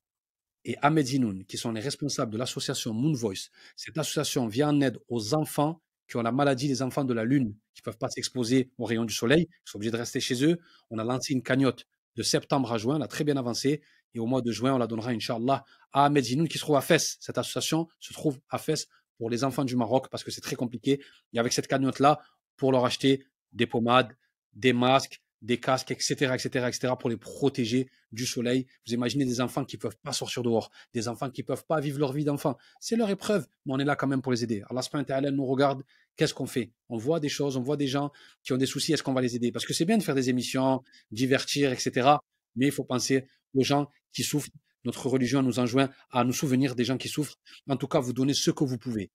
et 0.64 0.76
Ahmed 0.82 1.06
Zinoun, 1.06 1.44
qui 1.44 1.56
sont 1.56 1.72
les 1.72 1.80
responsables 1.80 2.32
de 2.32 2.38
l'association 2.38 2.92
Moon 2.92 3.12
Voice. 3.12 3.50
Cette 3.76 3.98
association 3.98 4.46
vient 4.46 4.70
en 4.70 4.80
aide 4.80 4.98
aux 5.08 5.34
enfants 5.34 5.82
qui 6.08 6.16
ont 6.16 6.22
la 6.22 6.32
maladie 6.32 6.68
des 6.68 6.82
enfants 6.82 7.04
de 7.04 7.12
la 7.12 7.24
Lune, 7.24 7.54
qui 7.74 7.82
ne 7.82 7.84
peuvent 7.84 7.98
pas 7.98 8.08
s'exposer 8.08 8.70
aux 8.78 8.86
rayons 8.86 9.04
du 9.04 9.12
soleil, 9.12 9.46
qui 9.46 9.52
sont 9.70 9.76
obligés 9.76 9.90
de 9.90 9.98
rester 9.98 10.20
chez 10.20 10.42
eux. 10.44 10.58
On 10.90 10.98
a 10.98 11.04
lancé 11.04 11.34
une 11.34 11.42
cagnotte 11.42 11.86
de 12.16 12.22
septembre 12.22 12.72
à 12.72 12.78
juin, 12.78 12.96
elle 12.96 13.02
a 13.02 13.08
très 13.08 13.24
bien 13.24 13.36
avancé. 13.36 13.82
Et 14.14 14.18
au 14.18 14.26
mois 14.26 14.42
de 14.42 14.50
juin, 14.50 14.74
on 14.74 14.78
la 14.78 14.86
donnera, 14.86 15.10
Inch'Allah, 15.10 15.64
à 15.92 16.04
Ahmed 16.06 16.24
Zinoun, 16.24 16.48
qui 16.48 16.58
se 16.58 16.62
trouve 16.62 16.76
à 16.76 16.80
Fès. 16.80 17.16
Cette 17.20 17.38
association 17.38 17.88
se 18.00 18.12
trouve 18.12 18.40
à 18.48 18.58
Fès 18.58 18.88
pour 19.18 19.30
les 19.30 19.44
enfants 19.44 19.64
du 19.64 19.76
Maroc, 19.76 20.08
parce 20.10 20.24
que 20.24 20.30
c'est 20.30 20.40
très 20.40 20.56
compliqué. 20.56 21.00
Et 21.32 21.38
avec 21.38 21.52
cette 21.52 21.66
cagnotte-là, 21.66 22.20
pour 22.56 22.72
leur 22.72 22.84
acheter 22.84 23.26
des 23.52 23.66
pommades, 23.66 24.16
des 24.52 24.72
masques, 24.72 25.22
des 25.42 25.58
casques, 25.58 25.90
etc., 25.90 26.32
etc., 26.34 26.66
etc., 26.66 26.92
pour 26.98 27.10
les 27.10 27.16
protéger 27.16 27.88
du 28.12 28.26
soleil. 28.26 28.66
Vous 28.86 28.94
imaginez 28.94 29.24
des 29.24 29.40
enfants 29.40 29.64
qui 29.64 29.76
peuvent 29.76 29.96
pas 30.02 30.12
sortir 30.12 30.42
dehors, 30.42 30.70
des 30.94 31.08
enfants 31.08 31.30
qui 31.30 31.42
peuvent 31.42 31.64
pas 31.64 31.80
vivre 31.80 31.98
leur 31.98 32.12
vie 32.12 32.24
d'enfant. 32.24 32.56
C'est 32.80 32.96
leur 32.96 33.10
épreuve, 33.10 33.46
mais 33.66 33.74
on 33.74 33.78
est 33.78 33.84
là 33.84 33.96
quand 33.96 34.06
même 34.06 34.22
pour 34.22 34.32
les 34.32 34.42
aider. 34.44 34.62
Allah 34.68 34.82
subhanahu 34.82 35.32
nous 35.32 35.46
regarde, 35.46 35.82
qu'est-ce 36.16 36.34
qu'on 36.34 36.46
fait? 36.46 36.72
On 36.88 36.96
voit 36.96 37.20
des 37.20 37.28
choses, 37.28 37.56
on 37.56 37.62
voit 37.62 37.76
des 37.76 37.86
gens 37.86 38.10
qui 38.42 38.52
ont 38.52 38.56
des 38.56 38.66
soucis, 38.66 38.92
est-ce 38.92 39.02
qu'on 39.02 39.14
va 39.14 39.20
les 39.20 39.36
aider? 39.36 39.52
Parce 39.52 39.66
que 39.66 39.72
c'est 39.72 39.84
bien 39.84 39.98
de 39.98 40.02
faire 40.02 40.14
des 40.14 40.30
émissions, 40.30 40.82
divertir, 41.10 41.72
etc., 41.72 42.08
mais 42.56 42.66
il 42.66 42.72
faut 42.72 42.84
penser 42.84 43.26
aux 43.54 43.62
gens 43.62 43.88
qui 44.12 44.24
souffrent. 44.24 44.50
Notre 44.84 45.08
religion 45.08 45.42
nous 45.42 45.58
enjoint 45.58 45.90
à 46.10 46.24
nous 46.24 46.32
souvenir 46.32 46.74
des 46.74 46.84
gens 46.84 46.96
qui 46.96 47.08
souffrent. 47.08 47.36
En 47.68 47.76
tout 47.76 47.88
cas, 47.88 48.00
vous 48.00 48.12
donnez 48.12 48.34
ce 48.34 48.50
que 48.50 48.64
vous 48.64 48.78
pouvez. 48.78 49.10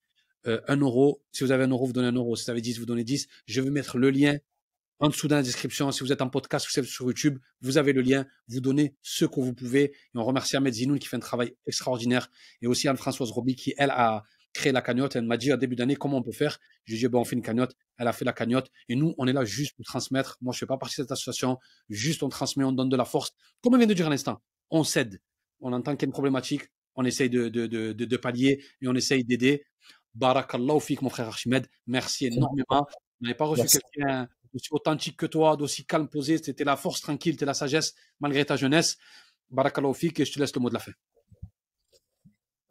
Euh, 0.46 0.60
un 0.68 0.78
euro. 0.78 1.22
Si 1.32 1.44
vous 1.44 1.52
avez 1.52 1.64
un 1.64 1.70
euro, 1.70 1.86
vous 1.86 1.94
donnez 1.94 2.08
un 2.08 2.16
euro. 2.16 2.36
Si 2.36 2.46
vous 2.46 2.52
avez 2.52 2.62
10, 2.62 2.80
vous 2.80 2.86
donnez 2.86 3.04
10. 3.04 3.28
Je 3.48 3.62
vais 3.62 3.70
mettre 3.70 3.98
le 3.98 4.10
lien 4.10 4.38
en 5.04 5.10
dessous 5.10 5.28
dans 5.28 5.36
la 5.36 5.44
description. 5.44 5.92
Si 5.92 6.02
vous 6.02 6.14
êtes 6.14 6.22
en 6.22 6.30
podcast 6.30 6.66
ou 6.66 6.84
sur 6.86 7.06
YouTube, 7.06 7.38
vous 7.60 7.78
avez 7.78 7.92
le 7.92 8.02
lien. 8.02 8.26
Vous 8.48 8.62
donnez 8.62 8.96
ce 9.02 9.26
que 9.26 9.42
vous 9.42 9.54
pouvez. 9.54 9.84
Et 9.84 9.94
on 10.16 10.24
remercie 10.24 10.56
Ahmed 10.56 10.74
Zinoun 10.74 10.98
qui 10.98 11.10
fait 11.10 11.18
un 11.18 11.20
travail 11.20 11.54
extraordinaire. 11.68 12.30
Et 12.62 12.68
aussi 12.68 12.88
Anne-Françoise 12.88 13.30
Roby 13.32 13.56
qui, 13.58 13.74
elle, 13.78 13.90
a 13.90 14.24
créé 14.54 14.72
la 14.72 14.82
cagnotte. 14.82 15.18
Elle 15.18 15.26
m'a 15.26 15.36
dit 15.36 15.52
au 15.52 15.58
début 15.58 15.76
d'année 15.76 15.98
comment 15.98 16.20
on 16.20 16.24
peut 16.24 16.32
faire. 16.32 16.58
Je 16.86 16.94
lui 16.94 17.00
ai 17.00 17.02
dit, 17.02 17.08
bon, 17.10 17.20
on 17.20 17.26
fait 17.26 17.36
une 17.36 17.42
cagnotte. 17.42 17.76
Elle 17.98 18.08
a 18.08 18.14
fait 18.14 18.24
la 18.24 18.32
cagnotte. 18.32 18.70
Et 18.88 18.96
nous, 18.96 19.14
on 19.18 19.28
est 19.28 19.34
là 19.34 19.44
juste 19.44 19.76
pour 19.76 19.84
transmettre. 19.84 20.38
Moi, 20.40 20.54
je 20.54 20.60
fais 20.60 20.66
pas 20.66 20.78
partie 20.78 21.02
de 21.02 21.04
cette 21.04 21.12
association. 21.12 21.58
Juste, 21.90 22.24
on 22.24 22.30
transmet, 22.30 22.64
on 22.64 22.72
donne 22.72 22.88
de 22.88 22.96
la 22.96 23.06
force. 23.06 23.32
Comme 23.62 23.74
on 23.74 23.78
vient 23.78 23.88
de 23.88 23.94
dire 23.94 24.08
à 24.08 24.10
l'instant, 24.10 24.42
on 24.70 24.86
cède. 24.86 25.20
On 25.60 25.74
entend 25.74 25.98
qu'il 25.98 26.04
y 26.04 26.06
a 26.06 26.08
une 26.08 26.14
problématique. 26.14 26.64
On 26.96 27.04
essaye 27.04 27.30
de, 27.30 27.50
de, 27.50 27.68
de, 27.68 27.92
de 27.92 28.18
pallier 28.18 28.64
et 28.82 28.88
on 28.88 28.96
essaye 28.96 29.26
d'aider. 29.26 29.66
Barakallahu 30.16 30.80
fik, 30.80 31.02
mon 31.02 31.10
frère 31.10 31.28
Archimède. 31.28 31.68
Merci 31.88 32.28
énormément. 32.28 32.88
On 33.20 33.26
n'avait 33.26 33.36
pas 33.36 33.46
reçu 33.46 33.66
quelqu'un 33.68 34.30
je 34.54 34.60
suis 34.60 34.74
authentique 34.74 35.18
que 35.18 35.26
toi, 35.26 35.58
d'aussi 35.58 35.86
calme, 35.86 36.08
posé. 36.08 36.38
C'était 36.38 36.64
la 36.64 36.78
force 36.78 37.02
tranquille, 37.02 37.36
t'es 37.38 37.46
la 37.46 37.54
sagesse 37.54 37.96
malgré 38.20 38.46
ta 38.46 38.56
jeunesse. 38.56 38.98
Barakallahu 39.50 39.94
fik 39.94 40.20
et 40.20 40.26
je 40.26 40.34
te 40.34 40.40
laisse 40.40 40.54
le 40.56 40.62
mot 40.62 40.70
de 40.70 40.74
la 40.74 40.80
fin. 40.80 40.92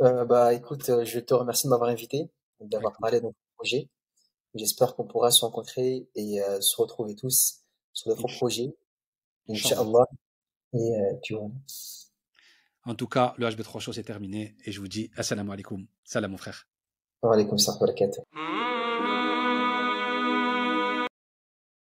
Euh, 0.02 0.24
bah, 0.24 0.52
écoute, 0.52 0.88
euh, 0.88 1.04
je 1.04 1.20
te 1.20 1.34
remercie 1.34 1.66
de 1.66 1.70
m'avoir 1.70 1.90
invité, 1.90 2.30
d'avoir 2.60 2.96
parlé 2.98 3.20
de 3.20 3.24
mon 3.24 3.34
projet. 3.56 3.88
J'espère 4.54 4.94
qu'on 4.94 5.06
pourra 5.06 5.30
se 5.30 5.44
rencontrer 5.44 6.08
et 6.14 6.42
euh, 6.42 6.60
se 6.60 6.76
retrouver 6.80 7.14
tous 7.14 7.62
sur 7.92 8.10
d'autres 8.10 8.28
projets. 8.36 8.74
Inch'Allah. 9.48 10.06
Et 10.74 10.78
euh, 10.78 11.14
tu 11.22 11.34
vois. 11.34 11.50
En 12.84 12.94
tout 12.94 13.06
cas, 13.06 13.34
le 13.38 13.48
HB3 13.48 13.80
Show, 13.80 13.92
c'est 13.92 14.02
terminé. 14.02 14.56
Et 14.64 14.72
je 14.72 14.80
vous 14.80 14.88
dis, 14.88 15.10
assalamu 15.16 15.52
alaikum. 15.52 15.86
Salam, 16.04 16.32
mon 16.32 16.38
frère. 16.38 16.66
Alaikum 17.22 17.56
salam 17.56 17.78